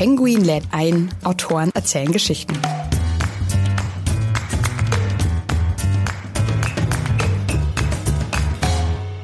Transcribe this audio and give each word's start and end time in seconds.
Penguin 0.00 0.42
lädt 0.42 0.64
ein, 0.70 1.10
Autoren 1.24 1.70
erzählen 1.74 2.10
Geschichten. 2.10 2.54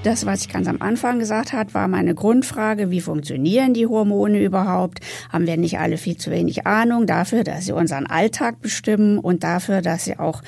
Das, 0.02 0.26
was 0.26 0.42
ich 0.42 0.50
ganz 0.50 0.68
am 0.68 0.82
Anfang 0.82 1.18
gesagt 1.18 1.54
habe, 1.54 1.72
war 1.72 1.88
meine 1.88 2.14
Grundfrage, 2.14 2.90
wie 2.90 3.00
funktionieren 3.00 3.72
die 3.72 3.86
Hormone 3.86 4.38
überhaupt? 4.38 5.00
Haben 5.32 5.46
wir 5.46 5.56
nicht 5.56 5.78
alle 5.78 5.96
viel 5.96 6.18
zu 6.18 6.30
wenig 6.30 6.66
Ahnung 6.66 7.06
dafür, 7.06 7.42
dass 7.42 7.64
sie 7.64 7.72
unseren 7.72 8.06
Alltag 8.06 8.60
bestimmen 8.60 9.18
und 9.18 9.44
dafür, 9.44 9.80
dass 9.80 10.04
sie 10.04 10.18
auch 10.18 10.42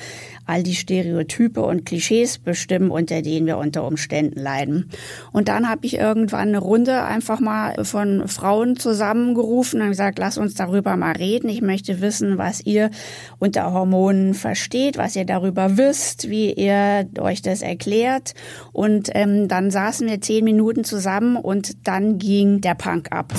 all 0.49 0.63
die 0.63 0.73
Stereotype 0.73 1.61
und 1.61 1.85
Klischees 1.85 2.39
bestimmen, 2.39 2.89
unter 2.89 3.21
denen 3.21 3.45
wir 3.45 3.57
unter 3.59 3.85
Umständen 3.85 4.39
leiden. 4.39 4.89
Und 5.31 5.47
dann 5.47 5.69
habe 5.69 5.85
ich 5.85 5.97
irgendwann 5.97 6.49
eine 6.49 6.57
Runde 6.57 7.03
einfach 7.03 7.39
mal 7.39 7.85
von 7.85 8.27
Frauen 8.27 8.75
zusammengerufen 8.75 9.81
und 9.81 9.89
gesagt, 9.89 10.17
lass 10.17 10.39
uns 10.39 10.55
darüber 10.55 10.97
mal 10.97 11.11
reden. 11.11 11.49
Ich 11.49 11.61
möchte 11.61 12.01
wissen, 12.01 12.39
was 12.39 12.65
ihr 12.65 12.89
unter 13.37 13.71
Hormonen 13.71 14.33
versteht, 14.33 14.97
was 14.97 15.15
ihr 15.15 15.25
darüber 15.25 15.77
wisst, 15.77 16.29
wie 16.29 16.51
ihr 16.51 17.07
euch 17.19 17.43
das 17.43 17.61
erklärt. 17.61 18.33
Und 18.73 19.09
ähm, 19.13 19.47
dann 19.47 19.69
saßen 19.69 20.07
wir 20.07 20.19
zehn 20.19 20.43
Minuten 20.43 20.83
zusammen 20.83 21.37
und 21.37 21.87
dann 21.87 22.17
ging 22.17 22.59
der 22.61 22.73
Punk 22.73 23.11
ab. 23.11 23.31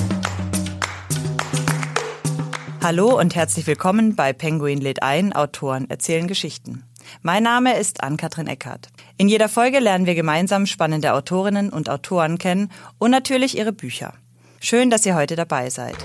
Hallo 2.82 3.18
und 3.18 3.34
herzlich 3.34 3.66
willkommen 3.66 4.14
bei 4.14 4.32
Penguin 4.32 4.80
lädt 4.80 5.02
ein, 5.02 5.32
Autoren 5.34 5.90
erzählen 5.90 6.26
Geschichten. 6.26 6.89
Mein 7.22 7.42
Name 7.42 7.78
ist 7.78 8.02
Ann-Kathrin 8.02 8.46
Eckhardt. 8.46 8.88
In 9.16 9.28
jeder 9.28 9.48
Folge 9.48 9.78
lernen 9.78 10.06
wir 10.06 10.14
gemeinsam 10.14 10.66
spannende 10.66 11.12
Autorinnen 11.14 11.70
und 11.70 11.88
Autoren 11.88 12.38
kennen 12.38 12.70
und 12.98 13.10
natürlich 13.10 13.56
ihre 13.56 13.72
Bücher. 13.72 14.14
Schön, 14.60 14.90
dass 14.90 15.06
ihr 15.06 15.14
heute 15.14 15.36
dabei 15.36 15.70
seid. 15.70 15.96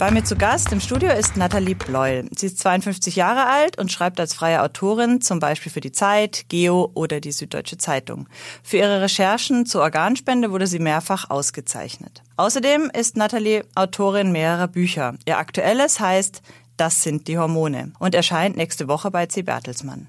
Bei 0.00 0.10
mir 0.10 0.24
zu 0.24 0.34
Gast 0.34 0.72
im 0.72 0.80
Studio 0.80 1.10
ist 1.10 1.36
Nathalie 1.36 1.74
Bleuel. 1.74 2.26
Sie 2.34 2.46
ist 2.46 2.58
52 2.60 3.16
Jahre 3.16 3.44
alt 3.44 3.76
und 3.78 3.92
schreibt 3.92 4.18
als 4.18 4.32
freie 4.32 4.62
Autorin 4.62 5.20
zum 5.20 5.40
Beispiel 5.40 5.70
für 5.70 5.82
die 5.82 5.92
Zeit, 5.92 6.46
Geo 6.48 6.90
oder 6.94 7.20
die 7.20 7.32
Süddeutsche 7.32 7.76
Zeitung. 7.76 8.26
Für 8.62 8.78
ihre 8.78 9.02
Recherchen 9.02 9.66
zur 9.66 9.82
Organspende 9.82 10.52
wurde 10.52 10.66
sie 10.66 10.78
mehrfach 10.78 11.28
ausgezeichnet. 11.28 12.22
Außerdem 12.38 12.90
ist 12.98 13.18
Nathalie 13.18 13.62
Autorin 13.74 14.32
mehrerer 14.32 14.68
Bücher. 14.68 15.16
Ihr 15.26 15.36
aktuelles 15.36 16.00
heißt 16.00 16.40
das 16.80 17.02
sind 17.02 17.28
die 17.28 17.36
Hormone 17.36 17.92
und 17.98 18.14
erscheint 18.14 18.56
nächste 18.56 18.88
Woche 18.88 19.10
bei 19.10 19.26
C. 19.26 19.42
Bertelsmann. 19.42 20.08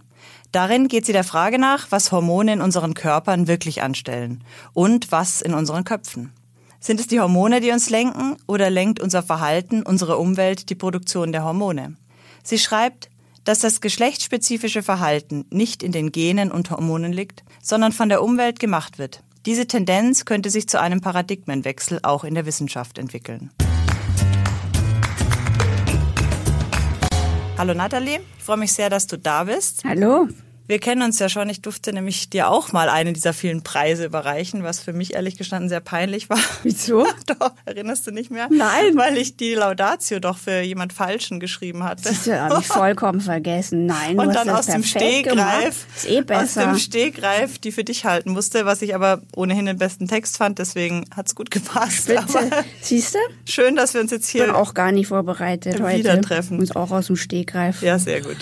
Darin 0.53 0.88
geht 0.88 1.05
sie 1.05 1.11
der 1.11 1.25
Frage 1.25 1.59
nach, 1.59 1.88
was 1.89 2.14
Hormone 2.14 2.53
in 2.53 2.61
unseren 2.61 2.94
Körpern 2.94 3.47
wirklich 3.47 3.81
anstellen 3.81 4.44
und 4.73 5.11
was 5.11 5.42
in 5.42 5.53
unseren 5.53 5.83
Köpfen. 5.83 6.31
Sind 6.80 6.99
es 7.02 7.08
die 7.08 7.19
Hormone, 7.19 7.59
die 7.59 7.72
uns 7.72 7.89
lenken 7.89 8.38
oder 8.47 8.69
lenkt 8.69 9.02
unser 9.02 9.22
Verhalten, 9.22 9.83
unsere 9.83 10.17
Umwelt 10.17 10.69
die 10.69 10.75
Produktion 10.75 11.33
der 11.33 11.44
Hormone? 11.44 11.98
Sie 12.42 12.58
schreibt, 12.58 13.10
dass 13.43 13.60
das 13.60 13.81
geschlechtsspezifische 13.81 14.81
Verhalten 14.81 15.45
nicht 15.49 15.83
in 15.83 15.92
den 15.92 16.11
Genen 16.11 16.52
und 16.52 16.71
Hormonen 16.71 17.11
liegt, 17.11 17.43
sondern 17.61 17.92
von 17.92 18.08
der 18.08 18.23
Umwelt 18.23 18.60
gemacht 18.60 18.98
wird. 18.98 19.23
Diese 19.45 19.67
Tendenz 19.67 20.23
könnte 20.23 20.49
sich 20.49 20.70
zu 20.70 20.80
einem 20.80 21.02
Paradigmenwechsel 21.02 21.99
auch 22.04 22.23
in 22.23 22.36
der 22.36 22.45
Wissenschaft 22.45 22.98
entwickeln. 22.98 23.52
Hallo 27.61 27.76
Nathalie, 27.76 28.22
ich 28.39 28.44
freue 28.44 28.58
mich 28.58 28.73
sehr, 28.73 28.89
dass 28.89 29.05
du 29.05 29.20
da 29.20 29.44
bist. 29.44 29.83
Hallo. 29.83 30.27
Wir 30.67 30.80
kennen 30.80 31.02
uns 31.02 31.20
ja 31.20 31.27
schon. 31.27 31.49
Ich 31.49 31.61
durfte 31.61 31.92
nämlich 31.92 32.30
dir 32.30 32.49
auch 32.49 32.72
mal 32.72 32.89
einen 32.89 33.14
dieser 33.14 33.33
vielen 33.33 33.61
Preise 33.61 34.05
überreichen, 34.05 34.64
was 34.64 34.80
für 34.80 34.94
mich 34.94 35.14
ehrlich 35.16 35.38
gestanden 35.38 35.70
sehr 35.70 35.82
peinlich 35.82 36.30
war. 36.30 36.39
Wieso? 36.64 37.05
doch, 37.27 37.52
erinnerst 37.66 38.08
du 38.08 38.11
nicht 38.11 38.32
mehr? 38.32 38.48
Nein. 38.49 38.95
Weil 38.95 39.17
ich 39.17 39.38
die 39.38 39.54
Laudatio 39.54 40.20
doch 40.20 40.38
für 40.38 40.61
jemand 40.61 40.94
Falschen 40.94 41.39
geschrieben 41.39 41.83
hatte. 41.83 42.04
Das 42.04 42.27
habe 42.27 42.61
ich 42.61 42.67
vollkommen 42.67 43.22
vergessen. 43.22 43.86
Nein, 43.86 44.17
Und 44.17 44.33
dann 44.33 44.49
aus 44.49 44.67
dem 44.67 44.83
Stegreif, 44.83 45.86
Ist 45.95 46.10
eh 46.10 46.23
aus 46.33 46.54
dem 46.54 46.78
Stegreif 46.78 47.60
die 47.60 47.72
für 47.72 47.83
dich 47.83 48.05
halten 48.05 48.32
musste, 48.32 48.66
was 48.66 48.82
ich 48.82 48.95
aber 48.95 49.22
ohnehin 49.36 49.66
den 49.66 49.78
besten 49.78 50.08
Text 50.08 50.38
fand. 50.38 50.60
Deswegen 50.60 51.05
hat's 51.16 51.36
gut 51.36 51.52
gepasst. 51.52 52.08
Bitte. 52.08 52.49
Siehst 52.82 53.16
du? 53.16 53.20
schön, 53.45 53.76
dass 53.76 53.93
wir 53.93 54.02
uns 54.02 54.11
jetzt 54.11 54.28
Ich 54.28 54.39
bin 54.39 54.45
hier 54.45 54.55
auch 54.55 54.73
gar 54.73 54.92
nicht 54.92 55.08
vorbereitet 55.08 55.82
heute. 55.82 55.99
Wieder 55.99 56.22
treffen. 56.22 56.60
Uns 56.60 56.76
auch 56.76 56.92
aus 56.92 57.08
dem 57.08 57.16
Stegreif. 57.16 57.82
Ja, 57.82 57.99
sehr 57.99 58.22
gut. 58.22 58.38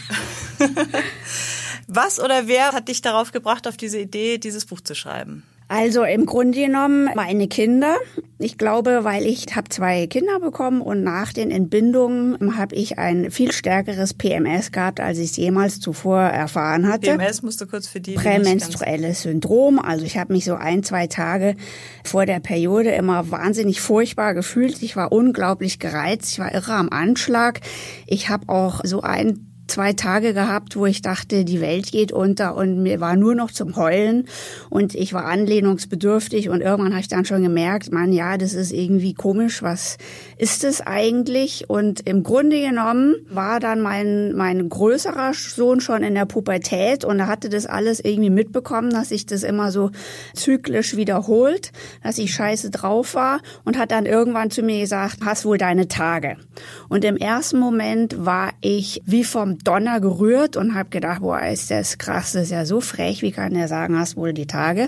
Was 1.91 2.19
oder 2.19 2.47
wer 2.47 2.71
hat 2.71 2.87
dich 2.87 3.01
darauf 3.01 3.31
gebracht, 3.31 3.67
auf 3.67 3.75
diese 3.75 3.99
Idee, 3.99 4.37
dieses 4.37 4.65
Buch 4.65 4.79
zu 4.79 4.93
schreiben? 4.93 5.43
Also 5.71 6.03
im 6.03 6.25
Grunde 6.25 6.59
genommen 6.59 7.09
meine 7.15 7.47
Kinder. 7.47 7.97
Ich 8.39 8.57
glaube, 8.57 9.03
weil 9.03 9.25
ich 9.25 9.45
habe 9.55 9.69
zwei 9.69 10.07
Kinder 10.07 10.39
bekommen 10.39 10.81
und 10.81 11.03
nach 11.03 11.33
den 11.33 11.51
Entbindungen 11.51 12.57
habe 12.57 12.75
ich 12.75 12.97
ein 12.97 13.29
viel 13.29 13.51
stärkeres 13.51 14.15
PMS 14.15 14.71
gehabt, 14.71 14.99
als 14.99 15.19
ich 15.19 15.31
es 15.31 15.37
jemals 15.37 15.79
zuvor 15.79 16.21
erfahren 16.21 16.87
hatte. 16.87 17.15
PMS 17.17 17.43
musst 17.43 17.61
du 17.61 17.67
kurz 17.67 17.87
für 17.87 18.01
die, 18.01 18.13
Prämenstruelles 18.13 19.23
Syndrom. 19.23 19.77
Also 19.77 20.05
ich 20.05 20.17
habe 20.17 20.33
mich 20.33 20.45
so 20.45 20.55
ein, 20.55 20.83
zwei 20.83 21.05
Tage 21.07 21.55
vor 22.03 22.25
der 22.25 22.39
Periode 22.39 22.89
immer 22.91 23.29
wahnsinnig 23.29 23.81
furchtbar 23.81 24.33
gefühlt. 24.33 24.81
Ich 24.81 24.95
war 24.95 25.11
unglaublich 25.11 25.77
gereizt, 25.77 26.31
ich 26.31 26.39
war 26.39 26.53
irre 26.53 26.73
am 26.73 26.89
Anschlag. 26.89 27.61
Ich 28.07 28.29
habe 28.29 28.49
auch 28.49 28.81
so 28.83 29.01
ein 29.01 29.48
zwei 29.69 29.93
Tage 29.93 30.33
gehabt, 30.33 30.75
wo 30.75 30.85
ich 30.85 31.01
dachte, 31.01 31.45
die 31.45 31.61
Welt 31.61 31.91
geht 31.91 32.11
unter 32.11 32.55
und 32.55 32.81
mir 32.81 32.99
war 32.99 33.15
nur 33.15 33.35
noch 33.35 33.51
zum 33.51 33.75
Heulen 33.75 34.25
und 34.69 34.95
ich 34.95 35.13
war 35.13 35.25
anlehnungsbedürftig 35.25 36.49
und 36.49 36.61
irgendwann 36.61 36.93
habe 36.93 37.01
ich 37.01 37.07
dann 37.07 37.25
schon 37.25 37.43
gemerkt, 37.43 37.91
man, 37.91 38.11
ja, 38.11 38.37
das 38.37 38.53
ist 38.53 38.71
irgendwie 38.71 39.13
komisch, 39.13 39.61
was 39.61 39.97
ist 40.37 40.63
es 40.63 40.81
eigentlich? 40.81 41.69
Und 41.69 42.07
im 42.07 42.23
Grunde 42.23 42.59
genommen 42.59 43.15
war 43.29 43.59
dann 43.59 43.81
mein, 43.81 44.33
mein 44.33 44.69
größerer 44.69 45.33
Sohn 45.33 45.81
schon 45.81 46.03
in 46.03 46.15
der 46.15 46.25
Pubertät 46.25 47.05
und 47.05 47.19
er 47.19 47.27
hatte 47.27 47.49
das 47.49 47.65
alles 47.65 47.99
irgendwie 47.99 48.29
mitbekommen, 48.29 48.89
dass 48.89 49.09
sich 49.09 49.25
das 49.25 49.43
immer 49.43 49.71
so 49.71 49.91
zyklisch 50.33 50.95
wiederholt, 50.95 51.71
dass 52.03 52.17
ich 52.17 52.33
scheiße 52.33 52.71
drauf 52.71 53.13
war 53.13 53.39
und 53.65 53.77
hat 53.77 53.91
dann 53.91 54.05
irgendwann 54.05 54.49
zu 54.49 54.63
mir 54.63 54.79
gesagt, 54.79 55.19
hast 55.23 55.45
wohl 55.45 55.57
deine 55.57 55.87
Tage. 55.87 56.37
Und 56.89 57.05
im 57.05 57.17
ersten 57.17 57.59
Moment 57.59 58.25
war 58.25 58.51
ich 58.61 59.01
wie 59.05 59.23
vom 59.23 59.58
Donner 59.63 59.99
gerührt 59.99 60.57
und 60.57 60.75
habe 60.75 60.89
gedacht, 60.89 61.21
boah, 61.21 61.41
ist 61.41 61.71
das 61.71 61.97
krass, 61.97 62.33
das 62.33 62.43
ist 62.43 62.51
ja 62.51 62.65
so 62.65 62.81
frech, 62.81 63.21
wie 63.21 63.31
kann 63.31 63.53
der 63.53 63.67
sagen, 63.67 63.97
hast 63.97 64.17
wohl 64.17 64.33
die 64.33 64.47
Tage? 64.47 64.87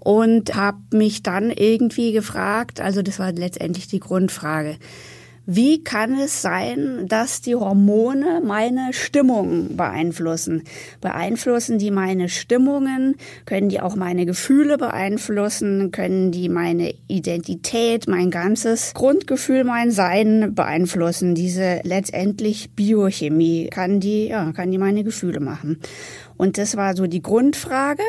Und 0.00 0.54
habe 0.54 0.78
mich 0.92 1.22
dann 1.22 1.50
irgendwie 1.50 2.12
gefragt, 2.12 2.80
also 2.80 3.02
das 3.02 3.18
war 3.18 3.32
letztendlich 3.32 3.86
die 3.86 4.00
Grundfrage, 4.00 4.76
wie 5.46 5.84
kann 5.84 6.18
es 6.18 6.40
sein, 6.40 7.06
dass 7.06 7.42
die 7.42 7.54
Hormone 7.54 8.40
meine 8.42 8.92
Stimmung 8.92 9.76
beeinflussen? 9.76 10.62
Beeinflussen 11.02 11.78
die 11.78 11.90
meine 11.90 12.30
Stimmungen? 12.30 13.16
Können 13.44 13.68
die 13.68 13.80
auch 13.80 13.94
meine 13.94 14.24
Gefühle 14.24 14.78
beeinflussen? 14.78 15.90
Können 15.90 16.32
die 16.32 16.48
meine 16.48 16.94
Identität, 17.08 18.08
mein 18.08 18.30
ganzes 18.30 18.94
Grundgefühl, 18.94 19.64
mein 19.64 19.90
Sein 19.90 20.54
beeinflussen? 20.54 21.34
Diese 21.34 21.80
letztendlich 21.82 22.70
Biochemie 22.70 23.68
kann 23.68 24.00
die, 24.00 24.28
ja, 24.28 24.50
kann 24.52 24.70
die 24.70 24.78
meine 24.78 25.04
Gefühle 25.04 25.40
machen. 25.40 25.78
Und 26.38 26.56
das 26.56 26.76
war 26.76 26.96
so 26.96 27.06
die 27.06 27.22
Grundfrage. 27.22 28.02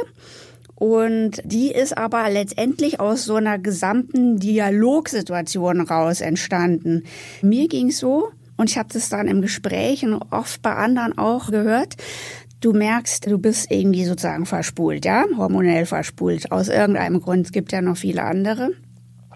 Und 0.76 1.42
die 1.46 1.72
ist 1.72 1.98
aber 1.98 2.30
letztendlich 2.30 3.00
aus 3.00 3.24
so 3.24 3.36
einer 3.36 3.58
gesamten 3.58 4.40
Dialogsituation 4.40 5.82
raus 5.82 6.22
entstanden. 6.22 7.04
Mir 7.42 7.68
ging's 7.68 8.00
so, 8.00 8.30
und 8.58 8.70
ich 8.70 8.78
habe 8.78 8.90
das 8.92 9.10
dann 9.10 9.28
im 9.28 9.42
Gespräch 9.42 10.04
und 10.06 10.22
oft 10.32 10.62
bei 10.62 10.74
anderen 10.74 11.18
auch 11.18 11.50
gehört, 11.50 11.96
du 12.62 12.74
merkst, 12.74 13.30
du 13.30 13.38
bist 13.38 13.70
irgendwie 13.70 14.06
sozusagen 14.06 14.46
verspult, 14.46 15.06
ja, 15.06 15.26
hormonell 15.38 15.86
verspult, 15.86 16.52
aus 16.52 16.68
irgendeinem 16.68 17.22
Grund. 17.22 17.46
Es 17.46 17.52
gibt 17.52 17.72
ja 17.72 17.82
noch 17.82 17.98
viele 17.98 18.24
andere. 18.24 18.72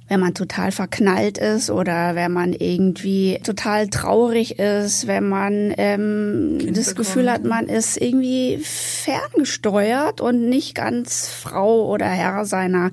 Wenn 0.10 0.20
man 0.20 0.34
total 0.34 0.72
verknallt 0.72 1.38
ist 1.38 1.70
oder 1.70 2.16
wenn 2.16 2.34
man 2.34 2.54
irgendwie 2.54 3.40
total 3.44 3.88
traurig 3.88 4.60
ist, 4.60 5.08
wenn 5.08 5.30
man 5.30 5.74
ähm, 5.78 6.74
das 6.74 6.96
Gefühl 6.96 7.32
hat, 7.32 7.44
man 7.44 7.68
ist 7.68 7.96
irgendwie 7.96 8.60
ferngesteuert 8.64 10.20
und 10.20 10.50
nicht 10.50 10.74
ganz 10.74 11.30
Frau 11.30 11.88
oder 11.88 12.08
Herr 12.08 12.46
seiner 12.46 12.90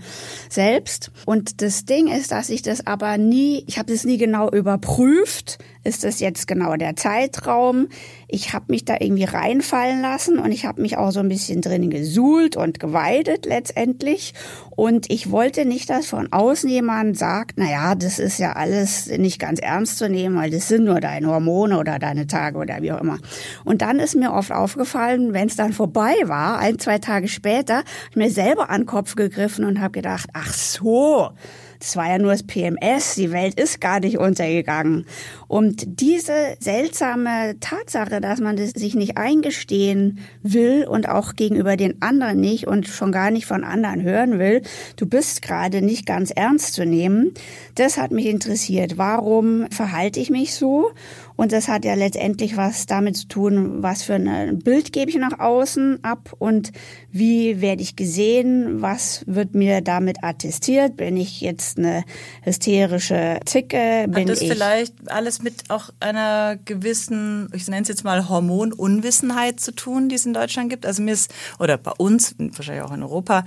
selbst. 0.51 1.11
Und 1.25 1.63
das 1.63 1.87
Ding 1.87 2.07
ist, 2.09 2.33
dass 2.33 2.51
ich 2.51 2.61
das 2.61 2.87
aber 2.87 3.17
nie, 3.17 3.65
ich 3.67 3.79
habe 3.79 3.91
das 3.91 4.05
nie 4.05 4.19
genau 4.19 4.51
überprüft. 4.51 5.59
Ist 5.87 6.03
das 6.03 6.19
jetzt 6.19 6.49
genau 6.49 6.75
der 6.75 6.97
Zeitraum? 6.97 7.87
Ich 8.27 8.53
habe 8.53 8.65
mich 8.69 8.85
da 8.85 8.97
irgendwie 8.99 9.23
reinfallen 9.23 10.03
lassen 10.03 10.41
und 10.41 10.51
ich 10.51 10.67
habe 10.67 10.83
mich 10.83 10.97
auch 10.97 11.13
so 11.13 11.21
ein 11.21 11.29
bisschen 11.29 11.61
drin 11.61 11.91
gesuhlt 11.91 12.57
und 12.57 12.81
geweidet 12.81 13.47
letztendlich. 13.47 14.35
Und 14.75 15.09
ich 15.13 15.31
wollte 15.31 15.65
nicht, 15.65 15.89
dass 15.89 16.07
von 16.07 16.33
außen 16.33 16.69
jemand 16.69 17.17
sagt, 17.17 17.53
na 17.57 17.71
ja, 17.71 17.95
das 17.95 18.19
ist 18.19 18.39
ja 18.39 18.55
alles 18.55 19.07
nicht 19.07 19.39
ganz 19.39 19.61
ernst 19.61 19.99
zu 19.99 20.09
nehmen, 20.09 20.35
weil 20.35 20.51
das 20.51 20.67
sind 20.67 20.87
nur 20.87 20.99
deine 20.99 21.29
Hormone 21.29 21.79
oder 21.79 22.01
deine 22.01 22.27
Tage 22.27 22.59
oder 22.59 22.83
wie 22.83 22.91
auch 22.91 23.01
immer. 23.01 23.19
Und 23.65 23.81
dann 23.81 24.01
ist 24.01 24.17
mir 24.17 24.33
oft 24.33 24.51
aufgefallen, 24.51 25.35
wenn 25.35 25.47
es 25.47 25.55
dann 25.55 25.73
vorbei 25.73 26.15
war, 26.25 26.59
ein, 26.59 26.81
zwei 26.81 26.99
Tage 26.99 27.29
später, 27.29 27.85
mir 28.17 28.31
selber 28.33 28.71
an 28.71 28.81
den 28.81 28.87
Kopf 28.87 29.15
gegriffen 29.15 29.65
und 29.65 29.81
habe 29.81 29.93
gedacht, 29.93 30.29
ach 30.33 30.53
so, 30.53 31.31
das 31.79 31.97
war 31.97 32.09
ja 32.09 32.19
nur 32.19 32.33
das 32.33 32.43
PMS, 32.43 33.15
die 33.15 33.33
Welt 33.33 33.59
ist 33.59 33.81
gar 33.81 34.01
nicht 34.01 34.19
untergegangen. 34.19 35.07
Und 35.49 36.01
diese 36.01 36.57
seltsame 36.61 37.57
Tatsache, 37.61 38.21
dass 38.21 38.41
man 38.41 38.57
das 38.57 38.71
sich 38.71 38.95
nicht 38.95 39.17
eingestehen 39.17 40.19
will 40.43 40.87
und 40.89 41.09
auch 41.09 41.35
gegenüber 41.35 41.77
den 41.77 42.03
anderen 42.03 42.41
nicht 42.41 42.67
und 42.67 42.89
schon 42.89 43.13
gar 43.13 43.31
nicht 43.31 43.47
von 43.47 43.65
anderen 43.65 44.03
hören 44.03 44.39
will, 44.39 44.63
du 44.97 45.07
bist 45.07 45.43
gerade 45.43 45.83
nicht 45.83 46.07
ganz 46.07 46.31
ernst 46.31 46.75
zu 46.75 46.85
nehmen, 46.85 47.33
das 47.75 47.97
hat 47.99 48.11
mich 48.11 48.27
interessiert. 48.27 48.99
Warum 48.99 49.71
verhalte 49.71 50.21
ich 50.21 50.31
mich 50.31 50.55
so? 50.55 50.91
Und 51.37 51.53
das 51.53 51.69
hat 51.69 51.85
ja 51.85 51.95
letztendlich 51.95 52.57
was 52.57 52.87
damit 52.87 53.17
zu 53.17 53.29
tun, 53.29 53.83
was 53.83 54.03
für 54.03 54.15
ein 54.15 54.59
Bild 54.61 54.93
gebe 54.93 55.11
ich 55.11 55.19
nach 55.19 55.39
außen 55.39 56.03
ab 56.03 56.33
und 56.39 56.73
wie 57.19 57.61
werde 57.61 57.83
ich 57.83 57.97
gesehen, 57.97 58.83
was 58.83 59.25
wird 59.27 59.55
mir 59.55 59.81
damit 59.81 60.23
attestiert. 60.23 60.97
Bin 60.97 61.17
ich 61.17 61.41
jetzt 61.41 61.79
eine 61.79 62.05
hysterische 62.43 63.41
Zicke? 63.45 64.07
Bin 64.09 64.23
hat 64.23 64.29
das 64.29 64.41
ich 64.41 64.51
vielleicht 64.51 64.95
alles 65.11 65.43
mit 65.43 65.65
auch 65.69 65.91
einer 66.01 66.57
gewissen, 66.65 67.49
ich 67.55 67.67
nenne 67.69 67.83
es 67.83 67.89
jetzt 67.89 68.05
mal 68.05 68.29
Hormonunwissenheit 68.29 69.61
zu 69.61 69.75
tun, 69.75 70.09
die 70.09 70.17
es 70.17 70.27
in 70.27 70.35
Deutschland 70.35 70.71
gibt? 70.71 70.85
Also 70.85 71.03
mir 71.03 71.13
ist, 71.13 71.33
oder 71.59 71.79
bei 71.79 71.93
uns, 71.93 72.35
wahrscheinlich 72.39 72.85
auch 72.85 72.93
in 72.93 73.03
Europa, 73.03 73.45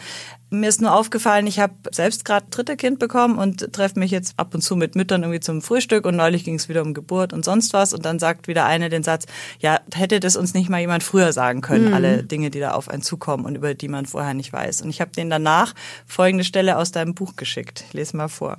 mir 0.51 0.67
ist 0.67 0.81
nur 0.81 0.93
aufgefallen, 0.95 1.45
ich 1.47 1.59
habe 1.59 1.73
selbst 1.91 2.25
gerade 2.25 2.47
dritte 2.49 2.75
Kind 2.75 2.99
bekommen 2.99 3.37
und 3.37 3.71
treffe 3.71 3.99
mich 3.99 4.11
jetzt 4.11 4.33
ab 4.37 4.53
und 4.53 4.61
zu 4.61 4.75
mit 4.75 4.95
Müttern 4.95 5.21
irgendwie 5.21 5.39
zum 5.39 5.61
Frühstück 5.61 6.05
und 6.05 6.15
neulich 6.15 6.43
ging 6.43 6.55
es 6.55 6.69
wieder 6.69 6.81
um 6.81 6.93
Geburt 6.93 7.33
und 7.33 7.45
sonst 7.45 7.73
was 7.73 7.93
und 7.93 8.05
dann 8.05 8.19
sagt 8.19 8.47
wieder 8.47 8.65
eine 8.65 8.89
den 8.89 9.03
Satz, 9.03 9.25
ja, 9.59 9.79
hätte 9.93 10.19
das 10.19 10.35
uns 10.35 10.53
nicht 10.53 10.69
mal 10.69 10.79
jemand 10.79 11.03
früher 11.03 11.33
sagen 11.33 11.61
können, 11.61 11.89
mhm. 11.89 11.93
alle 11.93 12.23
Dinge, 12.23 12.49
die 12.49 12.59
da 12.59 12.71
auf 12.71 12.89
einen 12.89 13.03
zukommen 13.03 13.45
und 13.45 13.55
über 13.59 13.75
die 13.75 13.89
man 13.89 14.05
vorher 14.05 14.33
nicht 14.33 14.51
weiß. 14.51 14.81
Und 14.81 14.89
ich 14.89 15.01
habe 15.01 15.11
denen 15.11 15.29
danach 15.29 15.75
folgende 16.05 16.43
Stelle 16.43 16.77
aus 16.77 16.91
deinem 16.91 17.13
Buch 17.13 17.35
geschickt. 17.35 17.83
Ich 17.87 17.93
lese 17.93 18.17
mal 18.17 18.29
vor. 18.29 18.57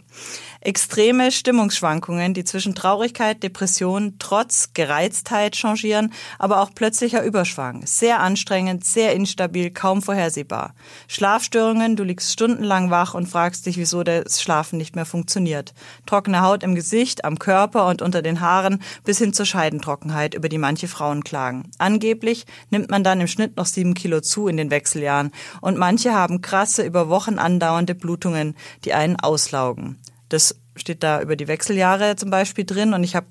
Extreme 0.63 1.33
Stimmungsschwankungen, 1.33 2.35
die 2.35 2.45
zwischen 2.45 2.75
Traurigkeit, 2.75 3.43
Depression, 3.43 4.17
Trotz, 4.19 4.75
Gereiztheit 4.75 5.57
changieren, 5.57 6.13
aber 6.39 6.61
auch 6.61 6.75
plötzlicher 6.75 7.25
Überschwang. 7.25 7.87
Sehr 7.87 8.21
anstrengend, 8.21 8.85
sehr 8.85 9.15
instabil, 9.15 9.71
kaum 9.71 10.03
vorhersehbar. 10.03 10.75
Schlafstörungen, 11.09 11.97
du 11.97 12.05
liegst 12.05 12.31
stundenlang 12.31 12.91
wach 12.91 13.15
und 13.15 13.27
fragst 13.27 13.65
dich, 13.65 13.79
wieso 13.79 14.03
das 14.03 14.43
Schlafen 14.43 14.77
nicht 14.77 14.97
mehr 14.97 15.07
funktioniert. 15.07 15.73
Trockene 16.05 16.43
Haut 16.43 16.63
im 16.63 16.75
Gesicht, 16.75 17.25
am 17.25 17.39
Körper 17.39 17.87
und 17.87 18.03
unter 18.03 18.21
den 18.21 18.43
Haaren 18.43 18.83
bis 19.03 19.17
hin 19.17 19.33
zur 19.33 19.47
Scheidentrockenheit, 19.47 20.35
über 20.35 20.51
die 20.51 20.59
manche 20.59 20.89
Frauen 20.89 21.25
klagen. 21.25 21.71
Angeblich 21.79 22.45
nimmt 22.69 22.91
man 22.91 23.03
dann 23.03 23.23
im 23.23 23.29
Schnitt 23.29 23.57
noch 23.57 23.65
sieben 23.65 23.95
Kilo 23.95 24.21
zu 24.21 24.47
in 24.47 24.59
den 24.59 24.71
Wechseljahren 24.71 25.31
und 25.63 25.79
manche 25.79 26.13
haben 26.13 26.43
krasse, 26.43 26.85
über 26.85 27.09
Wochen 27.09 27.39
andauernde 27.39 27.95
Blutungen, 27.95 28.55
die 28.85 28.93
einen 28.93 29.17
auslaugen. 29.19 29.99
Das 30.31 30.59
steht 30.77 31.03
da 31.03 31.21
über 31.21 31.37
die 31.37 31.49
Wechseljahre 31.49 32.17
zum 32.17 32.31
Beispiel 32.31 32.65
drin 32.65 32.95
und 32.95 33.05
ich 33.05 33.15
habe 33.15 33.27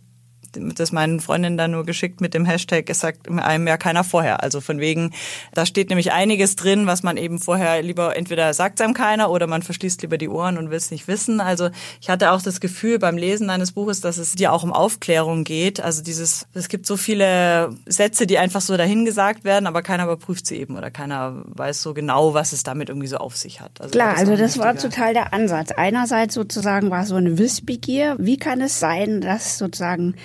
das 0.54 0.92
meinen 0.92 1.20
Freundinnen 1.20 1.58
dann 1.58 1.72
nur 1.72 1.86
geschickt 1.86 2.22
mit 2.22 2.34
dem 2.34 2.46
Hashtag, 2.46 2.90
es 2.90 3.00
sagt 3.00 3.30
einem 3.30 3.68
ja 3.68 3.78
keiner 3.78 4.04
vorher. 4.04 4.44
Also 4.44 4.62
von 4.62 4.80
wegen, 4.80 5.12
da 5.54 5.66
steht 5.66 5.90
nämlich 5.90 6.12
einiges 6.12 6.56
drin, 6.56 6.88
was 6.88 7.04
man 7.04 7.18
eben 7.18 7.40
vorher 7.40 7.82
lieber, 7.82 8.16
entweder 8.16 8.54
sagt 8.54 8.82
einem 8.82 8.94
keiner 8.94 9.32
oder 9.32 9.48
man 9.48 9.62
verschließt 9.62 10.02
lieber 10.02 10.18
die 10.18 10.30
Ohren 10.30 10.58
und 10.58 10.70
will 10.70 10.78
es 10.78 10.92
nicht 10.92 11.08
wissen. 11.08 11.42
Also 11.42 11.70
ich 12.02 12.10
hatte 12.10 12.32
auch 12.32 12.42
das 12.42 12.60
Gefühl 12.60 13.00
beim 13.00 13.18
Lesen 13.18 13.50
eines 13.50 13.72
Buches, 13.72 14.02
dass 14.02 14.18
es 14.18 14.34
dir 14.34 14.54
auch 14.54 14.64
um 14.64 14.74
Aufklärung 14.74 15.44
geht. 15.44 15.80
Also 15.82 16.04
dieses, 16.04 16.48
es 16.54 16.70
gibt 16.70 16.86
so 16.86 16.98
viele 16.98 17.76
Sätze, 17.86 18.28
die 18.28 18.38
einfach 18.38 18.62
so 18.62 18.78
dahingesagt 18.78 19.44
werden, 19.44 19.68
aber 19.68 19.82
keiner 19.82 20.06
überprüft 20.06 20.46
sie 20.46 20.58
eben 20.58 20.78
oder 20.78 20.92
keiner 20.92 21.44
weiß 21.46 21.82
so 21.82 21.94
genau, 21.94 22.34
was 22.34 22.54
es 22.54 22.64
damit 22.64 22.90
irgendwie 22.90 23.08
so 23.08 23.18
auf 23.18 23.36
sich 23.36 23.62
hat. 23.62 23.80
Also 23.80 23.92
Klar, 23.92 24.18
also 24.18 24.36
das 24.36 24.58
war 24.58 24.76
total 24.76 25.14
der 25.14 25.34
Ansatz. 25.34 25.72
Einerseits 25.72 26.34
sozusagen 26.34 26.90
war 26.90 27.06
so 27.06 27.16
eine 27.16 27.38
Wissbegier. 27.38 28.16
Wie 28.20 28.38
kann 28.38 28.62
es 28.62 28.80
sein, 28.80 29.22
dass 29.22 29.58
sozusagen 29.58 30.16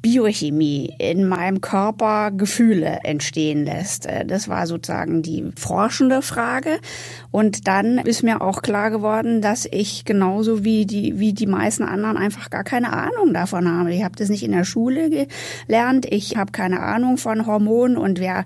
Biochemie 0.00 0.94
in 0.98 1.26
meinem 1.26 1.60
Körper 1.60 2.30
Gefühle 2.30 3.00
entstehen 3.04 3.64
lässt. 3.64 4.06
Äh, 4.06 4.24
das 4.24 4.48
war 4.48 4.66
sozusagen 4.66 5.22
die 5.22 5.50
forschende 5.56 6.22
Frage. 6.22 6.78
Und 7.30 7.66
dann 7.66 7.98
ist 7.98 8.22
mir 8.22 8.40
auch 8.40 8.62
klar 8.62 8.90
geworden, 8.90 9.42
dass 9.42 9.66
ich 9.70 10.04
genauso 10.04 10.64
wie 10.64 10.86
die, 10.86 11.18
wie 11.18 11.32
die 11.32 11.46
meisten 11.46 11.82
anderen 11.82 12.16
einfach 12.16 12.50
gar 12.50 12.64
keine 12.64 12.92
Ahnung 12.92 13.34
davon 13.34 13.68
habe. 13.68 13.92
Ich 13.92 14.04
habe 14.04 14.16
das 14.16 14.28
nicht 14.28 14.44
in 14.44 14.52
der 14.52 14.64
Schule 14.64 15.26
gelernt. 15.66 16.06
Ich 16.10 16.36
habe 16.36 16.52
keine 16.52 16.80
Ahnung 16.80 17.18
von 17.18 17.46
Hormonen 17.46 17.96
und 17.96 18.20
wer 18.20 18.44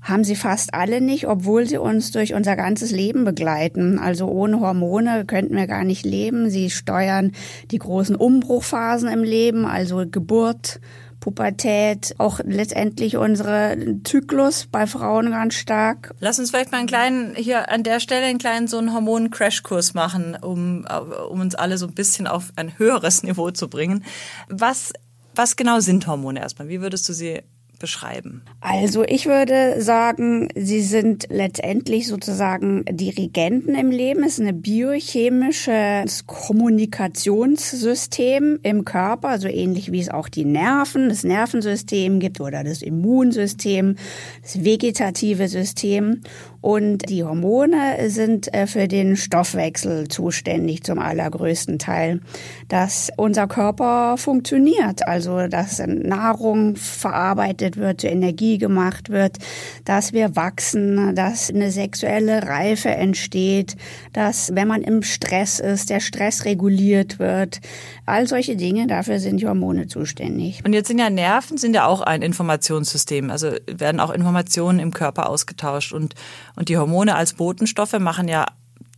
haben 0.00 0.24
sie 0.24 0.36
fast 0.36 0.74
alle 0.74 1.00
nicht, 1.00 1.26
obwohl 1.26 1.66
sie 1.66 1.78
uns 1.78 2.10
durch 2.12 2.34
unser 2.34 2.56
ganzes 2.56 2.90
Leben 2.90 3.24
begleiten. 3.24 3.98
Also 3.98 4.26
ohne 4.26 4.60
Hormone 4.60 5.24
könnten 5.26 5.56
wir 5.56 5.66
gar 5.66 5.84
nicht 5.84 6.04
leben. 6.04 6.50
Sie 6.50 6.70
steuern 6.70 7.32
die 7.70 7.78
großen 7.78 8.16
Umbruchphasen 8.16 9.08
im 9.08 9.22
Leben, 9.22 9.66
also 9.66 10.04
Geburt, 10.08 10.80
Pubertät, 11.20 12.14
auch 12.18 12.40
letztendlich 12.44 13.16
unsere 13.16 13.76
Zyklus 14.04 14.66
bei 14.66 14.86
Frauen 14.86 15.30
ganz 15.30 15.54
stark. 15.54 16.14
Lass 16.20 16.38
uns 16.38 16.50
vielleicht 16.50 16.70
mal 16.70 16.78
einen 16.78 16.86
kleinen, 16.86 17.34
hier 17.34 17.70
an 17.70 17.82
der 17.82 18.00
Stelle 18.00 18.26
einen 18.26 18.38
kleinen 18.38 18.68
so 18.68 18.78
einen 18.78 18.92
Hormon-Crashkurs 18.92 19.94
machen, 19.94 20.36
um, 20.40 20.86
um 21.28 21.40
uns 21.40 21.54
alle 21.54 21.76
so 21.76 21.86
ein 21.86 21.94
bisschen 21.94 22.26
auf 22.26 22.52
ein 22.56 22.78
höheres 22.78 23.24
Niveau 23.24 23.50
zu 23.50 23.68
bringen. 23.68 24.04
Was, 24.48 24.92
was 25.34 25.56
genau 25.56 25.80
sind 25.80 26.06
Hormone 26.06 26.40
erstmal? 26.40 26.68
Wie 26.68 26.80
würdest 26.80 27.08
du 27.08 27.12
sie 27.12 27.42
beschreiben? 27.78 28.42
Also 28.60 29.04
ich 29.04 29.26
würde 29.26 29.80
sagen, 29.80 30.48
sie 30.54 30.80
sind 30.80 31.26
letztendlich 31.30 32.08
sozusagen 32.08 32.84
Dirigenten 32.90 33.74
im 33.74 33.90
Leben. 33.90 34.22
Es 34.22 34.38
ist 34.38 34.46
ein 34.46 34.60
biochemisches 34.60 36.26
Kommunikationssystem 36.26 38.58
im 38.62 38.84
Körper, 38.84 39.38
so 39.38 39.48
ähnlich 39.48 39.90
wie 39.92 40.00
es 40.00 40.10
auch 40.10 40.28
die 40.28 40.44
Nerven, 40.44 41.08
das 41.08 41.24
Nervensystem 41.24 42.20
gibt 42.20 42.40
oder 42.40 42.62
das 42.64 42.82
Immunsystem, 42.82 43.96
das 44.42 44.62
vegetative 44.64 45.48
System. 45.48 46.20
Und 46.60 47.08
die 47.08 47.22
Hormone 47.22 48.10
sind 48.10 48.52
äh, 48.52 48.66
für 48.66 48.88
den 48.88 49.16
Stoffwechsel 49.16 50.08
zuständig 50.08 50.82
zum 50.82 50.98
allergrößten 50.98 51.78
Teil, 51.78 52.20
dass 52.68 53.10
unser 53.16 53.46
Körper 53.46 54.16
funktioniert, 54.18 55.06
also 55.06 55.46
dass 55.46 55.80
Nahrung 55.86 56.76
verarbeitet 56.76 57.76
wird, 57.76 58.00
zur 58.00 58.10
Energie 58.10 58.58
gemacht 58.58 59.10
wird, 59.10 59.38
dass 59.84 60.12
wir 60.12 60.34
wachsen, 60.34 61.14
dass 61.14 61.50
eine 61.50 61.70
sexuelle 61.70 62.42
Reife 62.48 62.90
entsteht, 62.90 63.76
dass 64.12 64.54
wenn 64.54 64.68
man 64.68 64.82
im 64.82 65.02
Stress 65.02 65.60
ist, 65.60 65.90
der 65.90 66.00
Stress 66.00 66.44
reguliert 66.44 67.18
wird. 67.18 67.60
All 68.06 68.26
solche 68.26 68.56
Dinge, 68.56 68.86
dafür 68.86 69.18
sind 69.20 69.40
die 69.40 69.46
Hormone 69.46 69.86
zuständig. 69.86 70.62
Und 70.64 70.72
jetzt 70.72 70.88
sind 70.88 70.98
ja 70.98 71.10
Nerven 71.10 71.58
sind 71.58 71.74
ja 71.74 71.86
auch 71.86 72.00
ein 72.00 72.22
Informationssystem, 72.22 73.30
also 73.30 73.52
werden 73.66 74.00
auch 74.00 74.10
Informationen 74.10 74.78
im 74.78 74.92
Körper 74.92 75.28
ausgetauscht 75.28 75.92
und 75.92 76.14
und 76.58 76.68
die 76.68 76.76
Hormone 76.76 77.14
als 77.14 77.34
Botenstoffe 77.34 77.98
machen 78.00 78.26
ja 78.26 78.46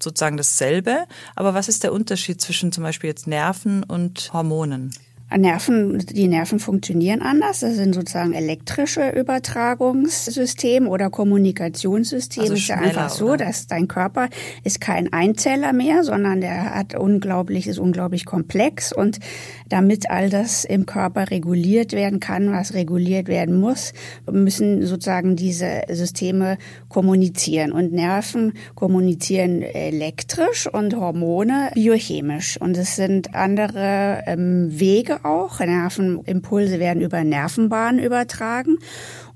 sozusagen 0.02 0.38
dasselbe. 0.38 1.05
Aber 1.37 1.52
was 1.52 1.69
ist 1.69 1.85
der 1.85 1.93
Unterschied 1.93 2.40
zwischen 2.40 2.73
zum 2.73 2.83
Beispiel 2.83 3.09
jetzt 3.09 3.26
Nerven 3.26 3.85
und 3.85 4.33
Hormonen? 4.33 4.93
Nerven, 5.37 5.99
die 5.99 6.29
Nerven 6.29 6.59
funktionieren 6.59 7.23
anders. 7.23 7.61
Das 7.61 7.77
sind 7.77 7.95
sozusagen 7.95 8.33
elektrische 8.33 9.11
Übertragungssysteme 9.11 10.89
oder 10.89 11.11
Kommunikationssysteme. 11.11 12.43
Also 12.43 12.55
es 12.55 12.61
ist 12.61 12.69
ja 12.69 12.77
einfach 12.77 13.11
so, 13.11 13.27
oder? 13.29 13.47
dass 13.47 13.67
dein 13.67 13.87
Körper 13.87 14.29
ist 14.65 14.81
kein 14.81 15.13
Einzeller 15.13 15.73
mehr, 15.73 16.03
sondern 16.05 16.41
der 16.41 16.75
hat 16.75 16.95
unglaublich, 16.95 17.67
ist 17.67 17.79
unglaublich 17.79 18.25
komplex 18.25 18.93
und 18.93 19.21
damit 19.69 20.11
all 20.11 20.31
das 20.31 20.65
im 20.65 20.85
Körper 20.85 21.31
reguliert 21.31 21.93
werden 21.93 22.19
kann, 22.19 22.51
was 22.51 22.75
reguliert 22.75 23.29
werden 23.29 23.59
muss, 23.59 23.93
müssen 24.31 24.85
sozusagen 24.85 25.37
diese 25.37 25.83
Systeme 25.89 26.59
kommunizieren. 26.89 27.71
Und 27.73 27.93
Nerven 27.93 28.55
kommunizieren 28.75 29.63
elektrisch 29.63 30.67
und 30.67 30.97
Hormone 30.97 31.71
biochemisch. 31.75 32.61
Und 32.61 32.77
es 32.77 32.97
sind 32.97 33.35
andere 33.35 34.25
ähm, 34.27 34.69
Wege 34.79 35.20
auch. 35.25 35.61
Nervenimpulse 35.61 36.79
werden 36.79 37.03
über 37.03 37.23
Nervenbahnen 37.25 38.03
übertragen 38.03 38.79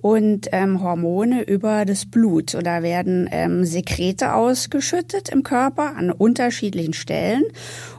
und 0.05 0.49
ähm, 0.53 0.83
Hormone 0.83 1.45
über 1.45 1.87
das 1.87 2.05
Blut. 2.05 2.55
Und 2.55 2.67
da 2.67 2.83
werden 2.83 3.27
ähm, 3.33 3.65
Sekrete 3.65 4.35
ausgeschüttet 4.35 5.31
im 5.31 5.43
Körper 5.43 5.97
an 5.97 6.11
unterschiedlichen 6.11 6.93
Stellen. 6.93 7.45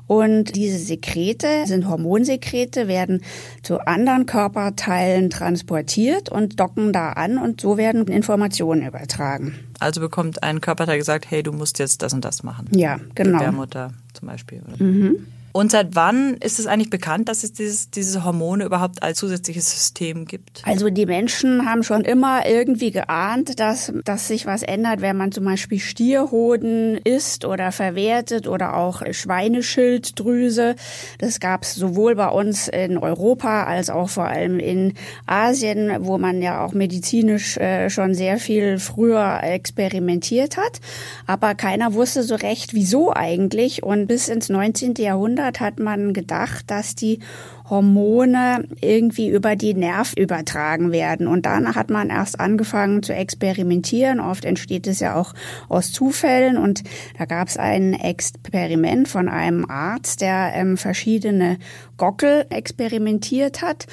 Und 0.05 0.55
diese 0.55 0.77
Sekrete 0.77 1.65
sind 1.65 1.89
Hormonsekrete, 1.89 2.87
werden 2.87 3.23
zu 3.63 3.79
anderen 3.87 4.27
Körperteilen 4.27 5.31
transportiert 5.31 6.29
und 6.29 6.59
docken 6.59 6.93
da 6.93 7.13
an 7.13 7.39
und 7.39 7.61
so 7.61 7.75
werden 7.77 8.05
Informationen 8.07 8.85
übertragen. 8.85 9.55
Also 9.79 9.99
bekommt 9.99 10.43
ein 10.43 10.61
Körperteil 10.61 10.99
gesagt, 10.99 11.25
hey, 11.29 11.41
du 11.41 11.53
musst 11.53 11.79
jetzt 11.79 12.03
das 12.03 12.13
und 12.13 12.23
das 12.23 12.43
machen. 12.43 12.69
Ja, 12.71 12.99
genau. 13.15 13.39
Der 13.39 13.51
Mutter 13.51 13.93
zum 14.13 14.27
Beispiel. 14.27 14.61
Mhm. 14.77 15.25
Und 15.55 15.71
seit 15.71 15.95
wann 15.95 16.33
ist 16.41 16.59
es 16.59 16.67
eigentlich 16.67 16.89
bekannt, 16.89 17.29
dass 17.29 17.45
es 17.45 17.53
dieses, 17.53 17.89
diese 17.89 18.25
Hormone 18.25 18.65
überhaupt 18.65 19.01
als 19.01 19.19
zusätzliches 19.19 19.71
System 19.71 20.25
gibt? 20.25 20.61
Also 20.65 20.89
die 20.89 21.05
Menschen 21.05 21.65
haben 21.65 21.81
schon 21.81 22.01
immer 22.01 22.45
irgendwie 22.45 22.91
geahnt, 22.91 23.57
dass, 23.57 23.93
dass 24.03 24.27
sich 24.27 24.45
was 24.45 24.63
ändert, 24.63 24.99
wenn 24.99 25.15
man 25.15 25.31
zum 25.31 25.45
Beispiel 25.45 25.79
Stierhoden 25.79 26.97
isst 26.97 27.45
oder 27.45 27.71
verwertet 27.71 28.49
oder 28.49 28.75
auch 28.75 29.01
Schweineschilddrüse. 29.09 30.75
Das 31.19 31.39
gab 31.39 31.63
es 31.63 31.75
sowohl 31.75 32.15
bei 32.15 32.27
uns 32.27 32.67
in 32.67 32.97
Europa 32.97 33.63
als 33.63 33.89
auch 33.89 34.09
vor 34.09 34.25
allem 34.25 34.59
in 34.59 34.93
Asien, 35.25 35.89
wo 36.01 36.17
man 36.17 36.41
ja 36.41 36.65
auch 36.65 36.73
medizinisch 36.73 37.55
äh, 37.55 37.89
schon 37.89 38.13
sehr 38.13 38.39
viel 38.39 38.77
früher 38.77 39.39
experimentiert 39.41 40.57
hat. 40.57 40.81
Aber 41.27 41.55
keiner 41.55 41.93
wusste 41.93 42.23
so 42.23 42.35
recht, 42.35 42.73
wieso 42.73 43.13
eigentlich. 43.13 43.83
Und 43.83 44.07
bis 44.07 44.27
ins 44.27 44.49
19. 44.49 44.95
Jahrhundert 44.95 45.44
Jahrhundert 45.45 45.59
hat 45.59 45.79
man 45.79 46.13
gedacht, 46.13 46.65
dass 46.71 46.95
die 46.95 47.19
Hormone 47.69 48.67
irgendwie 48.81 49.29
über 49.29 49.55
die 49.55 49.73
Nerv 49.73 50.13
übertragen 50.17 50.91
werden. 50.91 51.27
Und 51.27 51.45
dann 51.45 51.75
hat 51.75 51.89
man 51.89 52.09
erst 52.09 52.39
angefangen 52.39 53.03
zu 53.03 53.13
experimentieren. 53.13 54.19
Oft 54.19 54.45
entsteht 54.45 54.87
es 54.87 54.99
ja 54.99 55.15
auch 55.15 55.33
aus 55.69 55.91
Zufällen. 55.91 56.57
Und 56.57 56.83
da 57.17 57.25
gab 57.25 57.47
es 57.47 57.57
ein 57.57 57.93
Experiment 57.93 59.07
von 59.07 59.29
einem 59.29 59.69
Arzt, 59.69 60.21
der 60.21 60.51
ähm, 60.55 60.77
verschiedene 60.77 61.57
Gockel 61.97 62.45
experimentiert 62.49 63.61
hat. 63.61 63.87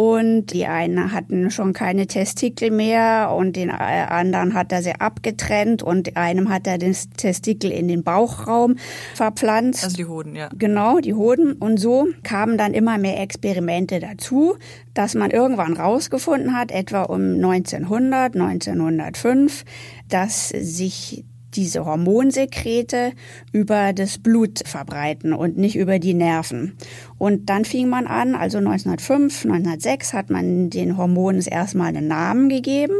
Und 0.00 0.46
die 0.54 0.64
einen 0.64 1.12
hatten 1.12 1.50
schon 1.50 1.74
keine 1.74 2.06
Testikel 2.06 2.70
mehr 2.70 3.34
und 3.36 3.54
den 3.54 3.70
anderen 3.70 4.54
hat 4.54 4.72
er 4.72 4.82
sie 4.82 4.94
abgetrennt 4.94 5.82
und 5.82 6.16
einem 6.16 6.48
hat 6.48 6.66
er 6.66 6.78
den 6.78 6.96
Testikel 7.18 7.70
in 7.70 7.86
den 7.86 8.02
Bauchraum 8.02 8.76
verpflanzt. 9.14 9.84
Also 9.84 9.98
die 9.98 10.06
Hoden, 10.06 10.34
ja. 10.34 10.48
Genau, 10.56 11.00
die 11.00 11.12
Hoden. 11.12 11.52
Und 11.52 11.76
so 11.76 12.08
kamen 12.22 12.56
dann 12.56 12.72
immer 12.72 12.96
mehr 12.96 13.20
Experimente 13.20 14.00
dazu, 14.00 14.56
dass 14.94 15.14
man 15.14 15.32
irgendwann 15.32 15.74
rausgefunden 15.74 16.56
hat, 16.56 16.72
etwa 16.72 17.02
um 17.02 17.34
1900, 17.34 18.34
1905, 18.36 19.66
dass 20.08 20.48
sich 20.48 21.26
diese 21.54 21.84
Hormonsekrete 21.84 23.12
über 23.52 23.92
das 23.92 24.18
Blut 24.18 24.60
verbreiten 24.64 25.32
und 25.32 25.56
nicht 25.56 25.76
über 25.76 25.98
die 25.98 26.14
Nerven. 26.14 26.76
Und 27.18 27.50
dann 27.50 27.64
fing 27.64 27.88
man 27.88 28.06
an, 28.06 28.34
also 28.34 28.58
1905, 28.58 29.44
1906 29.44 30.12
hat 30.12 30.30
man 30.30 30.70
den 30.70 30.96
Hormonen 30.96 31.40
erstmal 31.42 31.88
einen 31.88 32.08
Namen 32.08 32.48
gegeben. 32.48 32.94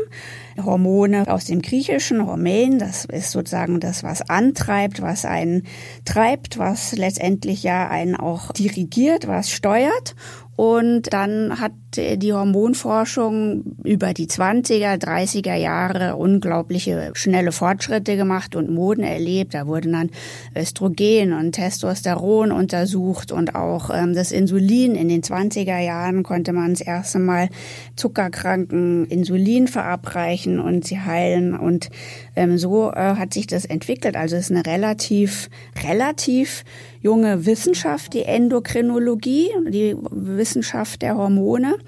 Hormone 0.63 1.27
aus 1.29 1.47
dem 1.47 1.63
griechischen 1.63 2.27
Hormon, 2.27 2.79
das 2.79 3.05
ist 3.07 3.31
sozusagen 3.31 3.81
das, 3.81 4.03
was 4.03 4.29
antreibt, 4.29 5.01
was 5.01 5.25
einen 5.25 5.63
treibt, 6.05 6.59
was 6.59 6.97
letztendlich 6.97 7.63
ja 7.63 7.89
einen 7.89 8.17
auch 8.17 8.53
dirigiert, 8.53 9.27
was 9.27 9.51
steuert. 9.51 10.15
Und 10.57 11.13
dann 11.15 11.61
hat 11.61 11.73
die 11.97 12.33
Hormonforschung 12.33 13.65
über 13.83 14.15
die 14.15 14.29
20er, 14.29 14.97
30er 15.03 15.57
Jahre 15.57 16.17
unglaubliche 16.17 17.11
schnelle 17.15 17.51
Fortschritte 17.51 18.17
gemacht 18.17 18.55
und 18.55 18.71
Moden 18.71 19.03
erlebt. 19.03 19.55
Da 19.55 19.67
wurden 19.67 19.93
dann 19.93 20.11
Östrogen 20.55 21.33
und 21.33 21.53
Testosteron 21.53 22.53
untersucht 22.53 23.33
und 23.33 23.57
auch 23.57 23.91
ähm, 23.93 24.15
das 24.15 24.31
Insulin. 24.31 24.95
In 24.95 25.09
den 25.09 25.23
20er 25.23 25.79
Jahren 25.79 26.23
konnte 26.23 26.53
man 26.53 26.75
das 26.75 26.81
erste 26.81 27.19
Mal 27.19 27.49
Zuckerkranken 27.97 29.07
Insulin 29.07 29.67
verabreichen 29.67 30.61
und 30.61 30.87
sie 30.87 31.01
heilen. 31.01 31.57
Und 31.57 31.91
ähm, 32.37 32.57
so 32.57 32.93
äh, 32.93 33.17
hat 33.17 33.35
sich 33.35 33.49
das 33.49 33.65
entwickelt. 33.65 34.17
Also 34.17 34.37
es 34.37 34.51
ist 34.51 34.57
eine 34.57 34.65
relativ, 34.65 35.49
relativ 35.85 36.65
junge 37.01 37.47
Wissenschaft, 37.47 38.15
die 38.15 38.25
Endokrinologie, 38.25 39.49
die 39.69 39.97
Wissenschaft 40.11 41.03
der 41.03 41.17
Hormone 41.17 41.80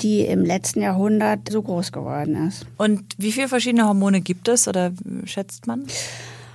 die 0.00 0.22
im 0.22 0.44
letzten 0.44 0.82
Jahrhundert 0.82 1.48
so 1.50 1.62
groß 1.62 1.92
geworden 1.92 2.48
ist. 2.48 2.66
Und 2.76 3.02
wie 3.18 3.32
viele 3.32 3.48
verschiedene 3.48 3.86
Hormone 3.86 4.20
gibt 4.20 4.48
es 4.48 4.66
oder 4.66 4.92
schätzt 5.24 5.66
man? 5.66 5.86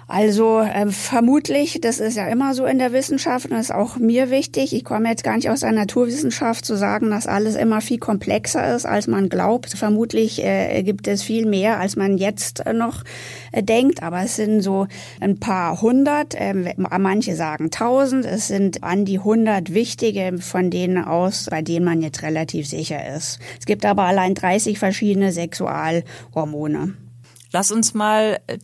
Also 0.10 0.62
äh, 0.62 0.90
vermutlich, 0.90 1.82
das 1.82 2.00
ist 2.00 2.16
ja 2.16 2.28
immer 2.28 2.54
so 2.54 2.66
in 2.66 2.80
der 2.80 2.94
Wissenschaft 2.94 3.48
und 3.48 3.52
das 3.52 3.66
ist 3.66 3.76
auch 3.76 3.98
mir 3.98 4.30
wichtig. 4.30 4.74
Ich 4.74 4.86
komme 4.86 5.10
jetzt 5.10 5.26
gar 5.26 5.36
nicht 5.36 5.50
aus 5.50 5.60
der 5.60 5.74
Naturwissenschaft 5.74 6.64
zu 6.64 6.78
sagen, 6.78 7.12
dass 7.12 7.28
alles 7.28 7.56
immer 7.56 7.82
viel 7.82 7.98
komplexer 7.98 8.74
ist, 8.74 8.86
als 8.86 9.08
man 9.08 9.28
glaubt. 9.28 9.74
Vermutlich 9.78 10.42
äh, 10.42 10.82
gibt 10.84 11.10
es 11.10 11.24
viel 11.24 11.46
mehr, 11.46 11.82
als 11.82 11.98
man 11.98 12.18
jetzt 12.18 12.66
äh, 12.66 12.72
noch 12.72 13.04
äh, 13.52 13.62
denkt. 13.62 14.02
Aber 14.02 14.22
es 14.24 14.38
sind 14.38 14.62
so 14.62 14.88
ein 15.20 15.42
paar 15.42 15.82
hundert. 15.82 16.36
Äh, 16.36 16.74
manche 16.78 17.36
sagen 17.36 17.70
tausend. 17.70 18.26
Es 18.26 18.48
sind 18.48 18.84
an 18.84 19.04
die 19.04 19.20
hundert 19.20 19.74
wichtige, 19.74 20.38
von 20.40 20.70
denen 20.70 21.04
aus, 21.04 21.48
bei 21.52 21.62
denen 21.62 21.84
man 21.84 22.02
jetzt 22.02 22.24
relativ 22.24 22.66
sicher 22.66 23.14
ist. 23.14 23.40
Es 23.60 23.66
gibt 23.66 23.86
aber 23.86 24.04
allein 24.04 24.36
30 24.36 24.80
verschiedene 24.80 25.34
Sexualhormone. 25.34 26.94
Lass 27.52 27.72
uns 27.72 27.94
mal 27.94 28.40
äh, 28.48 28.58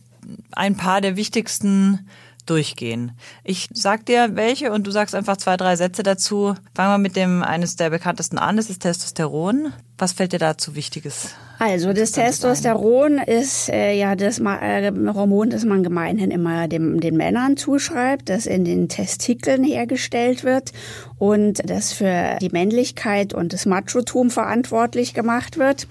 ein 0.52 0.76
paar 0.76 1.00
der 1.00 1.16
wichtigsten 1.16 2.06
durchgehen. 2.46 3.12
Ich 3.42 3.68
sag 3.72 4.06
dir 4.06 4.36
welche 4.36 4.72
und 4.72 4.86
du 4.86 4.90
sagst 4.90 5.14
einfach 5.14 5.36
zwei, 5.36 5.56
drei 5.56 5.76
Sätze 5.76 6.02
dazu. 6.02 6.54
Fangen 6.74 6.92
wir 6.92 6.98
mit 6.98 7.16
dem 7.16 7.42
eines 7.42 7.76
der 7.76 7.90
bekanntesten 7.90 8.38
an, 8.38 8.56
das 8.56 8.70
ist 8.70 8.82
Testosteron. 8.82 9.72
Was 9.96 10.12
fällt 10.12 10.32
dir 10.32 10.38
dazu 10.38 10.74
Wichtiges? 10.74 11.34
Also 11.58 11.92
das 11.92 12.12
Testosteron 12.12 13.18
ist 13.18 13.68
äh, 13.68 13.96
ja 13.96 14.16
das 14.16 14.40
äh, 14.40 14.92
Hormon, 15.14 15.50
das 15.50 15.64
man 15.64 15.82
gemeinhin 15.82 16.30
immer 16.30 16.66
dem, 16.68 17.00
den 17.00 17.16
Männern 17.16 17.56
zuschreibt, 17.56 18.28
das 18.28 18.46
in 18.46 18.64
den 18.64 18.88
Testikeln 18.88 19.62
hergestellt 19.62 20.42
wird 20.42 20.72
und 21.18 21.62
das 21.68 21.92
für 21.92 22.36
die 22.40 22.50
Männlichkeit 22.50 23.32
und 23.32 23.52
das 23.52 23.66
Machotum 23.66 24.30
verantwortlich 24.30 25.14
gemacht 25.14 25.58
wird 25.58 25.86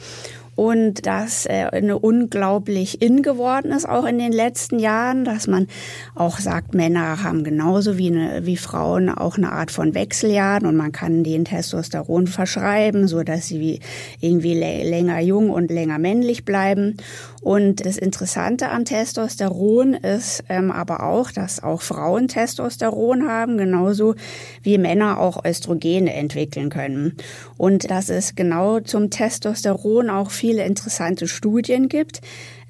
und 0.56 1.06
das 1.06 1.46
äh, 1.46 1.68
eine 1.72 1.98
unglaublich 1.98 3.02
in 3.02 3.22
geworden 3.22 3.72
ist, 3.72 3.88
auch 3.88 4.06
in 4.06 4.20
den 4.20 4.32
letzten 4.32 4.80
Jahren, 4.80 5.26
dass 5.26 5.48
man 5.48 5.68
auch 6.16 6.40
sagt, 6.40 6.76
Männer 6.76 7.24
haben 7.24 7.44
genauso 7.44 7.98
wie, 7.98 8.08
eine, 8.08 8.46
wie 8.46 8.58
Frauen 8.58 9.10
auch 9.10 9.38
eine 9.38 9.52
Art 9.52 9.72
von 9.72 9.96
Wechseljahren 9.96 10.66
und 10.66 10.76
man 10.76 10.92
kann 10.92 11.24
den 11.24 11.46
Testosteron 11.46 12.28
verschreiben, 12.28 13.08
so 13.08 13.24
dass 13.24 13.48
sie 13.48 13.80
irgendwie 14.20 14.54
länger 14.54 15.20
jung 15.20 15.50
und 15.50 15.72
länger 15.72 15.98
männlich 16.00 16.46
bleiben. 16.46 16.98
Und 17.42 17.86
das 17.86 17.98
Interessante 17.98 18.70
am 18.70 18.86
Testosteron 18.86 19.96
ist 19.96 20.46
ähm, 20.48 20.72
aber 20.72 21.04
auch, 21.04 21.30
dass 21.30 21.62
auch 21.62 21.82
Frauen 21.82 22.30
Testosteron 22.30 23.28
haben, 23.28 23.58
genauso 23.58 24.16
wie 24.62 24.78
Männer 24.78 25.20
auch 25.20 25.44
Östrogene 25.44 26.14
entwickeln 26.14 26.70
können. 26.70 27.18
Und 27.58 27.92
dass 27.92 28.08
es 28.10 28.36
genau 28.36 28.80
zum 28.80 29.10
Testosteron 29.10 30.10
auch 30.10 30.32
viele 30.44 30.66
interessante 30.66 31.30
Studien 31.30 31.88
gibt. 31.88 32.20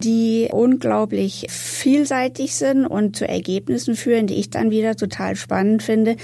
die 0.04 0.50
unglaublich 0.52 1.46
vielseitig 1.50 2.56
sind 2.56 2.86
und 2.86 3.16
zu 3.16 3.26
Ergebnissen 3.26 3.96
führen, 3.96 4.28
die 4.28 4.34
ich 4.34 4.50
dann 4.50 4.70
wieder 4.70 4.98
total 4.98 5.38
spannend 5.38 5.82
finde 5.82 6.18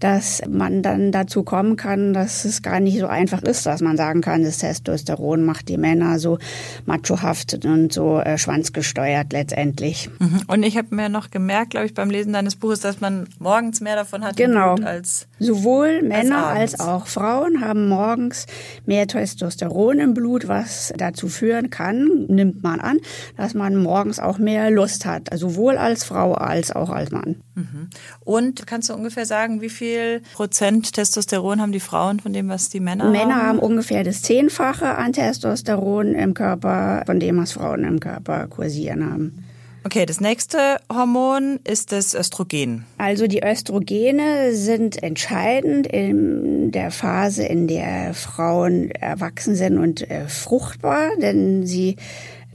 dass 0.00 0.42
man 0.48 0.82
dann 0.82 1.12
dazu 1.12 1.42
kommen 1.42 1.76
kann, 1.76 2.14
dass 2.14 2.46
es 2.46 2.62
gar 2.62 2.80
nicht 2.80 2.98
so 2.98 3.06
einfach 3.06 3.42
ist, 3.42 3.66
dass 3.66 3.82
man 3.82 3.98
sagen 3.98 4.22
kann, 4.22 4.42
das 4.42 4.58
Testosteron 4.58 5.44
macht 5.44 5.68
die 5.68 5.76
Männer 5.76 6.18
so 6.18 6.38
machohaft 6.86 7.64
und 7.64 7.92
so 7.92 8.18
äh, 8.18 8.38
schwanzgesteuert 8.38 9.32
letztendlich. 9.32 10.08
Mhm. 10.18 10.40
Und 10.46 10.62
ich 10.62 10.78
habe 10.78 10.94
mir 10.94 11.10
noch 11.10 11.30
gemerkt, 11.30 11.70
glaube 11.70 11.86
ich, 11.86 11.94
beim 11.94 12.08
Lesen 12.08 12.32
deines 12.32 12.56
Buches, 12.56 12.80
dass 12.80 13.00
man 13.00 13.28
morgens 13.38 13.82
mehr 13.82 13.94
davon 13.94 14.24
hat 14.24 14.36
genau. 14.36 14.76
als 14.76 15.28
sowohl 15.38 16.02
Männer 16.02 16.46
als, 16.46 16.74
als 16.74 16.80
auch 16.80 17.06
Frauen 17.06 17.60
haben 17.60 17.88
morgens 17.88 18.46
mehr 18.86 19.06
Testosteron 19.06 19.98
im 19.98 20.14
Blut, 20.14 20.48
was 20.48 20.94
dazu 20.96 21.28
führen 21.28 21.68
kann, 21.68 22.26
nimmt 22.28 22.62
man 22.62 22.80
an, 22.80 22.98
dass 23.36 23.52
man 23.52 23.76
morgens 23.76 24.18
auch 24.18 24.38
mehr 24.38 24.70
Lust 24.70 25.04
hat, 25.04 25.28
sowohl 25.34 25.76
als 25.76 26.04
Frau 26.04 26.32
als 26.32 26.72
auch 26.72 26.88
als 26.88 27.10
Mann. 27.10 27.36
Mhm. 27.54 27.90
Und 28.20 28.66
kannst 28.66 28.88
du 28.88 28.94
ungefähr 28.94 29.26
sagen, 29.26 29.60
wie 29.60 29.68
viel 29.68 29.89
Prozent 30.34 30.92
Testosteron 30.92 31.60
haben 31.60 31.72
die 31.72 31.80
Frauen 31.80 32.20
von 32.20 32.32
dem, 32.32 32.48
was 32.48 32.68
die 32.68 32.80
Männer, 32.80 33.04
Männer 33.04 33.18
haben? 33.20 33.28
Männer 33.28 33.46
haben 33.46 33.58
ungefähr 33.58 34.04
das 34.04 34.22
Zehnfache 34.22 34.96
an 34.96 35.12
Testosteron 35.12 36.14
im 36.14 36.34
Körper, 36.34 37.02
von 37.06 37.20
dem, 37.20 37.38
was 37.38 37.52
Frauen 37.52 37.84
im 37.84 38.00
Körper 38.00 38.46
kursieren 38.48 39.10
haben. 39.10 39.44
Okay, 39.82 40.04
das 40.04 40.20
nächste 40.20 40.76
Hormon 40.92 41.58
ist 41.64 41.90
das 41.90 42.14
Östrogen. 42.14 42.84
Also 42.98 43.26
die 43.26 43.42
Östrogene 43.42 44.52
sind 44.52 45.02
entscheidend 45.02 45.86
in 45.86 46.70
der 46.70 46.90
Phase, 46.90 47.44
in 47.44 47.66
der 47.66 48.12
Frauen 48.12 48.90
erwachsen 48.90 49.54
sind 49.54 49.78
und 49.78 50.08
äh, 50.10 50.28
fruchtbar, 50.28 51.12
denn 51.22 51.66
sie 51.66 51.96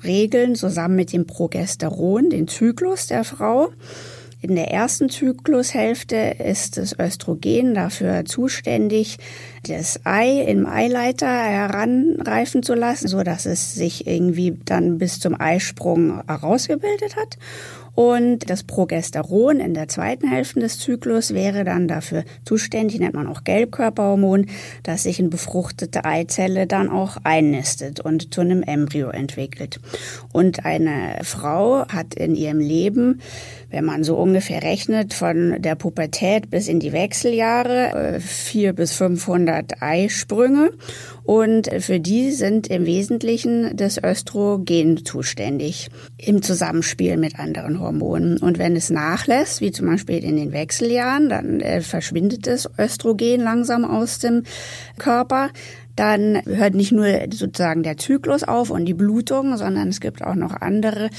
regeln 0.04 0.56
zusammen 0.56 0.96
mit 0.96 1.14
dem 1.14 1.26
Progesteron 1.26 2.30
den 2.30 2.48
Zyklus 2.48 3.08
der 3.08 3.24
Frau. 3.24 3.70
In 4.48 4.54
der 4.54 4.70
ersten 4.70 5.10
Zyklushälfte 5.10 6.36
ist 6.38 6.78
das 6.78 6.96
Östrogen 7.00 7.74
dafür 7.74 8.26
zuständig, 8.26 9.18
das 9.68 10.02
Ei 10.04 10.40
im 10.44 10.68
Eileiter 10.68 11.26
heranreifen 11.26 12.62
zu 12.62 12.76
lassen, 12.76 13.08
so 13.08 13.24
dass 13.24 13.48
es 13.48 13.74
sich 13.74 14.06
irgendwie 14.06 14.56
dann 14.64 15.00
bis 15.00 15.20
zum 15.20 15.34
Eisprung 15.42 16.22
herausgebildet 16.28 17.16
hat. 17.16 17.40
Und 17.96 18.50
das 18.50 18.64
Progesteron 18.64 19.60
in 19.60 19.74
der 19.74 19.88
zweiten 19.88 20.28
Hälfte 20.28 20.60
des 20.60 20.80
Zyklus 20.80 21.34
wäre 21.34 21.64
dann 21.64 21.88
dafür 21.88 22.26
zuständig, 22.44 23.00
nennt 23.00 23.14
man 23.14 23.28
auch 23.28 23.44
Gelbkörperhormon, 23.46 24.48
dass 24.84 25.04
sich 25.04 25.20
eine 25.20 25.30
befruchtete 25.30 26.04
Eizelle 26.04 26.68
dann 26.68 26.90
auch 26.90 27.18
einnistet 27.24 28.02
und 28.02 28.34
zu 28.34 28.42
einem 28.42 28.64
Embryo 28.64 29.10
entwickelt. 29.10 29.80
Und 30.34 30.66
eine 30.66 31.20
Frau 31.24 31.88
hat 31.88 32.14
in 32.16 32.36
ihrem 32.36 32.60
Leben, 32.60 33.22
wenn 33.70 33.86
man 33.86 34.04
so 34.04 34.18
ungefähr 34.18 34.62
rechnet, 34.62 35.14
von 35.14 35.62
der 35.62 35.76
Pubertät 35.76 36.50
bis 36.50 36.68
in 36.68 36.80
die 36.80 36.92
Wechseljahre, 36.92 38.16
äh, 38.16 38.20
vier 38.20 38.74
bis 38.74 38.94
500 38.94 39.82
Eisprünge. 39.82 40.72
Und 41.26 41.70
für 41.80 42.00
die 42.00 42.32
sind 42.32 42.68
im 42.68 42.86
Wesentlichen 42.86 43.76
das 43.76 43.98
Östrogen 44.02 45.06
zuständig 45.06 45.90
im 46.18 46.44
Zusammenspiel 46.44 47.18
mit 47.18 47.40
anderen 47.40 47.80
Hormonen. 47.80 48.38
Und 48.38 48.60
wenn 48.60 48.76
es 48.76 48.92
nachlässt, 48.92 49.60
wie 49.60 49.72
zum 49.72 49.88
Beispiel 49.88 50.24
in 50.24 50.38
den 50.38 50.52
Wechseljahren, 50.52 51.30
dann 51.30 51.62
äh, 51.62 51.82
verschwindet 51.82 52.46
das 52.46 52.70
Östrogen 52.78 53.42
langsam 53.42 53.86
aus 53.86 54.20
dem 54.20 54.44
Körper 55.00 55.50
dann 55.96 56.42
hört 56.46 56.74
nicht 56.74 56.92
nur 56.92 57.08
sozusagen 57.32 57.84
der 57.84 57.98
Zyklus 57.98 58.44
auf 58.44 58.70
und 58.70 58.86
die 58.86 58.94
Blutung, 58.94 59.58
sondern 59.58 59.90
es 59.90 60.00
gibt 60.00 60.24
auch 60.24 60.36
noch 60.36 60.54
andere 60.62 61.10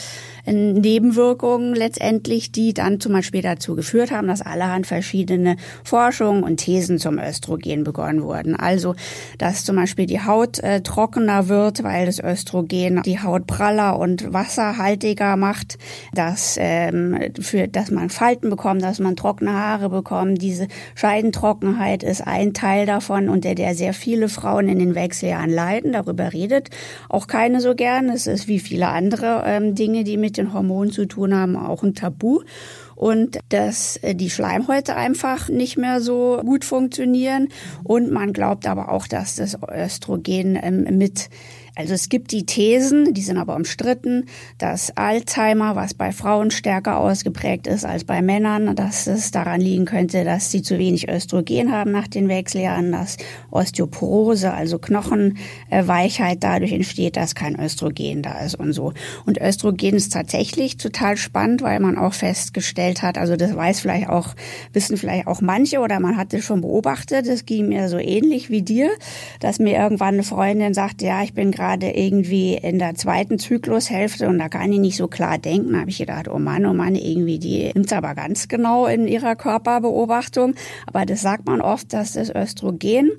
Nebenwirkungen 0.47 1.75
letztendlich, 1.75 2.53
die 2.53 2.73
dann 2.73 3.01
zum 3.01 3.13
Beispiel 3.13 3.43
dazu 3.43 3.75
geführt 3.75 4.11
haben, 4.11 4.29
dass 4.29 4.43
allerhand 4.43 4.87
verschiedene 4.87 5.57
Forschungen 5.83 6.45
und 6.45 6.59
Thesen 6.59 6.99
zum 6.99 7.19
Östrogen 7.19 7.85
begonnen 7.85 8.23
wurden. 8.23 8.55
Also, 8.55 8.95
dass 9.39 9.65
zum 9.65 9.77
Beispiel 9.77 10.07
die 10.07 10.21
Haut 10.21 10.61
äh, 10.61 10.83
trockener 10.83 11.49
wird, 11.49 11.83
weil 11.83 12.07
das 12.07 12.21
Östrogen 12.21 13.03
die 13.03 13.21
Haut 13.21 13.47
praller 13.47 13.99
und 13.99 14.33
wasserhaltiger 14.33 15.37
macht, 15.37 15.79
dass, 16.15 16.57
ähm, 16.61 17.19
für, 17.41 17.67
dass 17.67 17.91
man 17.91 18.11
Falten 18.11 18.51
bekommt, 18.51 18.83
dass 18.83 19.01
man 19.01 19.17
trockene 19.17 19.53
Haare 19.53 19.89
bekommt. 19.89 20.41
Diese 20.43 20.69
Scheidentrockenheit 20.95 22.03
ist 22.03 22.27
ein 22.27 22.55
Teil 22.55 22.87
davon, 22.87 23.29
unter 23.29 23.55
der 23.55 23.75
sehr 23.75 23.93
viele 23.93 24.29
Frauen 24.29 24.66
in 24.69 24.79
den 24.79 24.95
Wechseljahren 24.95 25.51
leiden. 25.51 25.93
Darüber 25.93 26.33
redet 26.33 26.71
auch 27.09 27.27
keine 27.27 27.61
so 27.61 27.75
gern. 27.75 28.09
Es 28.09 28.27
ist 28.27 28.49
wie 28.49 28.61
viele 28.61 28.89
andere 28.89 29.43
ähm, 29.47 29.75
Dinge, 29.75 30.05
die 30.05 30.17
mit 30.17 30.37
den 30.37 30.53
Hormonen 30.53 30.93
zu 30.93 31.07
tun 31.07 31.35
haben, 31.35 31.57
auch 31.57 31.83
ein 31.83 31.95
Tabu 31.95 32.41
und 32.97 33.39
dass 33.51 33.99
äh, 33.99 34.15
die 34.15 34.31
Schleimhäute 34.31 34.97
einfach 34.97 35.49
nicht 35.49 35.77
mehr 35.77 36.01
so 36.01 36.41
gut 36.45 36.65
funktionieren. 36.65 37.49
Und 37.85 38.11
man 38.11 38.33
glaubt 38.33 38.67
aber 38.67 38.91
auch, 38.91 39.07
dass 39.07 39.37
das 39.37 39.57
Östrogen 39.71 40.59
ähm, 40.61 40.99
mit 40.99 41.29
also 41.79 41.93
es 41.93 42.09
gibt 42.09 42.33
die 42.33 42.47
Thesen, 42.47 43.13
die 43.13 43.21
sind 43.21 43.37
aber 43.37 43.55
umstritten, 43.55 44.25
dass 44.57 44.97
Alzheimer, 44.97 45.77
was 45.77 45.93
bei 45.93 46.11
Frauen 46.11 46.51
stärker 46.51 46.99
ausgeprägt 46.99 47.67
ist 47.67 47.85
als 47.85 48.05
bei 48.05 48.23
Männern, 48.23 48.75
dass 48.75 49.07
es 49.07 49.31
daran 49.31 49.61
liegen 49.61 49.85
könnte, 49.85 50.25
dass 50.25 50.51
sie 50.51 50.63
zu 50.63 50.79
wenig 50.79 51.11
Östrogen 51.11 51.71
haben 51.71 51.93
nach 51.93 52.09
den 52.09 52.29
Wechseljahren, 52.29 52.93
dass 52.93 53.19
Osteoporose, 53.51 54.55
also 54.55 54.79
Knochenweichheit 54.79 56.43
dadurch 56.43 56.73
entsteht, 56.73 57.19
dass 57.19 57.35
kein 57.35 57.61
Östrogen 57.61 58.23
da 58.23 58.41
ist 58.41 58.55
und 58.55 58.73
so. 58.73 58.95
Und 59.27 59.39
Östrogen 59.39 59.97
ist 59.97 60.15
tatsächlich 60.15 60.79
total 60.79 61.19
spannend, 61.19 61.61
weil 61.61 61.81
man 61.81 61.99
auch 61.99 62.15
festgestellt 62.15 63.03
hat, 63.03 63.19
also 63.19 63.37
das 63.37 63.55
weiß 63.55 63.81
vielleicht 63.81 64.09
auch, 64.09 64.35
wissen 64.73 64.97
vielleicht 64.97 65.27
auch 65.27 65.43
manche 65.43 65.81
oder 65.81 66.01
man 66.01 66.17
hat 66.17 66.33
es 66.33 66.43
schon 66.43 66.63
beobachtet, 66.63 67.29
das 67.29 67.45
ging 67.45 67.69
mir 67.69 67.91
so 67.91 67.99
ähnlich 67.99 68.49
wie 68.49 68.63
dir, 68.63 68.89
dass 69.41 69.59
mir 69.59 69.77
irgendwann 69.77 70.15
eine 70.15 70.23
Freundin 70.23 70.73
sagte, 70.73 71.05
ja, 71.05 71.23
ich 71.23 71.35
bin 71.35 71.51
gerade 71.51 71.66
gerade 71.67 71.91
irgendwie 71.91 72.55
in 72.55 72.79
der 72.79 72.95
zweiten 72.95 73.39
Zyklushälfte 73.39 74.29
und 74.29 74.39
da 74.39 74.49
kann 74.49 74.73
ich 74.73 74.79
nicht 74.79 74.97
so 74.97 75.09
klar 75.09 75.39
denken. 75.39 75.73
Da 75.73 75.81
habe 75.81 75.91
ich 75.91 75.99
gedacht, 75.99 76.29
oh 76.29 76.39
Mann, 76.39 76.65
oh 76.65 76.73
Mann, 76.73 76.95
irgendwie 76.95 77.39
die 77.39 77.73
nimmt 77.75 77.93
aber 77.93 78.15
ganz 78.15 78.47
genau 78.47 78.87
in 78.87 79.09
ihrer 79.09 79.35
Körperbeobachtung. 79.35 80.55
Aber 80.87 81.05
das 81.07 81.23
sagt 81.23 81.47
man 81.47 81.61
oft, 81.61 81.93
dass 81.93 82.13
das 82.13 82.31
Östrogen 82.31 83.11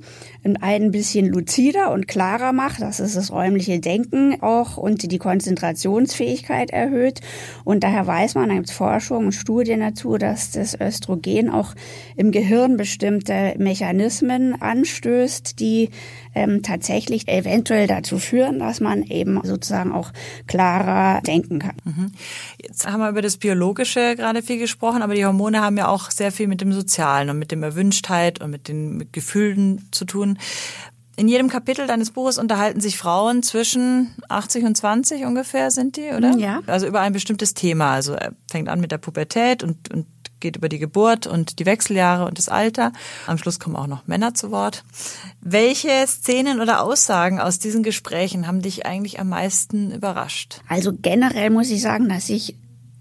ein 0.56 0.92
bisschen 0.92 1.28
luzider 1.28 1.92
und 1.92 2.08
klarer 2.08 2.54
macht, 2.54 2.82
dass 2.82 3.00
es 3.00 3.16
das 3.16 3.32
räumliche 3.32 3.80
Denken 3.80 4.42
auch 4.42 4.78
und 4.78 5.12
die 5.12 5.18
Konzentrationsfähigkeit 5.18 6.70
erhöht. 6.70 7.20
Und 7.66 7.84
daher 7.84 8.08
weiß 8.08 8.36
man, 8.36 8.50
da 8.50 8.56
gibt 8.56 8.70
es 8.70 8.76
Forschung 8.76 9.26
und 9.26 9.32
Studien 9.34 9.82
dazu, 9.82 10.18
dass 10.18 10.52
das 10.52 10.80
Östrogen 10.80 11.50
auch 11.50 11.74
im 12.16 12.32
Gehirn 12.32 12.78
bestimmte 12.78 13.56
Mechanismen 13.58 14.62
anstößt, 14.62 15.60
die 15.60 15.90
ähm, 16.38 16.62
tatsächlich 16.62 17.28
eventuell 17.28 17.88
dazu 17.88 18.20
führen, 18.20 18.60
dass 18.60 18.80
man 18.80 19.04
eben 19.04 19.40
sozusagen 19.44 19.92
auch 19.92 20.12
klarer 20.46 21.22
denken 21.22 21.60
kann. 21.60 21.76
Mhm. 21.84 22.12
Jetzt 22.62 22.88
haben 22.88 23.00
wir 23.00 23.10
über 23.10 23.24
das 23.24 23.38
Biologische 23.38 24.16
gerade 24.16 24.44
viel 24.44 24.60
gesprochen, 24.60 25.02
aber 25.02 25.16
die 25.16 25.26
Hormone 25.26 25.62
haben 25.62 25.78
ja 25.78 25.88
auch 25.88 26.12
sehr 26.12 26.32
viel 26.32 26.48
mit 26.48 26.62
dem 26.62 26.74
Sozialen 26.74 27.30
und 27.30 27.40
mit 27.40 27.52
dem 27.52 27.64
Erwünschtheit 27.64 28.40
und 28.42 28.52
mit 28.52 28.68
den 28.68 28.98
mit 28.98 29.14
Gefühlen 29.14 29.88
zu 29.92 30.06
tun. 30.06 30.37
In 31.20 31.28
jedem 31.28 31.50
Kapitel 31.50 31.88
deines 31.88 32.12
Buches 32.12 32.38
unterhalten 32.38 32.80
sich 32.80 32.96
Frauen 32.98 33.42
zwischen 33.42 34.14
80 34.30 34.66
und 34.66 34.78
20 34.78 35.26
ungefähr 35.26 35.72
sind 35.72 35.98
die, 35.98 36.12
oder? 36.16 36.38
Ja. 36.38 36.62
Also 36.68 36.86
über 36.86 37.00
ein 37.00 37.12
bestimmtes 37.12 37.56
Thema. 37.56 37.94
Also 37.94 38.14
er 38.14 38.34
fängt 38.52 38.70
an 38.70 38.80
mit 38.80 38.92
der 38.92 39.00
Pubertät 39.00 39.64
und, 39.64 39.92
und 39.92 40.06
geht 40.40 40.58
über 40.58 40.70
die 40.70 40.78
Geburt 40.78 41.26
und 41.26 41.58
die 41.58 41.66
Wechseljahre 41.66 42.26
und 42.26 42.38
das 42.38 42.50
Alter. 42.50 42.92
Am 43.26 43.40
Schluss 43.40 43.60
kommen 43.60 43.76
auch 43.76 43.88
noch 43.88 44.06
Männer 44.06 44.36
zu 44.36 44.52
Wort. 44.52 44.84
Welche 45.42 46.06
Szenen 46.06 46.62
oder 46.62 46.84
Aussagen 46.84 47.40
aus 47.40 47.58
diesen 47.58 47.82
Gesprächen 47.82 48.46
haben 48.46 48.62
dich 48.62 48.86
eigentlich 48.86 49.20
am 49.20 49.30
meisten 49.30 49.92
überrascht? 49.92 50.62
Also 50.68 50.94
generell 50.94 51.50
muss 51.50 51.72
ich 51.72 51.82
sagen, 51.82 52.10
dass 52.10 52.30
ich 52.30 52.56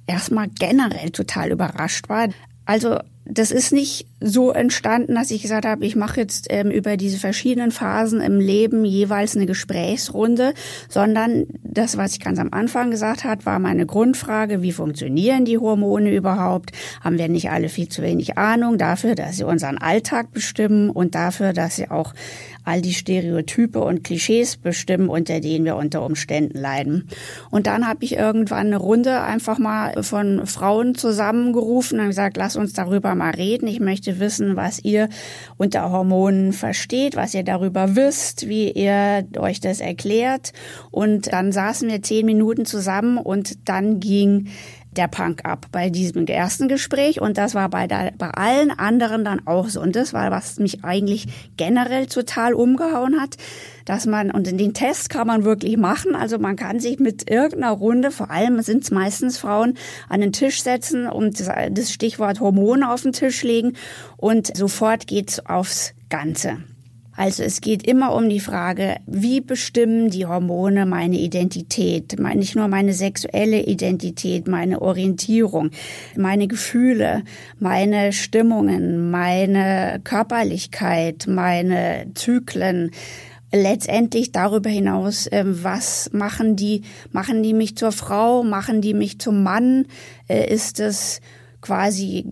erstmal 0.06 0.48
generell 0.48 1.10
total 1.10 1.50
überrascht 1.50 2.08
war. 2.08 2.28
Also 2.64 2.98
das 3.24 3.50
ist 3.50 3.72
nicht 3.72 4.06
so 4.20 4.50
entstanden, 4.50 5.14
dass 5.14 5.30
ich 5.30 5.42
gesagt 5.42 5.66
habe, 5.66 5.84
ich 5.84 5.94
mache 5.94 6.20
jetzt 6.20 6.46
ähm, 6.48 6.70
über 6.70 6.96
diese 6.96 7.18
verschiedenen 7.18 7.70
Phasen 7.70 8.20
im 8.20 8.40
Leben 8.40 8.84
jeweils 8.84 9.36
eine 9.36 9.44
Gesprächsrunde, 9.44 10.54
sondern 10.88 11.46
das, 11.62 11.98
was 11.98 12.12
ich 12.12 12.20
ganz 12.20 12.38
am 12.38 12.48
Anfang 12.52 12.90
gesagt 12.90 13.24
habe, 13.24 13.44
war 13.44 13.58
meine 13.58 13.84
Grundfrage, 13.84 14.62
wie 14.62 14.72
funktionieren 14.72 15.44
die 15.44 15.58
Hormone 15.58 16.14
überhaupt? 16.14 16.72
Haben 17.02 17.18
wir 17.18 17.28
nicht 17.28 17.50
alle 17.50 17.68
viel 17.68 17.88
zu 17.88 18.00
wenig 18.02 18.38
Ahnung 18.38 18.78
dafür, 18.78 19.14
dass 19.14 19.36
sie 19.36 19.44
unseren 19.44 19.76
Alltag 19.76 20.32
bestimmen 20.32 20.88
und 20.88 21.14
dafür, 21.14 21.52
dass 21.52 21.76
sie 21.76 21.90
auch 21.90 22.14
all 22.66 22.82
die 22.82 22.94
Stereotype 22.94 23.78
und 23.80 24.02
Klischees 24.02 24.56
bestimmen, 24.56 25.08
unter 25.08 25.40
denen 25.40 25.64
wir 25.64 25.76
unter 25.76 26.02
Umständen 26.04 26.58
leiden. 26.58 27.08
Und 27.50 27.68
dann 27.68 27.86
habe 27.86 28.04
ich 28.04 28.16
irgendwann 28.16 28.66
eine 28.66 28.78
Runde 28.78 29.22
einfach 29.22 29.58
mal 29.58 30.02
von 30.02 30.46
Frauen 30.46 30.96
zusammengerufen 30.96 32.00
und 32.00 32.08
gesagt, 32.08 32.36
lass 32.36 32.56
uns 32.56 32.72
darüber 32.72 33.14
mal 33.14 33.30
reden. 33.30 33.68
Ich 33.68 33.78
möchte 33.78 34.05
möchte 34.06 34.20
wissen, 34.20 34.56
was 34.56 34.78
ihr 34.84 35.08
unter 35.56 35.90
Hormonen 35.90 36.52
versteht, 36.52 37.16
was 37.16 37.34
ihr 37.34 37.42
darüber 37.42 37.96
wisst, 37.96 38.48
wie 38.48 38.70
ihr 38.70 39.26
euch 39.36 39.60
das 39.60 39.80
erklärt. 39.80 40.52
Und 40.90 41.32
dann 41.32 41.52
saßen 41.52 41.88
wir 41.88 42.02
zehn 42.02 42.26
Minuten 42.26 42.64
zusammen 42.64 43.18
und 43.18 43.68
dann 43.68 44.00
ging 44.00 44.48
der 44.96 45.08
Punk 45.08 45.44
ab 45.44 45.66
bei 45.72 45.90
diesem 45.90 46.26
ersten 46.26 46.68
Gespräch 46.68 47.20
und 47.20 47.38
das 47.38 47.54
war 47.54 47.68
bei, 47.68 47.86
der, 47.86 48.12
bei 48.16 48.30
allen 48.30 48.70
anderen 48.70 49.24
dann 49.24 49.46
auch 49.46 49.68
so. 49.68 49.80
Und 49.80 49.96
das 49.96 50.12
war, 50.12 50.30
was 50.30 50.58
mich 50.58 50.84
eigentlich 50.84 51.26
generell 51.56 52.06
total 52.06 52.54
umgehauen 52.54 53.20
hat, 53.20 53.36
dass 53.84 54.06
man, 54.06 54.30
und 54.30 54.46
den 54.46 54.74
Test 54.74 55.10
kann 55.10 55.26
man 55.26 55.44
wirklich 55.44 55.76
machen, 55.76 56.14
also 56.14 56.38
man 56.38 56.56
kann 56.56 56.80
sich 56.80 56.98
mit 56.98 57.30
irgendeiner 57.30 57.72
Runde, 57.72 58.10
vor 58.10 58.30
allem 58.30 58.60
sind 58.62 58.84
es 58.84 58.90
meistens 58.90 59.38
Frauen, 59.38 59.74
an 60.08 60.20
den 60.20 60.32
Tisch 60.32 60.62
setzen 60.62 61.06
und 61.08 61.40
das 61.40 61.92
Stichwort 61.92 62.40
Hormone 62.40 62.90
auf 62.90 63.02
den 63.02 63.12
Tisch 63.12 63.42
legen 63.42 63.74
und 64.16 64.56
sofort 64.56 65.06
geht's 65.06 65.44
aufs 65.46 65.94
Ganze. 66.08 66.58
Also 67.16 67.42
es 67.42 67.60
geht 67.60 67.86
immer 67.86 68.14
um 68.14 68.28
die 68.28 68.40
Frage, 68.40 68.96
wie 69.06 69.40
bestimmen 69.40 70.10
die 70.10 70.26
Hormone 70.26 70.84
meine 70.84 71.18
Identität, 71.18 72.18
nicht 72.18 72.56
nur 72.56 72.68
meine 72.68 72.92
sexuelle 72.92 73.62
Identität, 73.62 74.46
meine 74.46 74.82
Orientierung, 74.82 75.70
meine 76.16 76.46
Gefühle, 76.46 77.24
meine 77.58 78.12
Stimmungen, 78.12 79.10
meine 79.10 80.00
Körperlichkeit, 80.04 81.26
meine 81.26 82.06
Zyklen, 82.14 82.90
letztendlich 83.52 84.32
darüber 84.32 84.70
hinaus, 84.70 85.28
ähm, 85.30 85.58
was 85.62 86.10
machen 86.12 86.56
die, 86.56 86.82
machen 87.12 87.42
die 87.42 87.54
mich 87.54 87.76
zur 87.76 87.92
Frau, 87.92 88.42
machen 88.42 88.80
die 88.80 88.94
mich 88.94 89.18
zum 89.18 89.42
Mann, 89.42 89.86
äh, 90.28 90.52
ist 90.52 90.80
es 90.80 91.20
quasi, 91.60 92.26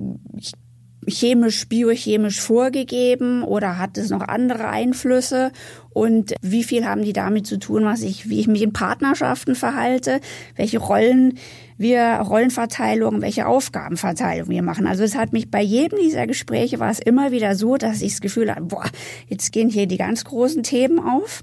chemisch, 1.06 1.68
biochemisch 1.68 2.40
vorgegeben 2.40 3.42
oder 3.42 3.78
hat 3.78 3.98
es 3.98 4.10
noch 4.10 4.22
andere 4.22 4.68
Einflüsse? 4.68 5.52
Und 5.92 6.34
wie 6.42 6.64
viel 6.64 6.84
haben 6.84 7.02
die 7.02 7.12
damit 7.12 7.46
zu 7.46 7.58
tun, 7.58 7.84
was 7.84 8.02
ich, 8.02 8.28
wie 8.28 8.40
ich 8.40 8.48
mich 8.48 8.62
in 8.62 8.72
Partnerschaften 8.72 9.54
verhalte, 9.54 10.20
welche 10.56 10.78
Rollen 10.78 11.38
wir, 11.76 12.20
Rollenverteilung, 12.20 13.20
welche 13.22 13.46
Aufgabenverteilung 13.46 14.48
wir 14.48 14.62
machen. 14.62 14.86
Also 14.86 15.02
es 15.02 15.16
hat 15.16 15.32
mich 15.32 15.50
bei 15.50 15.62
jedem 15.62 15.98
dieser 15.98 16.26
Gespräche 16.26 16.78
war 16.80 16.90
es 16.90 16.98
immer 16.98 17.32
wieder 17.32 17.56
so, 17.56 17.76
dass 17.76 18.02
ich 18.02 18.12
das 18.12 18.20
Gefühl 18.20 18.50
hatte, 18.50 18.62
boah, 18.62 18.84
jetzt 19.28 19.52
gehen 19.52 19.68
hier 19.68 19.86
die 19.86 19.96
ganz 19.96 20.24
großen 20.24 20.62
Themen 20.62 20.98
auf. 20.98 21.42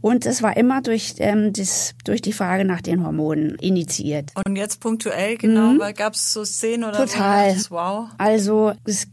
Und 0.00 0.26
es 0.26 0.42
war 0.42 0.56
immer 0.56 0.82
durch, 0.82 1.14
ähm, 1.18 1.52
das, 1.52 1.94
durch 2.04 2.22
die 2.22 2.32
Frage 2.32 2.64
nach 2.64 2.80
den 2.80 3.04
Hormonen 3.04 3.56
initiiert. 3.56 4.30
Und 4.34 4.56
jetzt 4.56 4.80
punktuell, 4.80 5.36
genau, 5.36 5.72
mhm. 5.72 5.94
gab 5.94 6.14
es 6.14 6.32
so 6.32 6.44
Szenen 6.44 6.84
oder 6.84 6.98
Total. 6.98 7.54
So, 7.56 7.70
wow. 7.70 8.08
Also 8.18 8.72
es 8.84 9.06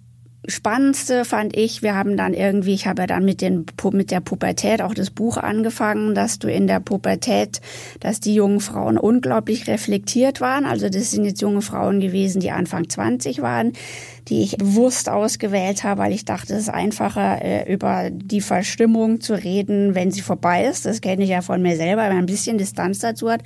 Spannendste 0.49 1.25
fand 1.25 1.57
ich, 1.57 1.81
wir 1.81 1.93
haben 1.93 2.15
dann 2.15 2.33
irgendwie, 2.33 2.73
ich 2.73 2.87
habe 2.87 3.01
ja 3.01 3.07
dann 3.07 3.25
mit, 3.25 3.41
den, 3.41 3.65
mit 3.91 4.11
der 4.11 4.21
Pubertät 4.21 4.81
auch 4.81 4.93
das 4.93 5.09
Buch 5.09 5.35
angefangen, 5.35 6.15
dass 6.15 6.39
du 6.39 6.49
in 6.49 6.67
der 6.67 6.79
Pubertät, 6.79 7.59
dass 7.99 8.21
die 8.21 8.33
jungen 8.33 8.61
Frauen 8.61 8.97
unglaublich 8.97 9.67
reflektiert 9.67 10.39
waren. 10.39 10.65
Also 10.65 10.87
das 10.87 11.11
sind 11.11 11.25
jetzt 11.25 11.41
junge 11.41 11.61
Frauen 11.61 11.99
gewesen, 11.99 12.39
die 12.39 12.51
Anfang 12.51 12.89
20 12.89 13.41
waren, 13.41 13.73
die 14.29 14.41
ich 14.41 14.57
bewusst 14.57 15.09
ausgewählt 15.09 15.83
habe, 15.83 16.01
weil 16.01 16.13
ich 16.13 16.23
dachte, 16.23 16.53
es 16.53 16.63
ist 16.63 16.69
einfacher, 16.69 17.41
äh, 17.41 17.71
über 17.71 18.09
die 18.09 18.41
Verstimmung 18.41 19.19
zu 19.19 19.33
reden, 19.33 19.95
wenn 19.95 20.11
sie 20.11 20.21
vorbei 20.21 20.65
ist. 20.65 20.85
Das 20.85 21.01
kenne 21.01 21.23
ich 21.23 21.29
ja 21.29 21.41
von 21.41 21.61
mir 21.61 21.75
selber, 21.75 22.03
wenn 22.03 22.13
man 22.13 22.19
ein 22.19 22.25
bisschen 22.25 22.57
Distanz 22.57 22.99
dazu 22.99 23.29
hat. 23.29 23.43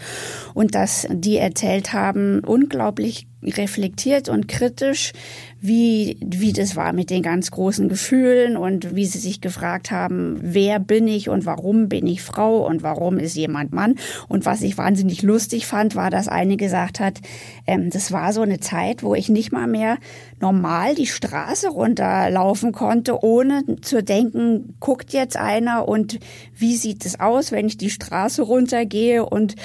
Und 0.53 0.75
dass 0.75 1.07
die 1.09 1.37
erzählt 1.37 1.93
haben, 1.93 2.41
unglaublich 2.41 3.27
reflektiert 3.43 4.29
und 4.29 4.47
kritisch, 4.47 5.13
wie, 5.61 6.17
wie 6.21 6.53
das 6.53 6.75
war 6.75 6.91
mit 6.91 7.11
den 7.11 7.21
ganz 7.21 7.51
großen 7.51 7.87
Gefühlen 7.87 8.57
und 8.57 8.95
wie 8.95 9.05
sie 9.05 9.19
sich 9.19 9.41
gefragt 9.41 9.91
haben, 9.91 10.39
wer 10.41 10.79
bin 10.79 11.07
ich 11.07 11.29
und 11.29 11.45
warum 11.45 11.87
bin 11.87 12.07
ich 12.07 12.23
Frau 12.23 12.65
und 12.65 12.81
warum 12.81 13.19
ist 13.19 13.35
jemand 13.35 13.71
Mann. 13.71 13.95
Und 14.27 14.45
was 14.45 14.63
ich 14.63 14.79
wahnsinnig 14.79 15.21
lustig 15.21 15.67
fand, 15.67 15.95
war, 15.95 16.09
dass 16.09 16.27
eine 16.27 16.57
gesagt 16.57 16.99
hat, 16.99 17.21
ähm, 17.67 17.91
das 17.91 18.11
war 18.11 18.33
so 18.33 18.41
eine 18.41 18.59
Zeit, 18.59 19.03
wo 19.03 19.13
ich 19.13 19.29
nicht 19.29 19.51
mal 19.51 19.67
mehr 19.67 19.97
normal 20.41 20.95
die 20.95 21.07
Straße 21.07 21.69
runterlaufen 21.69 22.71
konnte, 22.71 23.23
ohne 23.23 23.63
zu 23.81 24.03
denken, 24.03 24.75
guckt 24.79 25.13
jetzt 25.13 25.37
einer 25.37 25.87
und 25.87 26.19
wie 26.55 26.75
sieht 26.75 27.05
es 27.05 27.19
aus, 27.19 27.51
wenn 27.51 27.67
ich 27.67 27.77
die 27.77 27.89
Straße 27.89 28.41
runtergehe 28.41 29.25
und 29.25 29.55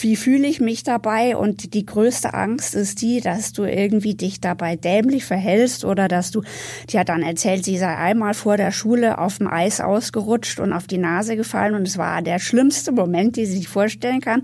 wie 0.00 0.16
fühle 0.16 0.46
ich 0.46 0.60
mich 0.60 0.82
dabei? 0.82 1.36
Und 1.36 1.74
die 1.74 1.86
größte 1.86 2.34
Angst 2.34 2.74
ist 2.74 3.02
die, 3.02 3.20
dass 3.20 3.52
du 3.52 3.64
irgendwie 3.64 4.14
dich 4.14 4.40
dabei 4.40 4.76
dämlich 4.76 5.24
verhältst 5.24 5.84
oder 5.84 6.08
dass 6.08 6.30
du, 6.30 6.42
die 6.90 6.98
hat 6.98 7.08
dann 7.08 7.22
erzählt, 7.22 7.64
sie 7.64 7.78
sei 7.78 7.96
einmal 7.96 8.34
vor 8.34 8.56
der 8.56 8.72
Schule 8.72 9.18
auf 9.18 9.38
dem 9.38 9.48
Eis 9.48 9.80
ausgerutscht 9.80 10.60
und 10.60 10.72
auf 10.72 10.86
die 10.86 10.98
Nase 10.98 11.36
gefallen 11.36 11.74
und 11.74 11.86
es 11.86 11.98
war 11.98 12.22
der 12.22 12.38
schlimmste 12.38 12.92
Moment, 12.92 13.36
den 13.36 13.46
sie 13.46 13.56
sich 13.56 13.68
vorstellen 13.68 14.20
kann. 14.20 14.42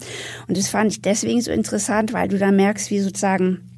Und 0.49 0.57
das 0.57 0.68
fand 0.68 0.90
ich 0.90 1.03
deswegen 1.03 1.40
so 1.40 1.51
interessant, 1.51 2.12
weil 2.12 2.29
du 2.29 2.38
da 2.38 2.51
merkst, 2.51 2.90
wie 2.90 3.01
sozusagen 3.01 3.74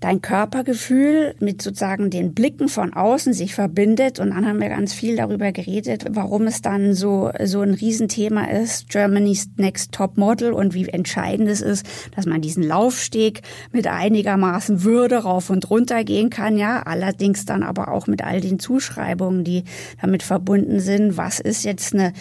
dein 0.00 0.22
Körpergefühl 0.22 1.34
mit 1.40 1.60
sozusagen 1.60 2.08
den 2.08 2.32
Blicken 2.32 2.68
von 2.68 2.94
außen 2.94 3.34
sich 3.34 3.54
verbindet. 3.54 4.18
Und 4.18 4.30
dann 4.30 4.46
haben 4.46 4.60
wir 4.60 4.70
ganz 4.70 4.94
viel 4.94 5.16
darüber 5.16 5.52
geredet, 5.52 6.06
warum 6.10 6.46
es 6.46 6.62
dann 6.62 6.94
so, 6.94 7.30
so 7.44 7.60
ein 7.60 7.74
Riesenthema 7.74 8.44
ist, 8.44 8.88
Germany's 8.88 9.50
Next 9.56 9.92
Top 9.92 10.16
Model 10.16 10.52
und 10.52 10.72
wie 10.72 10.88
entscheidend 10.88 11.48
es 11.48 11.60
ist, 11.60 11.86
dass 12.16 12.24
man 12.24 12.40
diesen 12.40 12.62
Laufsteg 12.62 13.42
mit 13.72 13.86
einigermaßen 13.86 14.84
Würde 14.84 15.18
rauf 15.18 15.50
und 15.50 15.68
runter 15.68 16.02
gehen 16.04 16.30
kann. 16.30 16.56
Ja, 16.56 16.82
allerdings 16.82 17.44
dann 17.44 17.62
aber 17.62 17.92
auch 17.92 18.06
mit 18.06 18.24
all 18.24 18.40
den 18.40 18.58
Zuschreibungen, 18.58 19.44
die 19.44 19.64
damit 20.00 20.22
verbunden 20.22 20.80
sind. 20.80 21.18
Was 21.18 21.40
ist 21.40 21.64
jetzt 21.64 21.94
eine 21.94 22.14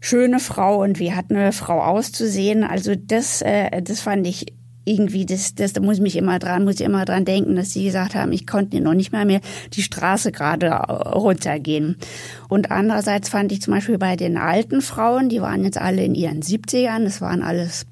schöne 0.00 0.38
Frau 0.38 0.82
und 0.82 1.00
wie 1.00 1.12
hat 1.12 1.26
eine 1.30 1.50
Frau 1.50 1.80
auszusehen? 1.80 2.62
Also 2.62 2.94
das, 2.94 3.42
äh, 3.42 3.82
das 3.82 4.00
fand 4.00 4.26
ich 4.28 4.55
irgendwie, 4.86 5.26
das, 5.26 5.54
das, 5.54 5.72
da 5.72 5.82
muss 5.82 5.96
ich 5.96 6.02
mich 6.02 6.16
immer 6.16 6.38
dran, 6.38 6.64
muss 6.64 6.76
ich 6.76 6.86
immer 6.86 7.04
dran 7.04 7.24
denken, 7.24 7.56
dass 7.56 7.72
sie 7.72 7.84
gesagt 7.84 8.14
haben, 8.14 8.32
ich 8.32 8.46
konnte 8.46 8.80
noch 8.80 8.94
nicht 8.94 9.12
mal 9.12 9.26
mehr 9.26 9.40
die 9.74 9.82
Straße 9.82 10.32
gerade 10.32 10.70
runtergehen. 10.70 11.96
Und 12.48 12.70
andererseits 12.70 13.28
fand 13.28 13.52
ich 13.52 13.60
zum 13.60 13.74
Beispiel 13.74 13.98
bei 13.98 14.16
den 14.16 14.38
alten 14.38 14.80
Frauen, 14.80 15.28
die 15.28 15.42
waren 15.42 15.64
jetzt 15.64 15.78
alle 15.78 16.04
in 16.04 16.14
ihren 16.14 16.40
70ern, 16.40 17.04
das 17.04 17.20
waren 17.20 17.42
alles 17.42 17.84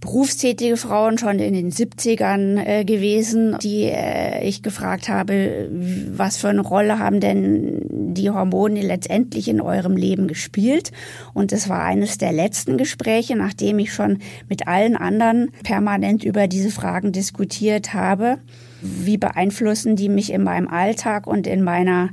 berufstätige 0.00 0.76
Frauen 0.76 1.18
schon 1.18 1.40
in 1.40 1.54
den 1.54 1.72
70ern 1.72 2.64
äh, 2.64 2.84
gewesen, 2.84 3.56
die 3.62 3.84
äh, 3.84 4.46
ich 4.46 4.62
gefragt 4.62 5.08
habe, 5.08 5.68
was 6.12 6.36
für 6.36 6.48
eine 6.48 6.60
Rolle 6.60 6.98
haben 6.98 7.18
denn 7.20 8.14
die 8.14 8.30
Hormone 8.30 8.80
letztendlich 8.80 9.48
in 9.48 9.60
eurem 9.60 9.96
Leben 9.96 10.28
gespielt? 10.28 10.92
Und 11.34 11.52
es 11.52 11.68
war 11.68 11.82
eines 11.82 12.16
der 12.16 12.32
letzten 12.32 12.78
Gespräche, 12.78 13.34
nachdem 13.34 13.80
ich 13.80 13.92
schon 13.92 14.18
mit 14.48 14.68
allen 14.68 14.96
anderen 14.96 15.50
permanent 15.64 16.22
über 16.22 16.46
diese 16.46 16.70
Fragen 16.70 17.10
diskutiert 17.10 17.92
habe. 17.92 18.38
Wie 18.80 19.18
beeinflussen 19.18 19.96
die 19.96 20.08
mich 20.08 20.32
in 20.32 20.44
meinem 20.44 20.68
Alltag 20.68 21.26
und 21.26 21.48
in 21.48 21.62
meiner 21.62 22.10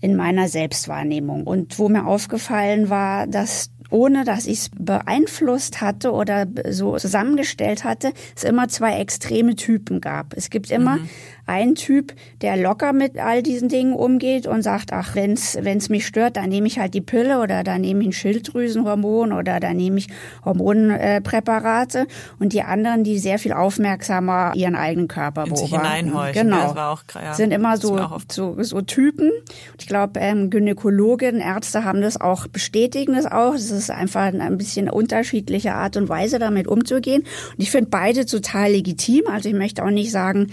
in 0.00 0.14
meiner 0.14 0.46
Selbstwahrnehmung. 0.46 1.44
Und 1.44 1.78
wo 1.80 1.88
mir 1.88 2.06
aufgefallen 2.06 2.88
war, 2.88 3.26
dass 3.26 3.70
ohne 3.90 4.24
dass 4.24 4.46
ich 4.46 4.58
es 4.58 4.70
beeinflusst 4.78 5.80
hatte 5.80 6.12
oder 6.12 6.46
so 6.68 6.96
zusammengestellt 6.96 7.84
hatte, 7.84 8.12
es 8.36 8.44
immer 8.44 8.68
zwei 8.68 8.98
extreme 8.98 9.56
Typen 9.56 10.00
gab. 10.00 10.34
Es 10.34 10.50
gibt 10.50 10.70
immer 10.70 10.96
mhm 10.96 11.08
ein 11.48 11.74
Typ, 11.74 12.12
der 12.42 12.56
locker 12.56 12.92
mit 12.92 13.18
all 13.18 13.42
diesen 13.42 13.68
Dingen 13.68 13.94
umgeht 13.94 14.46
und 14.46 14.62
sagt, 14.62 14.92
ach, 14.92 15.14
wenn's 15.14 15.56
wenn's 15.60 15.88
mich 15.88 16.06
stört, 16.06 16.36
dann 16.36 16.50
nehme 16.50 16.66
ich 16.66 16.78
halt 16.78 16.94
die 16.94 17.00
Pille 17.00 17.40
oder 17.40 17.64
dann 17.64 17.80
nehme 17.80 18.02
ich 18.02 18.08
ein 18.08 18.12
Schilddrüsenhormon 18.12 19.32
oder 19.32 19.58
dann 19.58 19.76
nehme 19.76 19.98
ich 19.98 20.08
Hormonpräparate 20.44 22.06
und 22.38 22.52
die 22.52 22.62
anderen, 22.62 23.02
die 23.02 23.18
sehr 23.18 23.38
viel 23.38 23.52
aufmerksamer 23.52 24.52
ihren 24.54 24.76
eigenen 24.76 25.08
Körper 25.08 25.44
In 25.44 25.54
beobachten. 25.54 26.12
Genau. 26.34 26.74
Ja, 26.74 26.92
auch, 26.92 27.02
ja. 27.14 27.34
Sind 27.34 27.52
immer 27.52 27.78
so, 27.78 27.98
so, 28.30 28.62
so 28.62 28.82
Typen. 28.82 29.30
Ich 29.78 29.86
glaube, 29.86 30.20
ähm, 30.20 30.50
Gynäkologen, 30.50 31.40
Ärzte 31.40 31.84
haben 31.84 32.02
das 32.02 32.20
auch, 32.20 32.46
bestätigen 32.46 33.14
das 33.14 33.26
auch. 33.26 33.54
Es 33.54 33.70
ist 33.70 33.90
einfach 33.90 34.32
ein 34.32 34.58
bisschen 34.58 34.90
unterschiedliche 34.90 35.74
Art 35.74 35.96
und 35.96 36.08
Weise, 36.08 36.38
damit 36.38 36.68
umzugehen. 36.68 37.22
Und 37.22 37.62
ich 37.62 37.70
finde 37.70 37.90
beide 37.90 38.26
total 38.26 38.72
legitim. 38.72 39.22
Also 39.32 39.48
ich 39.48 39.54
möchte 39.54 39.82
auch 39.82 39.90
nicht 39.90 40.10
sagen, 40.10 40.48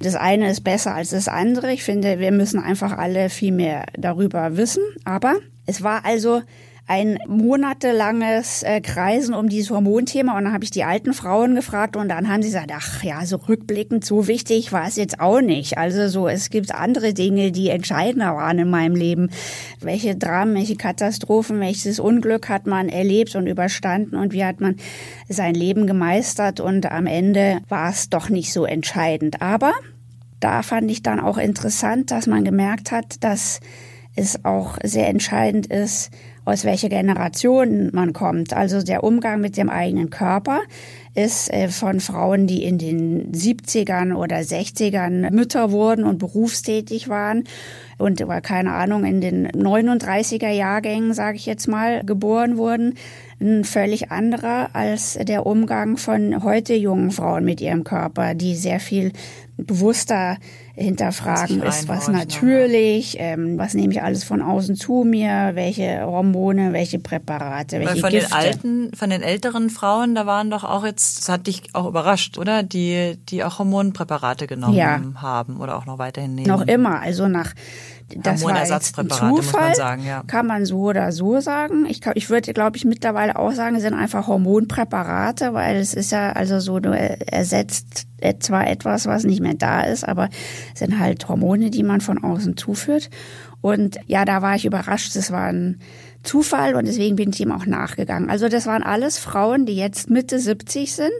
das 0.00 0.16
eine 0.16 0.39
ist 0.48 0.62
besser 0.62 0.94
als 0.94 1.10
das 1.10 1.28
andere. 1.28 1.72
Ich 1.72 1.82
finde, 1.82 2.18
wir 2.18 2.32
müssen 2.32 2.60
einfach 2.60 2.96
alle 2.96 3.30
viel 3.30 3.52
mehr 3.52 3.86
darüber 3.98 4.56
wissen. 4.56 4.82
Aber 5.04 5.36
es 5.66 5.82
war 5.82 6.04
also 6.04 6.42
ein 6.90 7.20
monatelanges 7.28 8.64
äh, 8.64 8.80
Kreisen 8.80 9.32
um 9.32 9.48
dieses 9.48 9.70
Hormonthema 9.70 10.36
und 10.36 10.42
dann 10.42 10.52
habe 10.52 10.64
ich 10.64 10.72
die 10.72 10.82
alten 10.82 11.12
Frauen 11.12 11.54
gefragt 11.54 11.94
und 11.94 12.08
dann 12.08 12.28
haben 12.28 12.42
sie 12.42 12.48
gesagt, 12.48 12.72
ach 12.74 13.04
ja, 13.04 13.24
so 13.26 13.36
rückblickend 13.36 14.04
so 14.04 14.26
wichtig 14.26 14.72
war 14.72 14.88
es 14.88 14.96
jetzt 14.96 15.20
auch 15.20 15.40
nicht. 15.40 15.78
Also 15.78 16.08
so, 16.08 16.26
es 16.26 16.50
gibt 16.50 16.74
andere 16.74 17.14
Dinge, 17.14 17.52
die 17.52 17.68
entscheidender 17.68 18.34
waren 18.34 18.58
in 18.58 18.70
meinem 18.70 18.96
Leben. 18.96 19.30
Welche 19.80 20.16
Dramen, 20.16 20.56
welche 20.56 20.74
Katastrophen, 20.74 21.60
welches 21.60 22.00
Unglück 22.00 22.48
hat 22.48 22.66
man 22.66 22.88
erlebt 22.88 23.36
und 23.36 23.46
überstanden 23.46 24.16
und 24.16 24.32
wie 24.32 24.44
hat 24.44 24.60
man 24.60 24.74
sein 25.28 25.54
Leben 25.54 25.86
gemeistert 25.86 26.58
und 26.58 26.90
am 26.90 27.06
Ende 27.06 27.60
war 27.68 27.90
es 27.90 28.10
doch 28.10 28.30
nicht 28.30 28.52
so 28.52 28.64
entscheidend. 28.64 29.40
Aber 29.40 29.74
da 30.40 30.62
fand 30.62 30.90
ich 30.90 31.02
dann 31.02 31.20
auch 31.20 31.38
interessant, 31.38 32.10
dass 32.10 32.26
man 32.26 32.44
gemerkt 32.44 32.92
hat, 32.92 33.22
dass 33.22 33.60
es 34.16 34.44
auch 34.44 34.78
sehr 34.82 35.08
entscheidend 35.08 35.66
ist, 35.66 36.10
aus 36.44 36.64
welcher 36.64 36.88
Generation 36.88 37.90
man 37.92 38.12
kommt. 38.12 38.52
Also 38.54 38.82
der 38.82 39.04
Umgang 39.04 39.40
mit 39.40 39.56
dem 39.56 39.68
eigenen 39.68 40.10
Körper 40.10 40.60
ist 41.14 41.52
äh, 41.52 41.68
von 41.68 42.00
Frauen, 42.00 42.46
die 42.46 42.64
in 42.64 42.78
den 42.78 43.32
70ern 43.32 44.14
oder 44.14 44.36
60ern 44.38 45.30
Mütter 45.30 45.70
wurden 45.70 46.04
und 46.04 46.18
berufstätig 46.18 47.08
waren 47.08 47.44
und 47.98 48.24
keine 48.42 48.72
Ahnung 48.72 49.04
in 49.04 49.20
den 49.20 49.48
39er 49.48 50.50
Jahrgängen, 50.50 51.12
sage 51.12 51.36
ich 51.36 51.46
jetzt 51.46 51.68
mal, 51.68 52.02
geboren 52.04 52.56
wurden, 52.56 52.94
ein 53.40 53.64
völlig 53.64 54.10
anderer 54.10 54.70
als 54.74 55.18
der 55.20 55.46
Umgang 55.46 55.96
von 55.96 56.42
heute 56.42 56.74
jungen 56.74 57.10
Frauen 57.10 57.44
mit 57.44 57.60
ihrem 57.60 57.84
Körper, 57.84 58.34
die 58.34 58.54
sehr 58.54 58.80
viel 58.80 59.12
bewusster 59.56 60.36
hinterfragen 60.74 61.62
ist, 61.62 61.88
was 61.88 62.08
natürlich, 62.08 63.16
ähm, 63.18 63.58
was 63.58 63.74
nehme 63.74 63.92
ich 63.92 64.02
alles 64.02 64.24
von 64.24 64.40
außen 64.40 64.76
zu 64.76 65.04
mir, 65.04 65.50
welche 65.54 66.00
Hormone, 66.02 66.72
welche 66.72 66.98
Präparate, 66.98 67.80
welche 67.80 67.94
Weil 67.94 68.00
von 68.00 68.10
Gifte. 68.10 68.28
den 68.28 68.32
alten, 68.32 68.90
von 68.94 69.10
den 69.10 69.22
älteren 69.22 69.68
Frauen, 69.68 70.14
da 70.14 70.24
waren 70.26 70.50
doch 70.50 70.64
auch 70.64 70.84
jetzt, 70.84 71.18
das 71.18 71.28
hat 71.28 71.46
dich 71.46 71.74
auch 71.74 71.86
überrascht, 71.86 72.38
oder? 72.38 72.62
Die, 72.62 73.18
die 73.28 73.44
auch 73.44 73.58
Hormonpräparate 73.58 74.46
genommen 74.46 74.74
ja. 74.76 75.00
haben 75.16 75.58
oder 75.58 75.76
auch 75.76 75.84
noch 75.84 75.98
weiterhin 75.98 76.34
nehmen. 76.34 76.48
Noch 76.48 76.66
immer, 76.66 77.00
also 77.00 77.28
nach 77.28 77.52
das 78.16 78.42
war 78.42 78.54
ein 78.54 79.10
Zufall, 79.10 79.74
sagen, 79.74 80.04
ja. 80.04 80.22
kann 80.26 80.46
man 80.46 80.64
so 80.66 80.80
oder 80.80 81.12
so 81.12 81.40
sagen. 81.40 81.86
Ich, 81.86 82.00
ich 82.14 82.30
würde, 82.30 82.52
glaube 82.52 82.76
ich, 82.76 82.84
mittlerweile 82.84 83.38
auch 83.38 83.52
sagen, 83.52 83.76
es 83.76 83.82
sind 83.82 83.94
einfach 83.94 84.26
Hormonpräparate, 84.26 85.54
weil 85.54 85.76
es 85.76 85.94
ist 85.94 86.12
ja 86.12 86.32
also 86.32 86.60
so, 86.60 86.80
du 86.80 86.90
ersetzt 86.90 88.06
zwar 88.40 88.66
etwas, 88.66 89.06
was 89.06 89.24
nicht 89.24 89.40
mehr 89.40 89.54
da 89.54 89.82
ist, 89.82 90.06
aber 90.06 90.28
es 90.72 90.80
sind 90.80 90.98
halt 90.98 91.28
Hormone, 91.28 91.70
die 91.70 91.82
man 91.82 92.00
von 92.00 92.22
außen 92.22 92.56
zuführt. 92.56 93.10
Und 93.60 93.98
ja, 94.06 94.24
da 94.24 94.42
war 94.42 94.54
ich 94.54 94.64
überrascht. 94.64 95.14
Es 95.16 95.30
war 95.30 95.48
ein 95.48 95.80
Zufall 96.22 96.74
und 96.74 96.86
deswegen 96.86 97.16
bin 97.16 97.30
ich 97.30 97.40
ihm 97.40 97.52
auch 97.52 97.66
nachgegangen. 97.66 98.28
Also 98.28 98.48
das 98.48 98.66
waren 98.66 98.82
alles 98.82 99.18
Frauen, 99.18 99.64
die 99.64 99.76
jetzt 99.76 100.10
Mitte 100.10 100.38
70 100.38 100.94
sind 100.94 101.12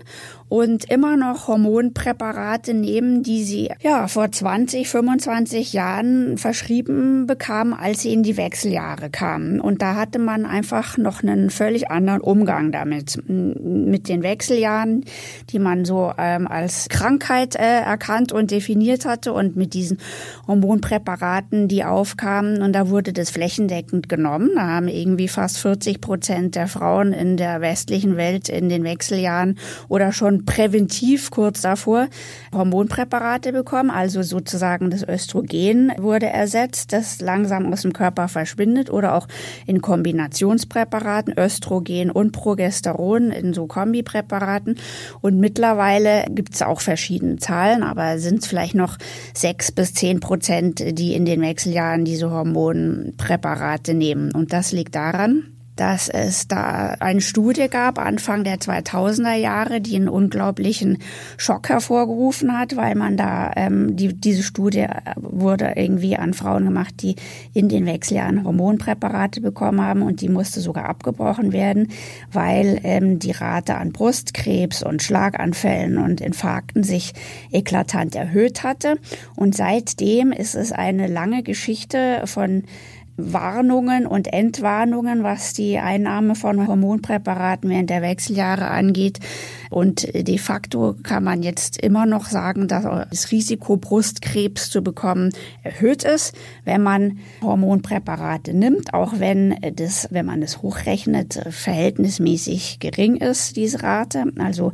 und 0.51 0.91
immer 0.91 1.17
noch 1.17 1.47
Hormonpräparate 1.47 2.75
nehmen, 2.75 3.23
die 3.23 3.45
sie 3.45 3.71
ja 3.81 4.09
vor 4.09 4.33
20, 4.33 4.89
25 4.89 5.73
Jahren 5.73 6.37
verschrieben 6.39 7.27
bekamen, 7.29 7.73
als 7.73 8.03
sie 8.03 8.13
in 8.13 8.25
die 8.25 8.37
Wechseljahre 8.37 9.11
kamen. 9.11 9.61
Und 9.61 9.81
da 9.81 9.95
hatte 9.95 10.19
man 10.19 10.45
einfach 10.47 10.99
noch 10.99 11.23
einen 11.23 11.51
völlig 11.51 11.91
anderen 11.93 12.21
Umgang 12.21 12.73
damit. 12.73 13.23
Mit 13.29 14.09
den 14.09 14.25
Wechseljahren, 14.25 15.05
die 15.51 15.61
man 15.61 15.85
so 15.85 16.13
ähm, 16.19 16.49
als 16.49 16.89
Krankheit 16.89 17.55
äh, 17.55 17.83
erkannt 17.83 18.33
und 18.33 18.51
definiert 18.51 19.05
hatte 19.05 19.33
und 19.33 19.55
mit 19.55 19.73
diesen 19.73 19.99
Hormonpräparaten, 20.49 21.69
die 21.69 21.85
aufkamen. 21.85 22.61
Und 22.61 22.73
da 22.73 22.89
wurde 22.89 23.13
das 23.13 23.31
flächendeckend 23.31 24.09
genommen. 24.09 24.51
Da 24.57 24.67
haben 24.67 24.89
irgendwie 24.89 25.29
fast 25.29 25.59
40 25.59 26.01
Prozent 26.01 26.57
der 26.57 26.67
Frauen 26.67 27.13
in 27.13 27.37
der 27.37 27.61
westlichen 27.61 28.17
Welt 28.17 28.49
in 28.49 28.69
den 28.69 28.83
Wechseljahren 28.83 29.57
oder 29.89 30.11
schon 30.11 30.40
präventiv 30.45 31.31
kurz 31.31 31.63
davor 31.63 32.09
Hormonpräparate 32.55 33.53
bekommen, 33.53 33.91
also 33.91 34.23
sozusagen 34.23 34.91
das 34.91 35.07
Östrogen 35.07 35.93
wurde 35.99 36.27
ersetzt, 36.27 36.93
das 36.93 37.21
langsam 37.21 37.73
aus 37.73 37.83
dem 37.83 37.93
Körper 37.93 38.29
verschwindet 38.29 38.91
oder 38.91 39.15
auch 39.15 39.29
in 39.67 39.81
Kombinationspräparaten 39.81 41.35
Östrogen 41.39 42.11
und 42.11 42.33
Progesteron 42.33 43.31
in 43.31 43.55
so 43.55 43.67
Kombipräparaten. 43.67 44.77
Und 45.21 45.39
mittlerweile 45.39 46.25
gibt 46.31 46.55
es 46.55 46.63
auch 46.63 46.81
verschiedene 46.81 47.37
Zahlen, 47.37 47.83
aber 47.83 48.19
sind 48.19 48.41
es 48.41 48.47
vielleicht 48.47 48.75
noch 48.75 48.97
sechs 49.35 49.73
bis 49.73 49.95
zehn 49.95 50.21
Prozent, 50.21 50.83
die 50.99 51.15
in 51.15 51.25
den 51.25 51.41
Wechseljahren 51.41 52.05
diese 52.05 52.31
Hormonpräparate 52.31 53.95
nehmen. 53.95 54.33
Und 54.33 54.53
das 54.53 54.73
liegt 54.73 54.95
daran, 54.95 55.45
dass 55.81 56.11
es 56.11 56.47
da 56.47 56.95
eine 57.01 57.23
Studie 57.23 57.69
gab, 57.71 57.99
Anfang 57.99 58.45
der 58.45 58.59
2000er 58.59 59.35
Jahre, 59.35 59.81
die 59.81 59.97
einen 59.97 60.11
unglaublichen 60.11 60.99
Schock 61.39 61.71
hervorgerufen 61.71 62.59
hat, 62.59 62.77
weil 62.77 62.95
man 62.97 63.17
da, 63.17 63.51
ähm, 63.57 63.97
die, 63.97 64.13
diese 64.13 64.43
Studie 64.43 64.85
wurde 65.17 65.73
irgendwie 65.77 66.17
an 66.17 66.35
Frauen 66.35 66.67
gemacht, 66.67 66.97
die 67.01 67.17
in 67.55 67.71
den 67.71 67.87
Wechseljahren 67.87 68.45
Hormonpräparate 68.45 69.41
bekommen 69.41 69.81
haben 69.81 70.03
und 70.03 70.21
die 70.21 70.29
musste 70.29 70.61
sogar 70.61 70.87
abgebrochen 70.87 71.55
werden, 71.55 71.89
weil 72.31 72.81
ähm, 72.85 73.19
die 73.19 73.33
Rate 73.33 73.77
an 73.77 73.93
Brustkrebs 73.93 74.83
und 74.83 75.03
Schlaganfällen 75.03 75.97
und 75.97 76.21
Infarkten 76.21 76.85
sich 76.85 77.15
eklatant 77.53 78.15
erhöht 78.15 78.65
hatte. 78.65 78.99
Und 79.35 79.57
seitdem 79.57 80.31
ist 80.31 80.55
es 80.55 80.73
eine 80.73 81.07
lange 81.07 81.43
Geschichte 81.43 82.21
von 82.27 82.65
Warnungen 83.33 84.07
und 84.07 84.33
Entwarnungen, 84.33 85.23
was 85.23 85.53
die 85.53 85.79
Einnahme 85.79 86.35
von 86.35 86.67
Hormonpräparaten 86.67 87.71
während 87.71 87.91
der 87.91 88.03
Wechseljahre 88.03 88.69
angeht. 88.69 89.21
Und 89.71 90.13
de 90.15 90.39
facto 90.39 90.97
kann 91.03 91.23
man 91.23 91.43
jetzt 91.43 91.81
immer 91.81 92.05
noch 92.05 92.27
sagen, 92.27 92.67
dass 92.67 92.85
das 93.09 93.31
Risiko, 93.31 93.77
Brustkrebs 93.77 94.69
zu 94.69 94.83
bekommen, 94.83 95.33
erhöht 95.63 96.03
ist, 96.03 96.35
wenn 96.65 96.83
man 96.83 97.19
Hormonpräparate 97.43 98.53
nimmt, 98.53 98.95
auch 98.95 99.15
wenn 99.19 99.55
das, 99.77 100.09
wenn 100.11 100.27
man 100.27 100.43
es 100.43 100.63
hochrechnet, 100.63 101.41
verhältnismäßig 101.51 102.81
gering 102.81 103.17
ist, 103.17 103.57
diese 103.57 103.83
Rate. 103.83 104.25
Also 104.39 104.73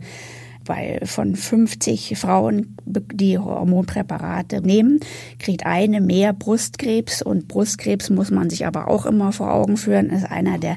weil 0.68 1.00
von 1.04 1.36
50 1.36 2.16
Frauen, 2.16 2.76
die 2.84 3.38
Hormonpräparate 3.38 4.60
nehmen, 4.60 5.00
kriegt 5.38 5.66
eine 5.66 6.00
mehr 6.00 6.32
Brustkrebs. 6.32 7.22
Und 7.22 7.48
Brustkrebs 7.48 8.10
muss 8.10 8.30
man 8.30 8.50
sich 8.50 8.66
aber 8.66 8.88
auch 8.88 9.06
immer 9.06 9.32
vor 9.32 9.52
Augen 9.52 9.76
führen, 9.76 10.10
ist 10.10 10.30
einer 10.30 10.58
der 10.58 10.76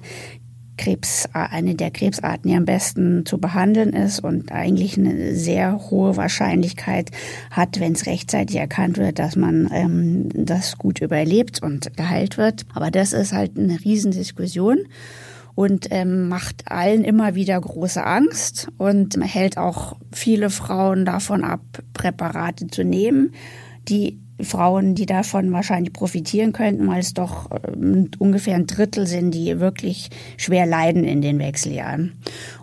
Krebs, 0.80 1.28
eine 1.34 1.76
der 1.76 1.92
Krebsarten, 1.92 2.50
die 2.50 2.56
am 2.56 2.64
besten 2.64 3.26
zu 3.26 3.38
behandeln 3.38 3.92
ist 3.92 4.22
und 4.22 4.52
eigentlich 4.52 4.98
eine 4.98 5.36
sehr 5.36 5.92
hohe 5.92 6.16
Wahrscheinlichkeit 6.16 7.12
hat, 7.52 7.82
wenn 7.82 7.92
es 7.92 8.06
rechtzeitig 8.06 8.56
erkannt 8.56 8.98
wird, 8.98 9.20
dass 9.20 9.36
man 9.36 9.70
ähm, 9.74 10.30
das 10.34 10.78
gut 10.78 11.02
überlebt 11.02 11.62
und 11.62 11.96
geheilt 11.98 12.38
wird. 12.38 12.66
Aber 12.74 12.92
das 12.92 13.12
ist 13.12 13.34
halt 13.34 13.60
eine 13.60 13.84
Riesendiskussion 13.84 14.80
und 15.60 15.88
ähm, 15.92 16.30
macht 16.30 16.72
allen 16.72 17.04
immer 17.04 17.36
wieder 17.36 17.60
große 17.60 18.02
Angst 18.02 18.70
und 18.78 19.22
hält 19.22 19.58
auch 19.58 19.98
viele 20.10 20.50
Frauen 20.50 21.04
davon 21.04 21.44
ab, 21.44 21.60
Präparate 21.94 22.68
zu 22.68 22.86
nehmen, 22.86 23.34
die 23.90 24.22
Frauen, 24.42 24.96
die 24.96 25.06
davon 25.06 25.52
wahrscheinlich 25.52 25.92
profitieren 25.92 26.54
könnten, 26.54 26.88
weil 26.88 27.02
es 27.02 27.14
doch 27.14 27.50
ähm, 27.68 28.10
ungefähr 28.20 28.56
ein 28.56 28.68
Drittel 28.68 29.06
sind, 29.06 29.32
die 29.32 29.60
wirklich 29.60 30.12
schwer 30.38 30.66
leiden 30.66 31.04
in 31.04 31.22
den 31.22 31.40
Wechseljahren. 31.40 32.14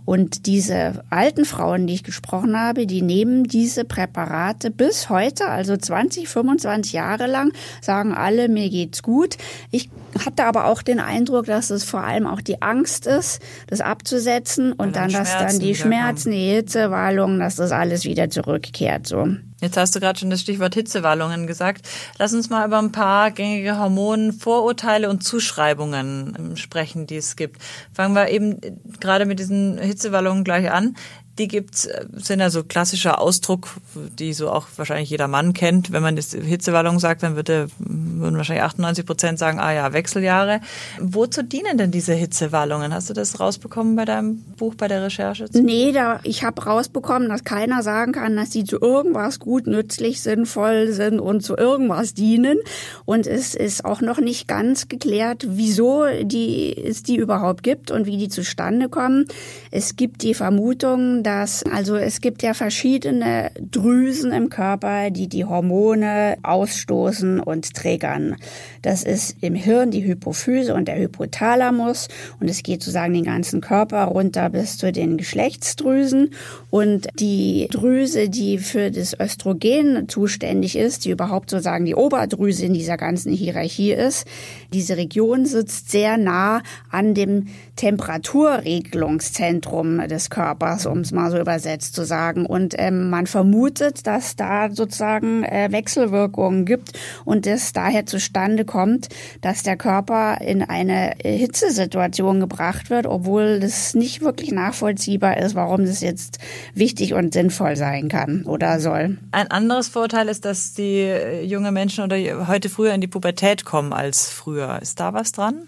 Und 0.07 0.47
diese 0.47 1.05
alten 1.11 1.45
Frauen, 1.45 1.87
die 1.87 1.95
ich 1.95 2.05
gesprochen 2.05 2.59
habe, 2.59 2.87
die 2.87 3.03
nehmen 3.03 3.45
diese 3.45 3.85
Präparate 3.85 4.71
bis 4.71 5.11
heute, 5.11 5.49
also 5.49 5.77
20, 5.77 6.29
25 6.29 6.93
Jahre 6.93 7.27
lang, 7.27 7.53
sagen 7.83 8.15
alle, 8.15 8.49
mir 8.49 8.71
geht's 8.71 9.03
gut. 9.03 9.37
Ich 9.71 9.91
hatte 10.25 10.45
aber 10.45 10.67
auch 10.67 10.83
den 10.83 11.01
Eindruck, 11.01 11.47
dass 11.47 11.71
es 11.71 11.83
vor 11.83 12.05
allem 12.05 12.27
auch 12.27 12.41
die 12.41 12.63
Angst 12.63 13.07
ist, 13.07 13.43
das 13.67 13.81
abzusetzen 13.81 14.73
und, 14.73 14.81
und 14.81 14.97
dann, 14.97 15.11
dann, 15.11 15.25
dass 15.25 15.37
dann 15.39 15.59
die 15.59 15.75
Schmerzen, 15.75 16.31
die 16.31 16.55
Hitzewallungen, 16.55 17.41
dass 17.41 17.57
das 17.57 17.73
alles 17.73 18.05
wieder 18.05 18.31
zurückkehrt, 18.31 19.09
so. 19.09 19.27
Jetzt 19.63 19.79
hast 19.79 19.97
du 19.97 20.01
gerade 20.01 20.19
schon 20.19 20.29
das 20.29 20.43
Stichwort 20.43 20.75
Hitzewallungen 20.75 21.47
gesagt. 21.47 21.89
Lass 22.19 22.35
uns 22.35 22.51
mal 22.51 22.67
über 22.67 22.79
ein 22.79 22.93
paar 22.93 23.31
gängige 23.31 23.79
Hormonvorurteile 23.79 25.09
und 25.09 25.25
Zuschreibungen 25.25 26.37
ähm, 26.39 26.57
sprechen, 26.57 27.07
die 27.07 27.17
es 27.17 27.37
gibt. 27.37 27.63
Fangen 27.95 28.15
wir 28.15 28.29
eben 28.29 28.61
gerade 29.01 29.25
mit 29.25 29.39
diesen 29.39 29.79
Hitzewallungen 29.97 30.45
gleich 30.45 30.71
an 30.71 30.95
die 31.39 31.49
gibt's, 31.49 31.87
äh, 31.87 32.07
sind 32.15 32.41
ja 32.41 32.51
so 32.51 32.65
klassischer 32.65 33.21
Ausdruck, 33.21 33.69
die 33.95 34.33
so 34.33 34.51
auch 34.51 34.67
wahrscheinlich 34.77 35.11
jeder 35.11 35.29
Mann 35.29 35.53
kennt. 35.53 35.93
Wenn 35.93 36.03
man 36.03 36.17
das 36.17 36.33
Hitzewallung 36.33 36.99
sagt, 36.99 37.23
dann 37.23 37.37
würde, 37.37 37.69
würden 37.79 38.37
wahrscheinlich 38.37 38.65
98 38.65 39.05
Prozent 39.05 39.39
sagen, 39.39 39.59
ah 39.59 39.73
ja, 39.73 39.93
Wechseljahre. 39.93 40.61
Wozu 40.99 41.43
dienen 41.43 41.79
denn 41.79 41.91
diese 41.91 42.15
Hitzewallungen? 42.15 42.95
Hast 42.95 43.11
du 43.11 43.15
das 43.15 43.39
rausbekommen 43.41 43.97
bei 43.97 44.05
deinem 44.05 44.39
Buch, 44.57 44.75
bei 44.75 44.89
der 44.89 45.03
Recherche? 45.03 45.47
Nee, 45.53 45.93
da, 45.93 46.21
ich 46.23 46.45
habe 46.45 46.65
rausbekommen, 46.65 47.29
dass 47.29 47.45
keiner 47.45 47.83
sagen 47.83 48.13
kann, 48.13 48.37
dass 48.37 48.53
sie 48.53 48.65
zu 48.65 48.81
irgendwas 48.81 49.39
gut, 49.39 49.67
nützlich, 49.67 50.23
sinnvoll 50.23 50.93
sind 50.93 51.21
und 51.21 51.43
zu 51.43 51.57
irgendwas 51.57 52.15
dienen. 52.15 52.59
Und 53.05 53.27
es 53.27 53.55
ist 53.55 53.85
auch 53.85 54.01
noch 54.01 54.21
nicht 54.21 54.49
ganz 54.49 54.89
geklärt, 54.89 55.47
wieso 55.49 56.05
die, 56.23 56.77
es 56.77 57.03
die 57.03 57.17
überhaupt 57.17 57.63
gibt 57.63 57.91
und 57.91 58.07
wie 58.07 58.17
die 58.17 58.29
zustande 58.29 58.89
kommen. 58.89 59.27
Es 59.71 59.97
gibt 59.97 60.23
die 60.23 60.35
Vermutung, 60.35 61.23
dass, 61.27 61.63
also 61.65 61.97
es 61.97 62.21
gibt 62.21 62.43
ja 62.43 62.55
verschiedene 62.55 63.51
Drüsen 63.61 64.33
im 64.33 64.49
Körper, 64.49 65.11
die 65.11 65.29
die 65.29 65.45
Hormone 65.45 66.37
ausstoßen 66.43 67.41
und 67.41 67.67
Organ. 68.07 68.37
Das 68.83 69.03
ist 69.03 69.37
im 69.41 69.55
Hirn 69.55 69.91
die 69.91 70.05
Hypophyse 70.05 70.75
und 70.75 70.87
der 70.89 70.99
Hypothalamus. 70.99 72.09
Und 72.41 72.49
es 72.49 72.63
geht 72.63 72.83
sozusagen 72.83 73.15
den 73.15 73.25
ganzen 73.25 73.61
Körper 73.61 74.05
runter 74.05 74.51
bis 74.51 74.79
zu 74.79 74.93
den 74.93 75.17
Geschlechtsdrüsen. 75.17 76.31
Und 76.71 77.09
die 77.19 77.67
Drüse, 77.71 78.29
die 78.29 78.59
für 78.59 78.93
das 78.93 79.19
Östrogen 79.19 80.09
zuständig 80.09 80.77
ist, 80.77 81.05
die 81.05 81.11
überhaupt 81.11 81.51
sozusagen 81.51 81.85
die 81.85 81.97
Oberdrüse 81.97 82.67
in 82.67 82.75
dieser 82.75 82.97
ganzen 82.97 83.33
Hierarchie 83.33 83.93
ist, 83.93 84.27
diese 84.73 84.97
Region 84.97 85.47
sitzt 85.47 85.91
sehr 85.91 86.17
nah 86.17 86.63
an 86.91 87.15
dem 87.15 87.47
Temperaturregelungszentrum 87.77 90.09
des 90.09 90.29
Körpers, 90.31 90.87
um 90.87 91.01
es 91.01 91.13
mal 91.17 91.31
so 91.33 91.39
übersetzt 91.39 91.95
zu 91.95 92.05
sagen. 92.05 92.47
Und 92.47 92.75
ähm, 92.79 93.11
man 93.11 93.27
vermutet, 93.27 94.07
dass 94.07 94.37
da 94.37 94.71
sozusagen 94.71 95.43
äh, 95.43 95.69
Wechselwirkungen 95.73 96.65
gibt 96.65 96.93
und 97.25 97.47
es 97.47 97.73
daher 97.73 98.07
zustande 98.07 98.65
kommt, 98.65 99.09
dass 99.41 99.65
der 99.65 99.77
Körper 99.77 100.41
in 100.41 100.63
eine 100.63 101.15
Hitzesituation 101.23 102.39
gebracht 102.39 102.91
wird, 102.91 103.07
obwohl 103.07 103.59
das 103.59 103.95
nicht 103.95 104.21
wirklich 104.21 104.53
nachvollziehbar 104.53 105.39
ist, 105.39 105.57
warum 105.57 105.85
das 105.85 106.01
jetzt 106.01 106.39
wichtig 106.75 107.15
und 107.15 107.33
sinnvoll 107.33 107.75
sein 107.75 108.09
kann 108.09 108.45
oder 108.45 108.79
soll. 108.79 109.19
Ein 109.33 109.51
anderes 109.51 109.89
Vorteil 109.89 110.29
ist, 110.29 110.45
dass 110.45 110.75
die 110.75 111.01
äh, 111.01 111.43
junge 111.45 111.73
Menschen 111.73 112.05
oder 112.05 112.17
heute 112.47 112.69
früher 112.69 112.95
in 112.95 113.01
die 113.01 113.09
Pubertät 113.09 113.65
kommen 113.65 113.93
als 113.93 114.29
früher. 114.29 114.79
Ist 114.81 115.01
da 115.01 115.13
was 115.13 115.33
dran? 115.33 115.67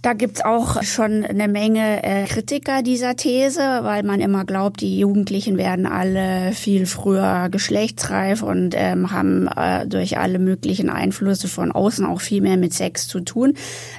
Da 0.00 0.12
gibt's 0.12 0.44
auch 0.44 0.80
schon 0.84 1.24
eine 1.24 1.48
Menge 1.48 2.04
äh, 2.04 2.24
Kritiker 2.26 2.82
dieser 2.82 3.16
These, 3.16 3.80
weil 3.82 4.04
man 4.04 4.20
immer 4.20 4.44
glaubt, 4.44 4.80
die 4.80 5.00
Jugendlichen 5.00 5.58
werden 5.58 5.86
alle 5.86 6.52
viel 6.52 6.86
früher 6.86 7.48
geschlechtsreif 7.50 8.44
und 8.44 8.74
ähm, 8.76 9.10
haben 9.10 9.48
äh, 9.48 9.88
durch 9.88 10.16
alle 10.16 10.38
möglichen 10.38 10.88
Einflüsse 10.88 11.48
von 11.48 11.72
außen 11.72 12.06
auch 12.06 12.20
viel 12.20 12.42
mehr 12.42 12.56
mit 12.56 12.74
Sex 12.74 13.08
zu 13.08 13.18
tun. 13.20 13.54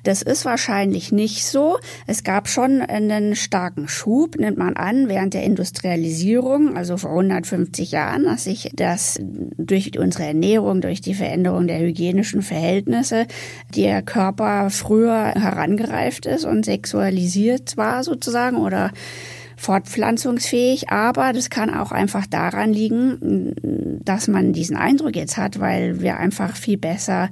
Das 0.06 0.22
ist 0.22 0.46
wahrscheinlich 0.46 1.12
nicht 1.12 1.46
so. 1.46 1.80
Es 2.08 2.24
gab 2.24 2.48
schon 2.48 2.82
einen 2.82 3.36
starken 3.36 3.90
Schub, 3.90 4.38
nimmt 4.38 4.58
man 4.58 4.78
an, 4.78 5.10
während 5.10 5.34
der 5.34 5.44
Industrialisierung, 5.44 6.78
also 6.78 6.96
vor 6.96 7.10
150 7.10 7.92
Jahren, 7.92 8.24
dass 8.24 8.46
sich 8.46 8.72
das 8.74 9.20
durch 9.58 10.00
unsere 10.00 10.28
Ernährung, 10.28 10.80
durch 10.80 11.02
die 11.02 11.14
Veränderung 11.14 11.68
der 11.68 11.80
hygienischen 11.80 12.42
Verhältnisse, 12.42 13.28
der 13.76 14.02
Körper 14.02 14.70
früher 14.70 15.34
herangereicht 15.36 15.88
ausgereift 15.89 16.25
ist 16.25 16.45
und 16.45 16.65
sexualisiert 16.65 17.78
war 17.78 18.04
sozusagen 18.04 18.58
oder 18.58 18.91
fortpflanzungsfähig, 19.58 20.89
aber 20.89 21.34
das 21.34 21.49
kann 21.49 21.73
auch 21.73 21.91
einfach 21.91 22.25
daran 22.25 22.71
liegen, 22.71 23.99
dass 24.06 24.30
man 24.30 24.54
diesen 24.54 24.78
Eindruck 24.78 25.17
jetzt 25.17 25.36
hat, 25.36 25.60
weil 25.60 26.02
wir 26.02 26.17
einfach 26.17 26.56
viel 26.56 26.78
besser 26.78 27.30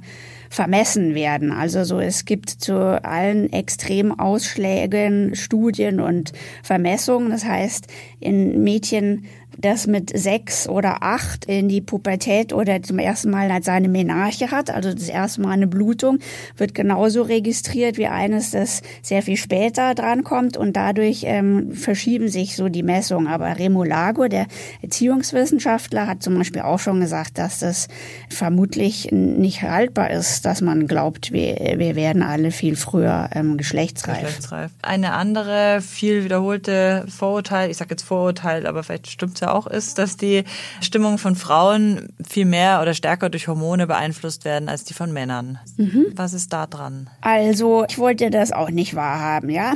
vermessen 0.50 1.14
werden. 1.14 1.52
Also 1.52 1.84
so, 1.84 2.00
es 2.00 2.26
gibt 2.26 2.50
zu 2.50 3.02
allen 3.02 3.50
Extremausschlägen 3.52 5.36
Studien 5.36 6.00
und 6.00 6.32
Vermessungen. 6.62 7.30
Das 7.30 7.44
heißt, 7.44 7.86
in 8.20 8.62
Mädchen 8.62 9.24
das 9.58 9.88
mit 9.88 10.16
sechs 10.16 10.68
oder 10.68 11.02
acht 11.02 11.44
in 11.44 11.68
die 11.68 11.80
Pubertät 11.80 12.52
oder 12.52 12.80
zum 12.82 12.98
ersten 13.00 13.30
Mal 13.30 13.48
seine 13.62 13.88
Menarche 13.88 14.52
hat, 14.52 14.70
also 14.70 14.94
das 14.94 15.08
erste 15.08 15.40
Mal 15.42 15.50
eine 15.50 15.66
Blutung, 15.66 16.20
wird 16.56 16.74
genauso 16.74 17.22
registriert 17.22 17.98
wie 17.98 18.06
eines, 18.06 18.52
das 18.52 18.82
sehr 19.02 19.22
viel 19.22 19.36
später 19.36 19.94
drankommt 19.94 20.56
und 20.56 20.76
dadurch 20.76 21.22
ähm, 21.24 21.72
verschieben 21.72 22.28
sich 22.28 22.54
so 22.54 22.68
die 22.68 22.84
Messungen. 22.84 23.26
Aber 23.26 23.58
Remulago, 23.58 24.28
der 24.28 24.46
Erziehungswissenschaftler, 24.82 26.06
hat 26.06 26.22
zum 26.22 26.38
Beispiel 26.38 26.62
auch 26.62 26.78
schon 26.78 27.00
gesagt, 27.00 27.38
dass 27.38 27.58
das 27.58 27.88
vermutlich 28.28 29.10
nicht 29.10 29.62
haltbar 29.62 30.10
ist, 30.10 30.44
dass 30.44 30.60
man 30.60 30.86
glaubt, 30.86 31.32
wir, 31.32 31.74
wir 31.78 31.96
werden 31.96 32.22
alle 32.22 32.52
viel 32.52 32.76
früher 32.76 33.28
ähm, 33.34 33.56
geschlechtsreif. 33.56 34.20
geschlechtsreif. 34.20 34.70
Eine 34.82 35.14
andere, 35.14 35.80
viel 35.80 36.22
wiederholte 36.22 37.04
Vorurteil, 37.08 37.70
ich 37.70 37.76
sage 37.76 37.90
jetzt 37.90 38.04
Vorurteil, 38.04 38.64
aber 38.64 38.84
vielleicht 38.84 39.08
stimmt 39.08 39.34
es 39.34 39.40
ja 39.40 39.47
auch 39.54 39.66
ist, 39.66 39.98
dass 39.98 40.16
die 40.16 40.44
Stimmung 40.80 41.18
von 41.18 41.36
Frauen 41.36 42.08
viel 42.26 42.44
mehr 42.44 42.80
oder 42.82 42.94
stärker 42.94 43.30
durch 43.30 43.48
Hormone 43.48 43.86
beeinflusst 43.86 44.44
werden 44.44 44.68
als 44.68 44.84
die 44.84 44.94
von 44.94 45.12
Männern. 45.12 45.58
Mhm. 45.76 46.06
Was 46.14 46.32
ist 46.32 46.52
da 46.52 46.66
dran? 46.66 47.10
Also, 47.20 47.84
ich 47.88 47.98
wollte 47.98 48.30
das 48.30 48.52
auch 48.52 48.70
nicht 48.70 48.94
wahrhaben, 48.94 49.50
ja. 49.50 49.74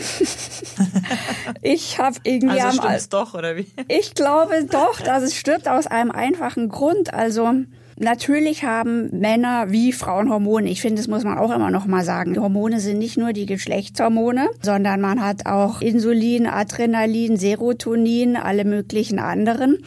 ich 1.63 1.99
habe 1.99 2.17
irgendwie 2.25 2.61
also 2.61 2.83
stimmt's 2.83 3.09
doch 3.09 3.35
oder 3.35 3.57
wie? 3.57 3.67
Ich 3.89 4.15
glaube 4.15 4.67
doch, 4.71 5.01
dass 5.01 5.23
es 5.23 5.35
stimmt 5.35 5.69
aus 5.69 5.87
einem 5.87 6.11
einfachen 6.11 6.69
Grund. 6.69 7.13
Also 7.15 7.53
Natürlich 7.99 8.65
haben 8.65 9.11
Männer 9.19 9.71
wie 9.71 9.93
Frauen 9.93 10.31
Hormone. 10.31 10.69
Ich 10.69 10.81
finde, 10.81 10.97
das 10.97 11.09
muss 11.09 11.25
man 11.25 11.39
auch 11.39 11.55
immer 11.55 11.71
noch 11.71 11.87
mal 11.87 12.05
sagen. 12.05 12.35
Die 12.35 12.41
Hormone 12.41 12.81
sind 12.81 12.99
nicht 12.99 13.19
nur 13.19 13.33
die 13.33 13.47
Geschlechtshormone, 13.47 14.49
sondern 14.63 15.01
man 15.01 15.25
hat 15.25 15.47
auch 15.47 15.81
Insulin, 15.81 16.47
Adrenalin, 16.47 17.37
Serotonin, 17.37 18.37
alle 18.37 18.65
möglichen 18.65 19.19
anderen. 19.19 19.79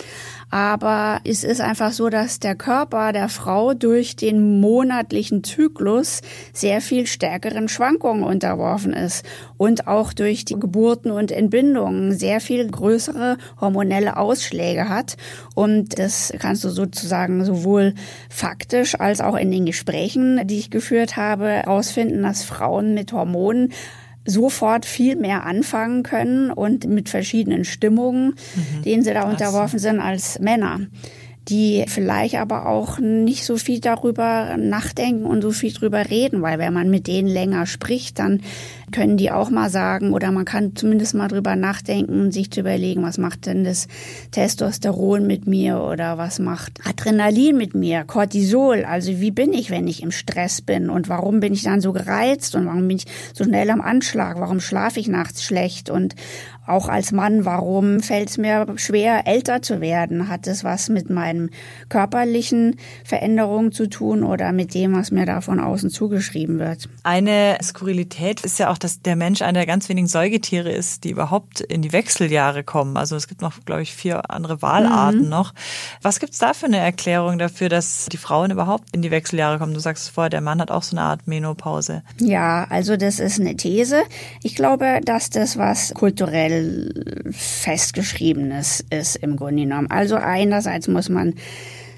Aber 0.56 1.20
es 1.26 1.44
ist 1.44 1.60
einfach 1.60 1.92
so, 1.92 2.08
dass 2.08 2.40
der 2.40 2.56
Körper 2.56 3.12
der 3.12 3.28
Frau 3.28 3.74
durch 3.74 4.16
den 4.16 4.62
monatlichen 4.62 5.44
Zyklus 5.44 6.22
sehr 6.54 6.80
viel 6.80 7.08
stärkeren 7.08 7.68
Schwankungen 7.68 8.24
unterworfen 8.24 8.94
ist 8.94 9.26
und 9.58 9.86
auch 9.88 10.14
durch 10.14 10.46
die 10.46 10.58
Geburten 10.58 11.12
und 11.12 11.34
Entbindungen 11.34 12.18
sehr 12.18 12.40
viel 12.40 12.66
größere 12.66 13.38
hormonelle 13.60 14.16
Ausschläge 14.16 14.88
hat. 14.88 15.18
Und 15.56 16.00
das 16.00 16.32
kannst 16.40 16.64
du 16.64 16.70
sozusagen 16.70 17.44
sowohl 17.44 17.94
faktisch 18.30 18.98
als 18.98 19.20
auch 19.20 19.36
in 19.36 19.52
den 19.52 19.66
Gesprächen, 19.66 20.48
die 20.48 20.60
ich 20.60 20.70
geführt 20.70 21.18
habe, 21.18 21.50
herausfinden, 21.50 22.24
dass 22.24 22.46
Frauen 22.46 22.94
mit 22.94 23.12
Hormonen 23.12 23.74
sofort 24.26 24.86
viel 24.86 25.16
mehr 25.16 25.46
anfangen 25.46 26.04
können 26.04 26.52
und 26.52 26.88
mit 26.88 27.10
verschiedenen 27.10 27.64
Stimmungen, 27.64 28.36
mhm. 28.56 28.82
denen 28.84 29.04
sie 29.04 29.14
da 29.14 29.30
unterworfen 29.30 29.80
sind, 29.80 30.00
als 30.00 30.40
Männer 30.40 30.82
die 31.48 31.86
vielleicht 31.88 32.36
aber 32.36 32.68
auch 32.68 33.00
nicht 33.00 33.46
so 33.46 33.58
viel 33.58 33.80
darüber 33.80 34.58
nachdenken 34.58 35.26
und 35.26 35.42
so 35.42 35.52
viel 35.52 35.74
drüber 35.74 36.10
reden, 36.10 36.42
weil 36.42 36.58
wenn 36.60 36.74
man 36.74 36.90
mit 36.90 37.08
denen 37.08 37.28
länger 37.28 37.66
spricht, 37.68 38.20
dann 38.20 38.42
können 38.92 39.18
die 39.18 39.32
auch 39.32 39.50
mal 39.50 39.70
sagen 39.70 40.14
oder 40.14 40.32
man 40.32 40.46
kann 40.46 40.76
zumindest 40.76 41.14
mal 41.14 41.28
drüber 41.28 41.56
nachdenken 41.56 42.32
sich 42.32 42.52
zu 42.52 42.62
überlegen, 42.62 43.04
was 43.04 43.18
macht 43.18 43.46
denn 43.46 43.64
das 43.64 43.88
Testosteron 44.32 45.28
mit 45.28 45.48
mir 45.48 45.82
oder 45.82 46.18
was 46.18 46.40
macht 46.40 46.80
Adrenalin 46.88 47.58
mit 47.58 47.76
mir, 47.76 48.04
Cortisol, 48.04 48.86
also 48.86 49.20
wie 49.20 49.32
bin 49.32 49.54
ich, 49.54 49.70
wenn 49.70 49.88
ich 49.88 50.02
im 50.02 50.12
Stress 50.12 50.62
bin? 50.62 50.90
Und 50.90 51.10
warum 51.10 51.40
bin 51.40 51.54
ich 51.54 51.64
dann 51.64 51.82
so 51.82 51.94
gereizt? 51.94 52.56
Und 52.56 52.66
warum 52.66 52.88
bin 52.88 52.98
ich 52.98 53.06
so 53.34 53.44
schnell 53.44 53.70
am 53.70 53.82
Anschlag, 53.82 54.40
warum 54.40 54.60
schlafe 54.60 55.00
ich 55.00 55.08
nachts 55.08 55.44
schlecht? 55.44 55.90
Und 55.90 56.16
auch 56.68 56.90
als 56.90 57.12
Mann, 57.12 57.46
warum 57.46 58.00
fällt 58.00 58.30
es 58.30 58.38
mir 58.38 58.66
schwer, 58.78 59.28
älter 59.28 59.62
zu 59.62 59.82
werden? 59.82 60.28
Hat 60.28 60.48
es 60.48 60.64
was 60.64 60.90
mit 60.90 61.10
meinen 61.10 61.52
körperlichen 61.90 62.78
Veränderungen 63.04 63.72
zu 63.72 63.88
tun 63.88 64.24
oder 64.24 64.52
mit 64.52 64.74
dem, 64.74 64.96
was 64.96 65.12
mir 65.12 65.26
da 65.26 65.42
von 65.42 65.60
außen 65.60 65.90
zugeschrieben 65.90 66.60
wird? 66.60 66.90
Eine 67.04 67.58
Skurrilität 67.62 68.42
ist 68.42 68.60
ja 68.60 68.70
auch, 68.70 68.78
dass 68.78 69.02
der 69.02 69.16
Mensch 69.16 69.42
einer 69.42 69.60
der 69.60 69.66
ganz 69.66 69.90
wenigen 69.90 70.08
Säugetiere 70.08 70.72
ist, 70.72 71.04
die 71.04 71.12
überhaupt 71.12 71.62
in 71.62 71.82
die 71.82 71.92
Wechseljahre 71.92 72.64
kommen. 72.64 72.98
Also 72.98 73.16
es 73.16 73.28
gibt 73.28 73.42
noch, 73.42 73.54
glaube 73.66 73.82
ich, 73.82 73.94
vier 73.94 74.32
andere 74.32 74.62
Wahlarten 74.62 75.24
mhm. 75.24 75.30
noch. 75.30 75.54
Was 76.02 76.20
gibt 76.20 76.34
es 76.34 76.40
da 76.40 76.54
für 76.54 76.66
eine 76.66 76.78
Erklärung 76.78 77.38
dafür, 77.38 77.70
dass 77.70 78.08
die 78.12 78.18
Frauen 78.18 78.52
überhaupt 78.52 78.96
in 78.96 79.02
die 79.02 79.12
Wechseljahre 79.12 79.60
kommen? 79.60 79.74
Du 79.74 79.80
sagst 79.80 80.04
es 80.06 80.10
vorher, 80.10 80.30
der 80.30 80.42
Mann 80.42 80.62
hat 80.62 80.72
auch 80.72 80.84
so 80.84 80.96
eine 80.96 81.06
Art 81.06 81.28
Menopause. 81.28 82.04
Ja, 82.20 82.66
also 82.70 82.98
das 82.98 83.20
ist 83.20 83.40
eine 83.40 83.56
These. 83.56 84.04
Ich 84.42 84.56
glaube, 84.56 85.02
dass 85.04 85.30
das 85.30 85.58
was 85.58 85.94
kulturell 85.94 86.55
festgeschriebenes 87.32 88.86
ist 88.90 89.16
im 89.18 89.36
Grunde 89.36 89.64
genommen. 89.64 89.90
Also 89.90 90.16
einerseits 90.16 90.88
muss 90.88 91.10
man 91.10 91.36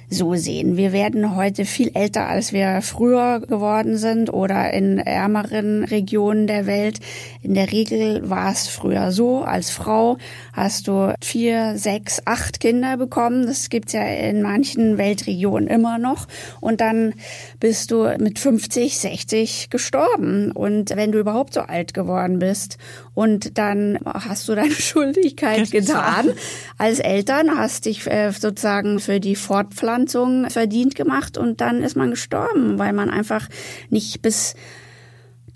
so 0.09 0.35
sehen. 0.35 0.77
Wir 0.77 0.93
werden 0.93 1.35
heute 1.35 1.65
viel 1.65 1.91
älter, 1.93 2.29
als 2.29 2.53
wir 2.53 2.81
früher 2.81 3.41
geworden 3.41 3.97
sind 3.97 4.31
oder 4.31 4.73
in 4.73 4.99
ärmeren 4.99 5.83
Regionen 5.83 6.47
der 6.47 6.65
Welt. 6.65 6.99
In 7.41 7.53
der 7.55 7.71
Regel 7.71 8.29
war 8.29 8.51
es 8.51 8.67
früher 8.67 9.11
so, 9.11 9.41
als 9.41 9.69
Frau 9.69 10.17
hast 10.53 10.87
du 10.87 11.13
vier, 11.21 11.77
sechs, 11.77 12.21
acht 12.25 12.61
Kinder 12.61 12.95
bekommen. 12.95 13.47
Das 13.47 13.69
gibt's 13.69 13.91
ja 13.93 14.03
in 14.03 14.41
manchen 14.41 14.97
Weltregionen 14.97 15.67
immer 15.67 15.97
noch. 15.97 16.27
Und 16.61 16.79
dann 16.79 17.13
bist 17.59 17.91
du 17.91 18.07
mit 18.17 18.39
50, 18.39 18.97
60 18.97 19.69
gestorben. 19.69 20.53
Und 20.53 20.95
wenn 20.95 21.11
du 21.11 21.19
überhaupt 21.19 21.53
so 21.53 21.61
alt 21.61 21.93
geworden 21.93 22.39
bist 22.39 22.77
und 23.17 23.57
dann 23.57 23.97
hast 24.05 24.47
du 24.47 24.53
deine 24.53 24.69
Schuldigkeit 24.75 25.71
getan. 25.71 26.33
Als 26.77 26.99
Eltern, 26.99 27.57
hast 27.57 27.85
dich 27.85 28.05
äh, 28.05 28.29
sozusagen 28.31 28.99
für 28.99 29.19
die 29.19 29.35
Fortpflanzung 29.35 29.57
Fortpflanzung 29.57 30.51
verdient 30.51 30.93
gemacht 30.93 31.35
und 31.35 31.59
dann 31.59 31.81
ist 31.81 31.95
man 31.95 32.11
gestorben, 32.11 32.77
weil 32.77 32.93
man 32.93 33.09
einfach 33.09 33.47
nicht 33.89 34.21
bis 34.21 34.53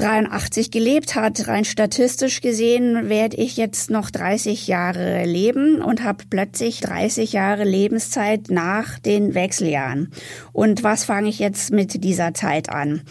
83 0.02 0.72
gelebt 0.72 1.16
hat. 1.16 1.48
Rein 1.48 1.64
statistisch 1.64 2.42
gesehen 2.42 3.08
werde 3.08 3.38
ich 3.38 3.56
jetzt 3.56 3.92
noch 3.92 4.10
30 4.10 4.68
Jahre 4.68 5.26
leben 5.26 5.80
und 5.80 6.04
habe 6.04 6.24
plötzlich 6.28 6.80
30 6.80 7.34
Jahre 7.34 7.66
Lebenszeit 7.66 8.50
nach 8.50 8.98
den 8.98 9.36
Wechseljahren. 9.36 10.12
Und 10.54 10.84
was 10.84 11.06
fange 11.06 11.30
ich 11.30 11.38
jetzt 11.38 11.72
mit 11.72 12.04
dieser 12.04 12.34
Zeit 12.34 12.70
an? 12.70 13.02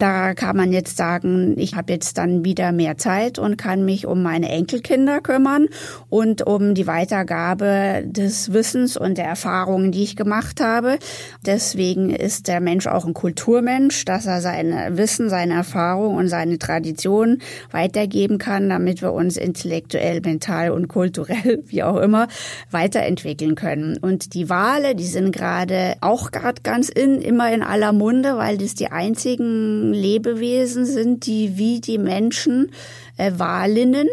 Da 0.00 0.34
kann 0.34 0.56
man 0.56 0.72
jetzt 0.72 0.96
sagen, 0.96 1.54
ich 1.56 1.76
habe 1.76 1.92
jetzt 1.92 2.18
dann 2.18 2.44
wieder 2.44 2.72
mehr 2.72 2.98
Zeit 2.98 3.38
und 3.38 3.56
kann 3.56 3.84
mich 3.84 4.06
um 4.06 4.22
meine 4.22 4.48
Enkelkinder 4.48 5.20
kümmern 5.20 5.68
und 6.08 6.44
um 6.44 6.74
die 6.74 6.88
Weitergabe 6.88 8.02
des 8.04 8.52
Wissens 8.52 8.96
und 8.96 9.18
der 9.18 9.26
Erfahrungen, 9.26 9.92
die 9.92 10.02
ich 10.02 10.16
gemacht 10.16 10.60
habe. 10.60 10.98
Deswegen 11.46 12.10
ist 12.10 12.48
der 12.48 12.60
Mensch 12.60 12.88
auch 12.88 13.06
ein 13.06 13.14
Kulturmensch, 13.14 14.04
dass 14.04 14.26
er 14.26 14.40
sein 14.40 14.96
Wissen, 14.96 15.30
seine 15.30 15.54
Erfahrung 15.54 16.16
und 16.16 16.28
seine 16.28 16.39
Tradition 16.58 17.38
weitergeben 17.70 18.38
kann, 18.38 18.68
damit 18.68 19.02
wir 19.02 19.12
uns 19.12 19.36
intellektuell, 19.36 20.20
mental 20.20 20.70
und 20.70 20.88
kulturell, 20.88 21.62
wie 21.66 21.82
auch 21.82 21.96
immer, 21.96 22.28
weiterentwickeln 22.70 23.54
können. 23.54 23.96
Und 23.98 24.34
die 24.34 24.48
Wale, 24.48 24.94
die 24.94 25.06
sind 25.06 25.32
gerade 25.32 25.94
auch 26.00 26.30
gerade 26.30 26.62
ganz 26.62 26.88
in, 26.88 27.20
immer 27.20 27.52
in 27.52 27.62
aller 27.62 27.92
Munde, 27.92 28.36
weil 28.36 28.58
das 28.58 28.74
die 28.74 28.90
einzigen 28.90 29.92
Lebewesen 29.92 30.84
sind, 30.86 31.26
die 31.26 31.56
wie 31.56 31.80
die 31.80 31.98
Menschen 31.98 32.70
äh, 33.16 33.32
Walinnen 33.36 34.08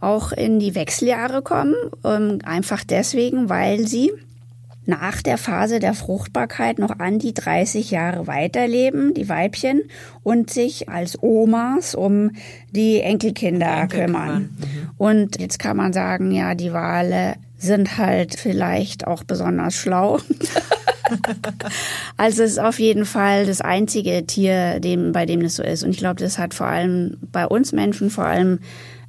auch 0.00 0.32
in 0.32 0.58
die 0.58 0.74
Wechseljahre 0.74 1.42
kommen, 1.42 1.74
ähm, 2.04 2.38
einfach 2.44 2.84
deswegen, 2.84 3.48
weil 3.48 3.86
sie 3.86 4.12
nach 4.86 5.20
der 5.22 5.38
Phase 5.38 5.80
der 5.80 5.94
Fruchtbarkeit 5.94 6.78
noch 6.78 6.98
an 6.98 7.18
die 7.18 7.34
30 7.34 7.90
Jahre 7.90 8.26
weiterleben, 8.26 9.14
die 9.14 9.28
Weibchen, 9.28 9.82
und 10.22 10.50
sich 10.50 10.88
als 10.88 11.22
Omas 11.22 11.94
um 11.94 12.30
die 12.70 13.00
Enkelkinder 13.00 13.82
Enkel 13.82 14.00
kümmern. 14.00 14.56
Mhm. 14.58 14.90
Und 14.96 15.40
jetzt 15.40 15.58
kann 15.58 15.76
man 15.76 15.92
sagen, 15.92 16.30
ja, 16.30 16.54
die 16.54 16.72
Wale 16.72 17.34
sind 17.58 17.98
halt 17.98 18.38
vielleicht 18.38 19.06
auch 19.06 19.24
besonders 19.24 19.74
schlau. 19.74 20.18
also 22.16 22.42
es 22.42 22.52
ist 22.52 22.58
auf 22.58 22.78
jeden 22.78 23.06
Fall 23.06 23.46
das 23.46 23.60
einzige 23.60 24.26
Tier, 24.26 24.80
dem, 24.80 25.12
bei 25.12 25.26
dem 25.26 25.42
das 25.42 25.56
so 25.56 25.62
ist. 25.62 25.82
Und 25.82 25.90
ich 25.90 25.98
glaube, 25.98 26.20
das 26.20 26.38
hat 26.38 26.54
vor 26.54 26.66
allem 26.66 27.18
bei 27.32 27.46
uns 27.46 27.72
Menschen 27.72 28.10
vor 28.10 28.26
allem 28.26 28.60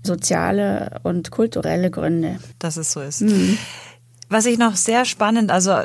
soziale 0.04 1.00
und 1.04 1.32
kulturelle 1.32 1.92
Gründe. 1.92 2.38
Dass 2.60 2.78
es 2.78 2.92
so 2.94 3.02
ist. 3.02 3.22
Mhm. 3.22 3.58
Was 4.30 4.46
ich 4.46 4.58
noch 4.58 4.76
sehr 4.76 5.06
spannend, 5.06 5.52
also 5.52 5.82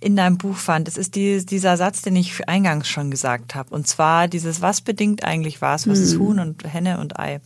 in 0.00 0.16
deinem 0.16 0.38
Buch 0.38 0.56
fand, 0.56 0.88
das 0.88 0.96
ist 0.96 1.14
die, 1.14 1.44
dieser 1.44 1.76
Satz, 1.76 2.00
den 2.00 2.16
ich 2.16 2.48
eingangs 2.48 2.88
schon 2.88 3.10
gesagt 3.10 3.54
habe. 3.54 3.74
Und 3.74 3.86
zwar 3.86 4.28
dieses, 4.28 4.62
was 4.62 4.80
bedingt 4.80 5.24
eigentlich 5.24 5.60
was? 5.60 5.86
Was 5.86 5.98
ist 5.98 6.14
hm. 6.14 6.20
Huhn 6.20 6.40
und 6.40 6.64
Henne 6.64 6.98
und 6.98 7.18
Ei? 7.18 7.40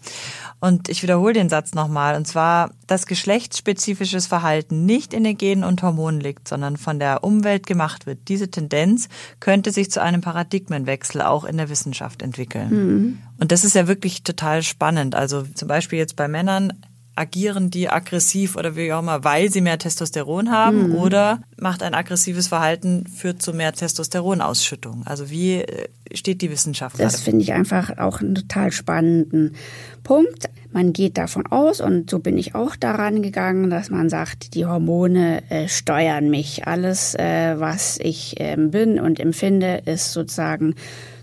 Und 0.60 0.88
ich 0.88 1.02
wiederhole 1.02 1.32
den 1.32 1.48
Satz 1.48 1.74
nochmal. 1.74 2.14
Und 2.14 2.28
zwar, 2.28 2.70
dass 2.86 3.06
geschlechtsspezifisches 3.06 4.28
Verhalten 4.28 4.86
nicht 4.86 5.12
in 5.12 5.24
den 5.24 5.36
Genen 5.36 5.64
und 5.64 5.82
Hormonen 5.82 6.20
liegt, 6.20 6.46
sondern 6.46 6.76
von 6.76 7.00
der 7.00 7.24
Umwelt 7.24 7.66
gemacht 7.66 8.06
wird. 8.06 8.28
Diese 8.28 8.48
Tendenz 8.48 9.08
könnte 9.40 9.72
sich 9.72 9.90
zu 9.90 10.00
einem 10.00 10.20
Paradigmenwechsel 10.20 11.22
auch 11.22 11.44
in 11.44 11.56
der 11.56 11.68
Wissenschaft 11.68 12.22
entwickeln. 12.22 12.70
Mhm. 12.70 13.18
Und 13.40 13.50
das 13.50 13.64
ist 13.64 13.74
ja 13.74 13.88
wirklich 13.88 14.22
total 14.22 14.62
spannend. 14.62 15.16
Also 15.16 15.42
zum 15.42 15.66
Beispiel 15.66 15.98
jetzt 15.98 16.14
bei 16.14 16.28
Männern 16.28 16.72
agieren 17.16 17.70
die 17.70 17.88
aggressiv 17.88 18.56
oder 18.56 18.76
wie 18.76 18.92
auch 18.92 19.00
immer, 19.00 19.24
weil 19.24 19.50
sie 19.50 19.60
mehr 19.60 19.78
Testosteron 19.78 20.50
haben 20.50 20.88
mhm. 20.88 20.94
oder 20.96 21.40
macht 21.56 21.82
ein 21.82 21.94
aggressives 21.94 22.48
Verhalten 22.48 23.06
führt 23.06 23.40
zu 23.40 23.52
mehr 23.52 23.72
Testosteronausschüttung? 23.72 25.02
Also 25.06 25.30
wie 25.30 25.60
äh, 25.60 25.88
steht 26.12 26.42
die 26.42 26.50
Wissenschaft? 26.50 26.98
Das 26.98 27.20
finde 27.20 27.42
ich 27.42 27.52
einfach 27.52 27.98
auch 27.98 28.20
einen 28.20 28.34
total 28.34 28.72
spannenden 28.72 29.54
Punkt. 30.02 30.48
Man 30.72 30.92
geht 30.92 31.16
davon 31.18 31.46
aus, 31.46 31.80
und 31.80 32.10
so 32.10 32.18
bin 32.18 32.36
ich 32.36 32.56
auch 32.56 32.74
daran 32.74 33.22
gegangen, 33.22 33.70
dass 33.70 33.90
man 33.90 34.08
sagt, 34.08 34.54
die 34.54 34.66
Hormone 34.66 35.48
äh, 35.48 35.68
steuern 35.68 36.30
mich. 36.30 36.66
Alles, 36.66 37.14
äh, 37.14 37.54
was 37.60 37.98
ich 38.00 38.40
äh, 38.40 38.56
bin 38.56 38.98
und 38.98 39.20
empfinde, 39.20 39.82
ist 39.84 40.12
sozusagen 40.12 40.74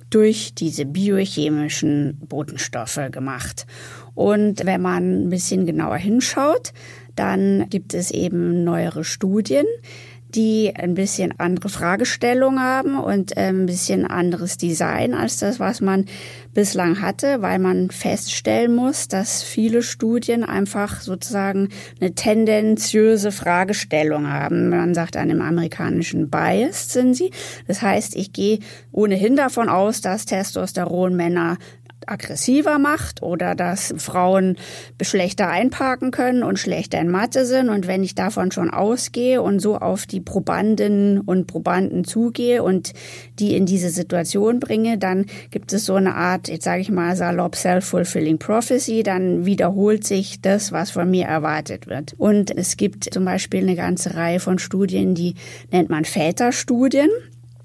durch 0.10 0.54
diese 0.54 0.86
biochemischen 0.86 2.18
Botenstoffe 2.28 3.00
gemacht. 3.12 3.66
Und 4.16 4.66
wenn 4.66 4.82
man 4.82 5.26
ein 5.26 5.30
bisschen 5.30 5.66
genauer 5.66 5.98
hinschaut, 5.98 6.74
dann 7.16 7.68
gibt 7.70 7.94
es 7.94 8.12
eben 8.12 8.64
neuere 8.64 9.04
Studien, 9.04 9.66
die 10.36 10.74
ein 10.76 10.94
bisschen 10.94 11.34
andere 11.40 11.70
Fragestellungen 11.70 12.62
haben 12.62 12.98
und 12.98 13.34
ähm, 13.36 13.64
ein 13.64 13.66
bisschen 13.66 14.06
anderes 14.06 14.58
Design 14.58 15.14
als 15.14 15.38
das, 15.38 15.60
was 15.60 15.82
man 15.82 16.06
bislang 16.54 17.02
hatte, 17.02 17.42
weil 17.42 17.60
man 17.60 17.92
feststellen 17.92 18.76
muss, 18.76 19.08
dass 19.08 19.44
viele 19.44 19.84
Studien 19.84 20.44
einfach 20.44 21.02
sozusagen 21.02 21.70
eine 22.00 22.14
tendenziöse 22.14 23.32
Fragestellung 23.32 24.28
haben. 24.28 24.70
Man 24.70 24.94
sagt 24.94 25.18
an 25.18 25.30
dem 25.30 25.42
amerikanischen 25.42 26.30
Bias 26.30 26.92
sind 26.92 27.14
sie. 27.14 27.32
Das 27.68 27.82
heißt, 27.82 28.16
ich 28.16 28.34
gehe 28.34 28.60
ohnehin 28.92 29.36
davon 29.36 29.70
aus, 29.70 30.02
dass 30.02 30.26
Testosteron 30.26 31.16
Männer 31.16 31.58
aggressiver 32.08 32.80
macht 32.80 33.22
oder 33.22 33.56
dass 33.56 33.94
Frauen 33.98 34.58
schlechter 35.02 35.50
einparken 35.50 36.12
können 36.12 36.44
und 36.44 36.60
schlechter 36.60 37.00
in 37.00 37.10
Mathe 37.10 37.46
sind. 37.46 37.70
Und 37.70 37.88
wenn 37.88 38.04
ich 38.04 38.16
davon 38.16 38.52
schon 38.52 38.70
ausgehe 38.70 39.42
und 39.42 39.60
so 39.60 39.78
auf 39.78 40.06
die 40.06 40.22
Probandinnen 40.22 41.20
und 41.22 41.48
Probanden 41.48 42.04
zugehe 42.04 42.64
und 42.64 42.94
die 43.40 43.56
in 43.56 43.66
diese 43.66 43.90
Situation 43.90 44.60
bringe, 44.60 44.98
dann 44.98 45.26
gibt 45.50 45.74
es 45.74 45.86
so 45.86 45.96
eine 45.96 46.16
Art, 46.16 46.48
jetzt 46.48 46.66
sage 46.66 46.82
ich 46.82 46.92
mal 46.92 47.16
salopp 47.16 47.56
self-fulfilling 47.56 48.38
prophecy, 48.38 49.04
dann 49.04 49.46
wiederholt 49.46 50.06
sich 50.06 50.42
das, 50.42 50.72
was 50.72 50.92
von 50.92 51.10
mir 51.10 51.26
erwartet 51.26 51.88
wird. 51.88 52.14
Und 52.18 52.56
es 52.56 52.78
gibt 52.78 53.14
zum 53.14 53.26
Beispiel 53.26 53.62
eine 53.62 53.76
ganze 53.76 54.16
Reihe 54.16 54.40
von 54.40 54.60
Studien, 54.60 55.16
die 55.16 55.36
nennt 55.72 55.90
man 55.90 56.06
Väterstudien. 56.06 57.10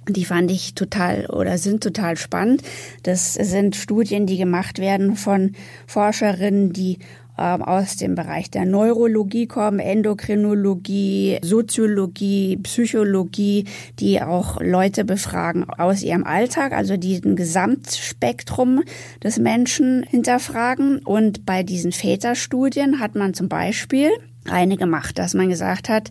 Die 0.09 0.25
fand 0.25 0.51
ich 0.51 0.75
total 0.75 1.27
oder 1.27 1.59
sind 1.59 1.83
total 1.83 2.17
spannend. 2.17 2.63
Das 3.03 3.35
sind 3.35 3.75
Studien, 3.77 4.27
die 4.27 4.37
gemacht 4.37 4.79
werden 4.79 5.17
von 5.17 5.53
Forscherinnen, 5.87 6.73
die 6.73 6.99
ähm, 7.39 7.63
aus 7.63 7.97
dem 7.97 8.15
Bereich 8.15 8.51
der 8.51 8.65
Neurologie 8.65 9.47
kommen, 9.47 9.79
Endokrinologie, 9.79 11.39
Soziologie, 11.43 12.57
Psychologie, 12.63 13.65
die 13.99 14.23
auch 14.23 14.61
Leute 14.61 15.05
befragen 15.05 15.69
aus 15.69 16.03
ihrem 16.03 16.25
Alltag, 16.25 16.73
also 16.73 16.97
diesen 16.97 17.37
Gesamtspektrum 17.37 18.83
des 19.23 19.39
Menschen 19.39 20.03
hinterfragen. 20.05 21.01
Und 21.01 21.45
bei 21.45 21.63
diesen 21.63 21.93
Väterstudien 21.93 23.01
hat 23.01 23.15
man 23.15 23.35
zum 23.35 23.49
Beispiel 23.49 24.11
eine 24.49 24.77
gemacht, 24.77 25.19
dass 25.19 25.35
man 25.35 25.49
gesagt 25.49 25.89
hat, 25.89 26.11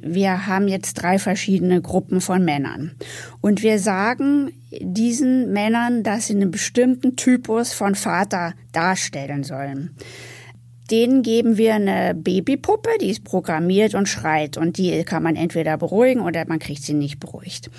wir 0.00 0.46
haben 0.46 0.68
jetzt 0.68 0.94
drei 0.94 1.18
verschiedene 1.18 1.80
Gruppen 1.80 2.20
von 2.20 2.44
Männern. 2.44 2.92
Und 3.40 3.62
wir 3.62 3.78
sagen 3.78 4.52
diesen 4.80 5.52
Männern, 5.52 6.02
dass 6.02 6.26
sie 6.26 6.34
einen 6.34 6.50
bestimmten 6.50 7.16
Typus 7.16 7.72
von 7.72 7.94
Vater 7.94 8.54
darstellen 8.72 9.44
sollen. 9.44 9.96
Denen 10.90 11.22
geben 11.22 11.56
wir 11.56 11.74
eine 11.74 12.14
Babypuppe, 12.14 12.90
die 13.00 13.10
ist 13.10 13.24
programmiert 13.24 13.94
und 13.94 14.08
schreit 14.08 14.56
und 14.56 14.78
die 14.78 15.02
kann 15.02 15.22
man 15.22 15.34
entweder 15.34 15.76
beruhigen 15.76 16.20
oder 16.20 16.46
man 16.46 16.60
kriegt 16.60 16.82
sie 16.82 16.94
nicht 16.94 17.18
beruhigt. 17.18 17.70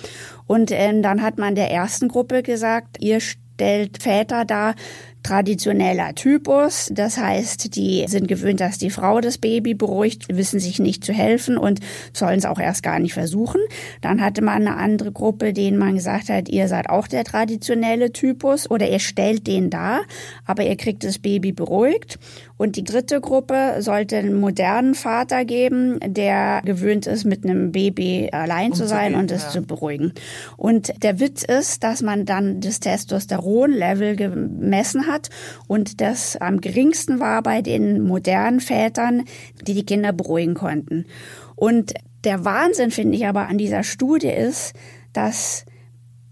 Und 0.46 0.70
äh, 0.70 1.00
dann 1.00 1.22
hat 1.22 1.38
man 1.38 1.54
der 1.54 1.70
ersten 1.70 2.08
Gruppe 2.08 2.42
gesagt, 2.42 2.98
ihr 3.00 3.20
stellt 3.20 4.02
Väter 4.02 4.44
dar, 4.44 4.74
traditioneller 5.22 6.14
Typus. 6.14 6.90
Das 6.92 7.18
heißt, 7.18 7.74
die 7.76 8.04
sind 8.08 8.28
gewöhnt, 8.28 8.60
dass 8.60 8.78
die 8.78 8.90
Frau 8.90 9.20
das 9.20 9.38
Baby 9.38 9.74
beruhigt, 9.74 10.26
wissen 10.28 10.60
sich 10.60 10.78
nicht 10.78 11.04
zu 11.04 11.12
helfen 11.12 11.58
und 11.58 11.80
sollen 12.12 12.38
es 12.38 12.44
auch 12.44 12.58
erst 12.58 12.82
gar 12.82 12.98
nicht 12.98 13.14
versuchen. 13.14 13.60
Dann 14.00 14.20
hatte 14.20 14.42
man 14.42 14.66
eine 14.66 14.76
andere 14.76 15.12
Gruppe, 15.12 15.52
denen 15.52 15.78
man 15.78 15.94
gesagt 15.94 16.28
hat, 16.28 16.48
ihr 16.48 16.68
seid 16.68 16.88
auch 16.88 17.08
der 17.08 17.24
traditionelle 17.24 18.12
Typus 18.12 18.70
oder 18.70 18.88
ihr 18.88 19.00
stellt 19.00 19.46
den 19.46 19.70
da, 19.70 20.00
aber 20.44 20.64
ihr 20.64 20.76
kriegt 20.76 21.04
das 21.04 21.18
Baby 21.18 21.52
beruhigt. 21.52 22.18
Und 22.58 22.76
die 22.76 22.84
dritte 22.84 23.20
Gruppe 23.20 23.76
sollte 23.78 24.16
einen 24.18 24.38
modernen 24.38 24.94
Vater 24.94 25.44
geben, 25.44 25.98
der 26.04 26.60
gewöhnt 26.64 27.06
ist, 27.06 27.24
mit 27.24 27.44
einem 27.44 27.72
Baby 27.72 28.28
allein 28.32 28.72
um 28.72 28.74
zu 28.74 28.86
sein 28.86 29.12
zu 29.12 29.18
und 29.18 29.30
es 29.30 29.44
ja. 29.44 29.50
zu 29.50 29.62
beruhigen. 29.62 30.12
Und 30.56 30.92
der 31.02 31.20
Witz 31.20 31.44
ist, 31.44 31.84
dass 31.84 32.02
man 32.02 32.26
dann 32.26 32.60
das 32.60 32.80
Testosteronlevel 32.80 34.16
gemessen 34.16 35.06
hat 35.06 35.30
und 35.68 36.00
das 36.00 36.36
am 36.36 36.60
geringsten 36.60 37.20
war 37.20 37.42
bei 37.42 37.62
den 37.62 38.02
modernen 38.02 38.60
Vätern, 38.60 39.24
die 39.66 39.74
die 39.74 39.86
Kinder 39.86 40.12
beruhigen 40.12 40.54
konnten. 40.54 41.06
Und 41.54 41.94
der 42.24 42.44
Wahnsinn, 42.44 42.90
finde 42.90 43.16
ich 43.16 43.26
aber 43.26 43.46
an 43.48 43.58
dieser 43.58 43.84
Studie 43.84 44.28
ist, 44.28 44.74
dass 45.12 45.64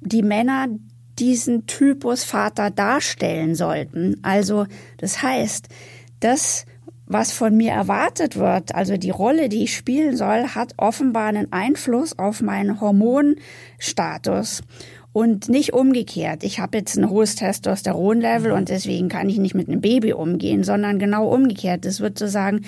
die 0.01 0.23
Männer 0.23 0.67
diesen 1.19 1.67
Typus 1.67 2.25
Vater 2.25 2.71
darstellen 2.71 3.55
sollten. 3.55 4.19
Also 4.23 4.67
das 4.99 5.23
heißt, 5.23 5.69
das, 6.21 6.67
was 7.07 7.33
von 7.33 7.57
mir 7.57 7.73
erwartet 7.73 8.37
wird, 8.37 8.75
also 8.75 8.97
die 8.97 9.11
Rolle, 9.11 9.49
die 9.49 9.63
ich 9.63 9.77
spielen 9.77 10.17
soll, 10.17 10.49
hat 10.49 10.75
offenbar 10.77 11.27
einen 11.27 11.53
Einfluss 11.53 12.19
auf 12.19 12.43
meinen 12.43 12.81
Hormonstatus. 12.81 14.63
und 15.13 15.49
nicht 15.49 15.73
umgekehrt. 15.73 16.45
Ich 16.45 16.61
habe 16.61 16.77
jetzt 16.77 16.99
ein 16.99 17.09
hohes 17.09 17.37
Testosteronlevel 17.37 18.53
und 18.53 18.69
deswegen 18.69 19.09
kann 19.09 19.31
ich 19.31 19.39
nicht 19.39 19.55
mit 19.55 19.67
einem 19.67 19.81
Baby 19.81 20.13
umgehen, 20.13 20.63
sondern 20.63 20.99
genau 20.99 21.33
umgekehrt. 21.33 21.87
Es 21.87 22.01
wird 22.01 22.19
sozusagen 22.19 22.67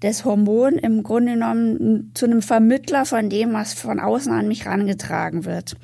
das 0.00 0.24
Hormon 0.24 0.72
im 0.72 1.04
Grunde 1.04 1.34
genommen 1.34 2.10
zu 2.14 2.26
einem 2.26 2.42
Vermittler 2.42 3.04
von 3.04 3.30
dem, 3.30 3.52
was 3.52 3.74
von 3.74 4.00
außen 4.00 4.32
an 4.32 4.48
mich 4.48 4.66
rangetragen 4.66 5.44
wird. 5.44 5.76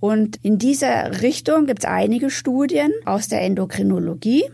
Und 0.00 0.38
in 0.42 0.56
dieser 0.56 1.20
Richtung 1.20 1.66
gibt 1.66 1.80
es 1.80 1.84
einige 1.84 2.30
Studien 2.30 2.90
aus 3.04 3.28
der 3.28 3.42
Endokrinologie 3.42 4.44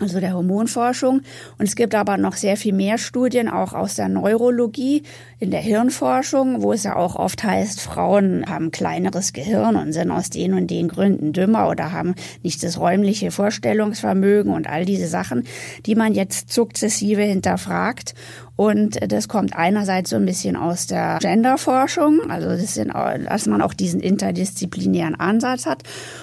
also 0.00 0.20
der 0.20 0.34
Hormonforschung. 0.34 1.22
Und 1.58 1.64
es 1.66 1.76
gibt 1.76 1.94
aber 1.94 2.16
noch 2.16 2.34
sehr 2.34 2.56
viel 2.56 2.74
mehr 2.74 2.98
Studien, 2.98 3.48
auch 3.48 3.72
aus 3.72 3.94
der 3.94 4.08
Neurologie, 4.08 5.02
in 5.38 5.50
der 5.50 5.60
Hirnforschung, 5.60 6.62
wo 6.62 6.72
es 6.72 6.84
ja 6.84 6.96
auch 6.96 7.16
oft 7.16 7.44
heißt, 7.44 7.80
Frauen 7.80 8.46
haben 8.48 8.70
kleineres 8.70 9.34
Gehirn 9.34 9.76
und 9.76 9.92
sind 9.92 10.10
aus 10.10 10.30
den 10.30 10.54
und 10.54 10.70
den 10.70 10.88
Gründen 10.88 11.34
dümmer 11.34 11.68
oder 11.68 11.92
haben 11.92 12.14
nicht 12.42 12.62
das 12.62 12.78
räumliche 12.78 13.30
Vorstellungsvermögen 13.30 14.52
und 14.52 14.66
all 14.66 14.86
diese 14.86 15.08
Sachen, 15.08 15.44
die 15.84 15.94
man 15.94 16.14
jetzt 16.14 16.52
sukzessive 16.52 17.22
hinterfragt. 17.22 18.14
Und 18.56 18.98
das 19.12 19.28
kommt 19.28 19.54
einerseits 19.54 20.08
so 20.08 20.16
ein 20.16 20.24
bisschen 20.24 20.56
aus 20.56 20.86
der 20.86 21.18
Genderforschung, 21.20 22.30
also 22.30 22.48
das 22.48 22.72
sind, 22.72 22.94
dass 22.94 23.46
man 23.46 23.60
auch 23.60 23.74
diesen 23.74 24.00
interdisziplinären 24.00 25.14
Ansatz 25.14 25.66
hat. 25.66 25.82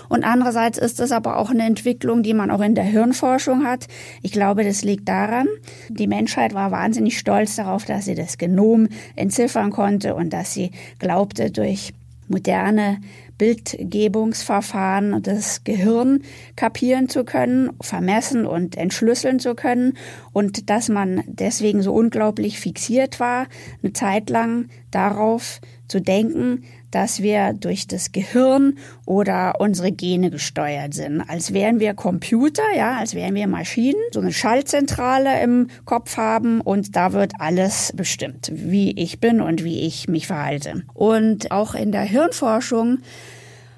Und 0.10 0.24
andererseits 0.24 0.80
ist 0.80 1.00
es 1.00 1.12
aber 1.12 1.38
auch 1.38 1.52
eine 1.52 1.68
Entwicklung, 1.68 2.24
die 2.24 2.34
man 2.34 2.50
auch 2.50 2.62
in 2.62 2.74
der 2.74 2.86
Hirnforschung 2.86 3.66
hat. 3.66 3.86
Ich 4.24 4.32
glaube, 4.32 4.64
das 4.64 4.84
liegt 4.84 5.08
daran, 5.08 5.48
die 5.90 6.08
Menschheit 6.08 6.56
war 6.56 6.72
wahnsinnig 6.72 7.20
stolz 7.20 7.56
darauf, 7.56 7.86
dass 7.86 8.06
sie 8.06 8.16
das 8.16 8.40
Genom 8.40 8.88
entziffern 9.16 9.72
konnte 9.72 10.16
und 10.16 10.32
dass 10.32 10.54
sie 10.54 10.72
glaubte, 11.00 11.52
durch 11.52 11.94
moderne 12.28 13.00
Bildgebungsverfahren 13.38 15.22
das 15.24 15.64
Gehirn 15.64 16.22
kapieren 16.56 17.10
zu 17.10 17.24
können, 17.24 17.72
vermessen 17.82 18.46
und 18.46 18.78
entschlüsseln 18.78 19.40
zu 19.40 19.56
können 19.56 19.98
und 20.32 20.70
dass 20.70 20.90
man 20.90 21.24
deswegen 21.28 21.82
so 21.82 21.94
unglaublich 21.94 22.60
fixiert 22.60 23.20
war, 23.20 23.48
eine 23.82 23.94
Zeit 23.94 24.30
lang 24.30 24.70
darauf 24.92 25.60
zu 25.88 26.00
denken, 26.00 26.64
dass 26.94 27.22
wir 27.22 27.54
durch 27.54 27.88
das 27.88 28.12
Gehirn 28.12 28.78
oder 29.06 29.56
unsere 29.60 29.92
Gene 29.92 30.30
gesteuert 30.30 30.94
sind. 30.94 31.22
Als 31.22 31.54
wären 31.54 31.80
wir 31.80 31.94
Computer, 31.94 32.64
ja, 32.76 32.98
als 32.98 33.16
wären 33.16 33.36
wir 33.36 33.48
Maschinen, 33.48 34.00
so 34.12 34.20
eine 34.20 34.32
Schaltzentrale 34.32 35.42
im 35.42 35.68
Kopf 35.86 36.18
haben 36.18 36.62
und 36.62 36.96
da 36.96 37.14
wird 37.14 37.34
alles 37.40 37.92
bestimmt, 37.96 38.52
wie 38.54 38.92
ich 38.92 39.20
bin 39.20 39.42
und 39.42 39.64
wie 39.64 39.82
ich 39.82 40.08
mich 40.08 40.28
verhalte. 40.28 40.84
Und 40.94 41.52
auch 41.52 41.76
in 41.76 41.92
der 41.92 42.04
Hirnforschung 42.04 43.00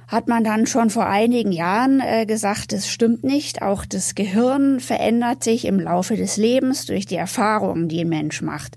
hat 0.08 0.28
man 0.28 0.44
dann 0.44 0.68
schon 0.68 0.90
vor 0.90 1.08
einigen 1.08 1.52
Jahren 1.52 2.00
äh, 2.00 2.26
gesagt, 2.26 2.74
es 2.74 2.88
stimmt 2.88 3.24
nicht. 3.24 3.62
Auch 3.62 3.86
das 3.86 4.14
Gehirn 4.14 4.80
verändert 4.80 5.44
sich 5.44 5.66
im 5.66 5.80
Laufe 5.80 6.16
des 6.16 6.38
Lebens 6.38 6.86
durch 6.86 7.06
die 7.06 7.16
Erfahrungen, 7.16 7.88
die 7.88 8.02
ein 8.02 8.10
Mensch 8.10 8.42
macht 8.42 8.76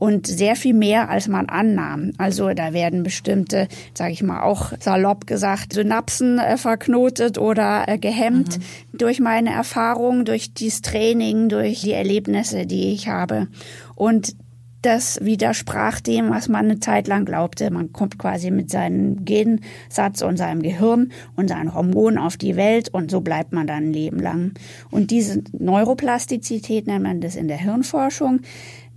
und 0.00 0.26
sehr 0.26 0.56
viel 0.56 0.72
mehr, 0.72 1.10
als 1.10 1.28
man 1.28 1.50
annahm. 1.50 2.12
Also 2.16 2.52
da 2.54 2.72
werden 2.72 3.02
bestimmte, 3.02 3.68
sage 3.92 4.12
ich 4.12 4.22
mal, 4.22 4.42
auch 4.42 4.72
salopp 4.80 5.26
gesagt, 5.26 5.74
Synapsen 5.74 6.38
äh, 6.38 6.56
verknotet 6.56 7.36
oder 7.36 7.84
äh, 7.86 7.98
gehemmt 7.98 8.58
mhm. 8.58 8.96
durch 8.96 9.20
meine 9.20 9.52
Erfahrungen, 9.52 10.24
durch 10.24 10.54
dieses 10.54 10.80
Training, 10.80 11.50
durch 11.50 11.82
die 11.82 11.92
Erlebnisse, 11.92 12.64
die 12.64 12.94
ich 12.94 13.08
habe. 13.08 13.48
Und 13.94 14.34
das 14.82 15.18
widersprach 15.22 16.00
dem, 16.00 16.30
was 16.30 16.48
man 16.48 16.64
eine 16.64 16.80
Zeit 16.80 17.06
lang 17.06 17.26
glaubte. 17.26 17.70
Man 17.70 17.92
kommt 17.92 18.18
quasi 18.18 18.50
mit 18.50 18.70
seinem 18.70 19.24
Gensatz 19.24 20.22
und 20.22 20.38
seinem 20.38 20.62
Gehirn 20.62 21.12
und 21.36 21.48
seinen 21.48 21.74
Hormonen 21.74 22.18
auf 22.18 22.38
die 22.38 22.56
Welt 22.56 22.88
und 22.88 23.10
so 23.10 23.20
bleibt 23.20 23.52
man 23.52 23.66
dann 23.66 23.88
ein 23.88 23.92
Leben 23.92 24.18
lang. 24.18 24.52
Und 24.90 25.10
diese 25.10 25.42
Neuroplastizität 25.52 26.86
nennt 26.86 27.04
man 27.04 27.20
das 27.20 27.36
in 27.36 27.48
der 27.48 27.58
Hirnforschung. 27.58 28.40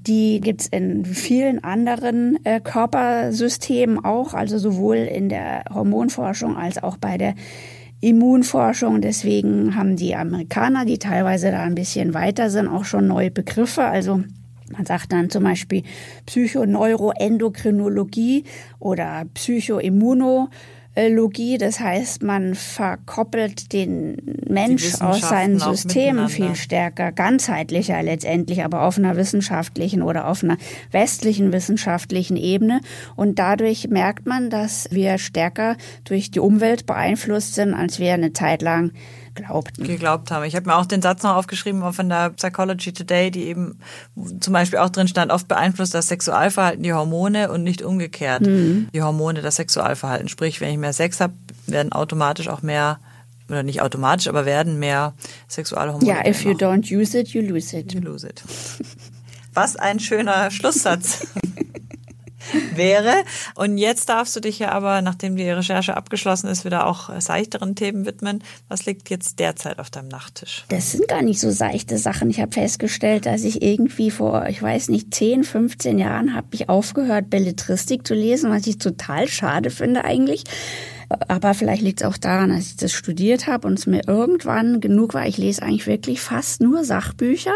Die 0.06 0.42
gibt's 0.42 0.68
in 0.68 1.06
vielen 1.06 1.64
anderen 1.64 2.46
äh, 2.46 2.60
Körpersystemen 2.60 4.04
auch, 4.04 4.34
also 4.34 4.58
sowohl 4.58 4.98
in 4.98 5.30
der 5.30 5.64
Hormonforschung 5.74 6.58
als 6.58 6.82
auch 6.82 6.98
bei 6.98 7.18
der 7.18 7.36
Immunforschung. 8.02 9.00
Deswegen 9.00 9.78
haben 9.78 9.96
die 9.96 10.14
Amerikaner, 10.14 10.84
die 10.84 11.00
teilweise 11.00 11.52
da 11.52 11.62
ein 11.62 11.76
bisschen 11.76 12.14
weiter 12.14 12.50
sind, 12.50 12.68
auch 12.68 12.84
schon 12.84 13.08
neue 13.08 13.32
Begriffe. 13.32 13.86
Also 13.86 14.24
man 14.72 14.86
sagt 14.86 15.14
dann 15.14 15.30
zum 15.30 15.46
Beispiel 15.46 15.84
Psychoneuroendokrinologie 16.26 18.44
oder 18.80 19.24
Psychoimmuno. 19.34 20.50
Logie, 20.96 21.58
das 21.58 21.80
heißt, 21.80 22.22
man 22.22 22.54
verkoppelt 22.54 23.74
den 23.74 24.18
Mensch 24.48 25.02
aus 25.02 25.22
seinen 25.22 25.58
Systemen 25.60 26.30
viel 26.30 26.56
stärker, 26.56 27.12
ganzheitlicher 27.12 28.04
letztendlich, 28.04 28.64
aber 28.64 28.84
auf 28.84 29.00
einer 29.00 29.16
wissenschaftlichen 29.16 30.04
oder 30.04 30.28
auf 30.28 30.44
einer 30.44 30.58
westlichen 30.92 31.52
wissenschaftlichen 31.52 32.38
Ebene. 32.38 32.80
Und 33.16 33.40
dadurch 33.40 33.88
merkt 33.90 34.28
man, 34.28 34.52
dass 34.52 34.88
wir 34.92 35.18
stärker 35.18 35.78
durch 36.04 36.30
die 36.30 36.40
Umwelt 36.40 36.86
beeinflusst 36.86 37.56
sind, 37.56 37.74
als 37.74 38.00
wir 38.00 38.14
eine 38.14 38.34
Zeit 38.34 38.62
lang 38.62 38.92
glaubten. 39.36 39.84
Geglaubt 39.84 40.32
haben. 40.32 40.46
Ich 40.46 40.56
habe 40.56 40.68
mir 40.68 40.76
auch 40.76 40.86
den 40.86 41.02
Satz 41.02 41.24
noch 41.24 41.36
aufgeschrieben 41.36 41.94
von 41.94 42.10
der 42.10 42.32
Psychology 42.32 42.94
Today, 42.94 43.32
die 43.32 43.44
eben 43.44 43.80
zum 44.40 44.54
Beispiel 44.54 44.80
auch 44.80 44.90
drin 44.90 45.08
stand, 45.08 45.32
oft 45.32 45.48
beeinflusst 45.48 45.94
das 45.94 46.08
Sexualverhalten 46.08 46.84
die 46.84 46.94
Hormone 46.94 47.52
und 47.52 47.64
nicht 47.64 47.82
umgekehrt. 47.82 48.42
Mhm. 48.42 48.90
Die 48.94 49.02
Hormone 49.02 49.42
das 49.42 49.56
Sexualverhalten. 49.58 50.28
Sprich, 50.30 50.62
wenn 50.62 50.72
ich 50.72 50.78
mehr 50.78 50.94
Sex 50.94 51.20
habe, 51.20 51.34
werden 51.68 51.92
automatisch 51.92 52.48
auch 52.48 52.62
mehr 52.62 53.00
oder 53.50 53.64
nicht 53.64 53.82
automatisch, 53.82 54.28
aber 54.28 54.46
werden 54.46 54.80
mehr 54.80 55.14
Sexualhormone. 55.48 56.06
Ja, 56.06 56.26
if 56.26 56.44
you 56.44 56.52
don't 56.52 56.92
use 56.92 57.18
it, 57.18 57.30
you 57.30 57.42
lose 57.42 57.78
it. 57.78 57.94
You 57.94 58.00
lose 58.00 58.28
it. 58.28 58.44
Was 59.54 59.76
ein 59.76 60.00
schöner 60.00 60.50
Schlusssatz. 60.50 61.28
wäre. 62.76 63.24
Und 63.56 63.78
jetzt 63.78 64.10
darfst 64.10 64.36
du 64.36 64.40
dich 64.40 64.60
ja 64.60 64.72
aber, 64.72 65.02
nachdem 65.02 65.36
die 65.36 65.50
Recherche 65.50 65.96
abgeschlossen 65.96 66.48
ist, 66.48 66.66
wieder 66.66 66.88
auch 66.88 67.10
seichteren 67.20 67.76
Themen 67.76 68.06
widmen. 68.06 68.44
Was 68.68 68.86
liegt 68.86 69.10
jetzt 69.10 69.40
derzeit 69.40 69.80
auf 69.80 69.90
deinem 69.90 70.08
Nachttisch? 70.08 70.66
Das 70.70 70.92
sind 70.92 71.08
gar 71.08 71.22
nicht 71.22 71.40
so 71.40 71.52
seichte 71.52 71.98
Sachen. 71.98 72.30
Ich 72.30 72.40
habe 72.40 72.52
festgestellt, 72.52 73.26
dass 73.26 73.44
ich 73.44 73.62
irgendwie 73.62 74.12
vor, 74.12 74.48
ich 74.48 74.62
weiß 74.62 74.90
nicht, 74.90 75.14
10, 75.14 75.44
15 75.44 76.00
Jahren 76.00 76.36
habe 76.36 76.48
ich 76.52 76.70
aufgehört, 76.70 77.30
Belletristik 77.30 78.08
zu 78.08 78.14
lesen, 78.14 78.52
was 78.52 78.68
ich 78.68 78.78
total 78.78 79.28
schade 79.28 79.70
finde 79.70 80.06
eigentlich 80.06 80.44
aber 81.28 81.54
vielleicht 81.54 81.82
liegt 81.82 82.02
es 82.02 82.08
auch 82.08 82.18
daran, 82.18 82.50
dass 82.50 82.68
ich 82.68 82.76
das 82.76 82.92
studiert 82.92 83.48
habe 83.48 83.68
und 83.68 83.80
es 83.80 83.88
mir 83.88 84.08
irgendwann 84.08 84.80
genug 84.80 85.14
war. 85.14 85.28
Ich 85.28 85.38
lese 85.38 85.62
eigentlich 85.62 85.88
wirklich 85.88 86.22
fast 86.22 86.62
nur 86.62 86.84
Sachbücher. 86.84 87.54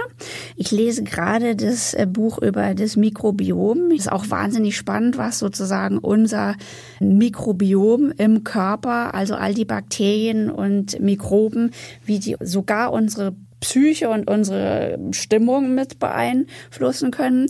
Ich 0.55 0.71
lese 0.71 1.03
gerade 1.03 1.55
das 1.55 1.93
äh, 1.93 2.07
Buch 2.09 2.39
über 2.41 2.73
das 2.73 2.95
Mikrobiom. 2.95 3.91
Ist 3.91 4.11
auch 4.11 4.29
wahnsinnig 4.29 4.75
spannend, 4.75 5.17
was 5.17 5.39
sozusagen 5.39 5.97
unser 5.97 6.55
Mikrobiom 6.99 8.11
im 8.17 8.43
Körper, 8.43 9.13
also 9.13 9.35
all 9.35 9.53
die 9.53 9.65
Bakterien 9.65 10.49
und 10.49 10.99
Mikroben, 10.99 11.71
wie 12.05 12.19
die 12.19 12.35
sogar 12.41 12.91
unsere 12.91 13.35
Psyche 13.59 14.09
und 14.09 14.29
unsere 14.29 14.99
Stimmung 15.11 15.73
mit 15.73 15.99
beeinflussen 15.99 17.11
können. 17.11 17.47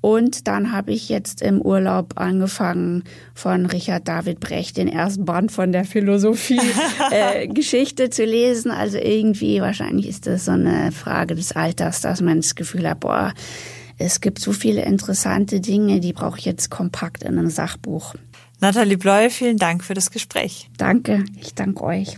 Und 0.00 0.48
dann 0.48 0.72
habe 0.72 0.90
ich 0.92 1.08
jetzt 1.08 1.40
im 1.42 1.60
Urlaub 1.60 2.14
angefangen, 2.16 3.04
von 3.34 3.66
Richard 3.66 4.08
David 4.08 4.40
Brecht 4.40 4.78
den 4.78 4.88
ersten 4.88 5.24
Band 5.24 5.52
von 5.52 5.70
der 5.72 5.84
Philosophie-Geschichte 5.84 8.02
äh, 8.04 8.10
zu 8.10 8.24
lesen. 8.24 8.70
Also 8.70 8.98
irgendwie, 8.98 9.60
wahrscheinlich 9.60 10.08
ist 10.08 10.26
das 10.26 10.46
so 10.46 10.52
eine 10.52 10.92
Frage 10.92 11.34
des 11.34 11.52
Alters, 11.52 12.00
dass 12.00 12.22
man 12.22 12.38
das 12.38 12.54
Gefühl 12.54 12.88
hat, 12.88 13.00
boah, 13.00 13.34
es 13.98 14.22
gibt 14.22 14.38
so 14.38 14.52
viele 14.52 14.82
interessante 14.82 15.60
Dinge, 15.60 16.00
die 16.00 16.14
brauche 16.14 16.38
ich 16.38 16.46
jetzt 16.46 16.70
kompakt 16.70 17.22
in 17.22 17.38
einem 17.38 17.50
Sachbuch. 17.50 18.14
Nathalie 18.60 18.96
Bleu, 18.96 19.28
vielen 19.30 19.58
Dank 19.58 19.84
für 19.84 19.94
das 19.94 20.10
Gespräch. 20.10 20.70
Danke, 20.78 21.26
ich 21.38 21.54
danke 21.54 21.82
euch. 21.82 22.16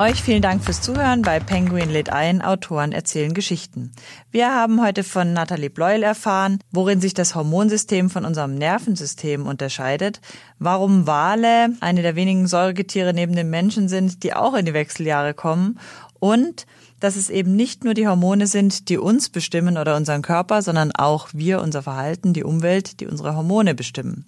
Euch 0.00 0.22
vielen 0.22 0.40
Dank 0.40 0.64
fürs 0.64 0.80
Zuhören 0.80 1.20
bei 1.20 1.40
Penguin 1.40 1.90
lädt 1.90 2.08
ein, 2.08 2.40
Autoren 2.40 2.92
erzählen 2.92 3.34
Geschichten. 3.34 3.92
Wir 4.30 4.54
haben 4.54 4.82
heute 4.82 5.04
von 5.04 5.34
Nathalie 5.34 5.68
Bleuel 5.68 6.02
erfahren, 6.02 6.58
worin 6.72 7.02
sich 7.02 7.12
das 7.12 7.34
Hormonsystem 7.34 8.08
von 8.08 8.24
unserem 8.24 8.54
Nervensystem 8.54 9.44
unterscheidet, 9.44 10.22
warum 10.58 11.06
Wale 11.06 11.74
eine 11.80 12.00
der 12.00 12.16
wenigen 12.16 12.46
Säugetiere 12.46 13.12
neben 13.12 13.36
den 13.36 13.50
Menschen 13.50 13.90
sind, 13.90 14.22
die 14.22 14.32
auch 14.32 14.54
in 14.54 14.64
die 14.64 14.72
Wechseljahre 14.72 15.34
kommen 15.34 15.78
und 16.18 16.64
dass 16.98 17.16
es 17.16 17.28
eben 17.28 17.54
nicht 17.54 17.84
nur 17.84 17.92
die 17.92 18.08
Hormone 18.08 18.46
sind, 18.46 18.88
die 18.88 18.96
uns 18.96 19.28
bestimmen 19.28 19.76
oder 19.76 19.96
unseren 19.96 20.22
Körper, 20.22 20.62
sondern 20.62 20.92
auch 20.92 21.28
wir, 21.34 21.60
unser 21.60 21.82
Verhalten, 21.82 22.32
die 22.32 22.44
Umwelt, 22.44 23.00
die 23.00 23.06
unsere 23.06 23.36
Hormone 23.36 23.74
bestimmen. 23.74 24.24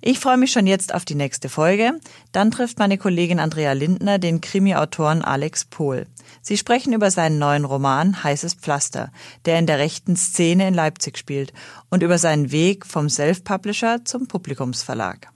Ich 0.00 0.18
freue 0.18 0.36
mich 0.36 0.52
schon 0.52 0.66
jetzt 0.66 0.94
auf 0.94 1.04
die 1.04 1.14
nächste 1.14 1.48
Folge. 1.48 1.92
Dann 2.32 2.50
trifft 2.50 2.78
meine 2.78 2.98
Kollegin 2.98 3.40
Andrea 3.40 3.72
Lindner 3.72 4.18
den 4.18 4.40
Krimi-Autoren 4.40 5.22
Alex 5.22 5.64
Pohl. 5.64 6.06
Sie 6.42 6.56
sprechen 6.56 6.92
über 6.92 7.10
seinen 7.10 7.38
neuen 7.38 7.64
Roman 7.64 8.22
Heißes 8.22 8.54
Pflaster, 8.54 9.10
der 9.44 9.58
in 9.58 9.66
der 9.66 9.78
rechten 9.78 10.16
Szene 10.16 10.68
in 10.68 10.74
Leipzig 10.74 11.18
spielt 11.18 11.52
und 11.90 12.02
über 12.02 12.18
seinen 12.18 12.52
Weg 12.52 12.86
vom 12.86 13.08
Self-Publisher 13.08 14.04
zum 14.04 14.28
Publikumsverlag. 14.28 15.28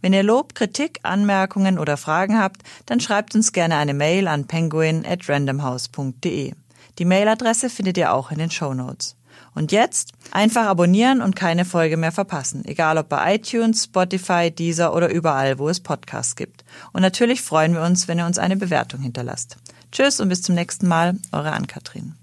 Wenn 0.00 0.12
ihr 0.12 0.22
Lob, 0.22 0.54
Kritik, 0.54 1.00
Anmerkungen 1.02 1.78
oder 1.78 1.96
Fragen 1.96 2.38
habt, 2.38 2.62
dann 2.86 3.00
schreibt 3.00 3.34
uns 3.34 3.52
gerne 3.52 3.76
eine 3.76 3.94
Mail 3.94 4.28
an 4.28 4.46
penguin 4.46 5.04
at 5.04 5.28
randomhouse.de. 5.28 6.52
Die 6.98 7.04
Mailadresse 7.04 7.70
findet 7.70 7.96
ihr 7.98 8.12
auch 8.12 8.30
in 8.30 8.38
den 8.38 8.50
Show 8.50 8.74
Notes. 8.74 9.17
Und 9.58 9.72
jetzt 9.72 10.12
einfach 10.30 10.66
abonnieren 10.66 11.20
und 11.20 11.34
keine 11.34 11.64
Folge 11.64 11.96
mehr 11.96 12.12
verpassen, 12.12 12.64
egal 12.64 12.96
ob 12.96 13.08
bei 13.08 13.34
iTunes, 13.34 13.84
Spotify, 13.84 14.52
Deezer 14.52 14.94
oder 14.94 15.10
überall, 15.10 15.58
wo 15.58 15.68
es 15.68 15.80
Podcasts 15.80 16.36
gibt. 16.36 16.64
Und 16.92 17.02
natürlich 17.02 17.42
freuen 17.42 17.74
wir 17.74 17.82
uns, 17.82 18.06
wenn 18.06 18.20
ihr 18.20 18.26
uns 18.26 18.38
eine 18.38 18.56
Bewertung 18.56 19.00
hinterlasst. 19.00 19.56
Tschüss 19.90 20.20
und 20.20 20.28
bis 20.28 20.42
zum 20.42 20.54
nächsten 20.54 20.86
Mal, 20.86 21.16
eure 21.32 21.50
Ann-Kathrin. 21.50 22.14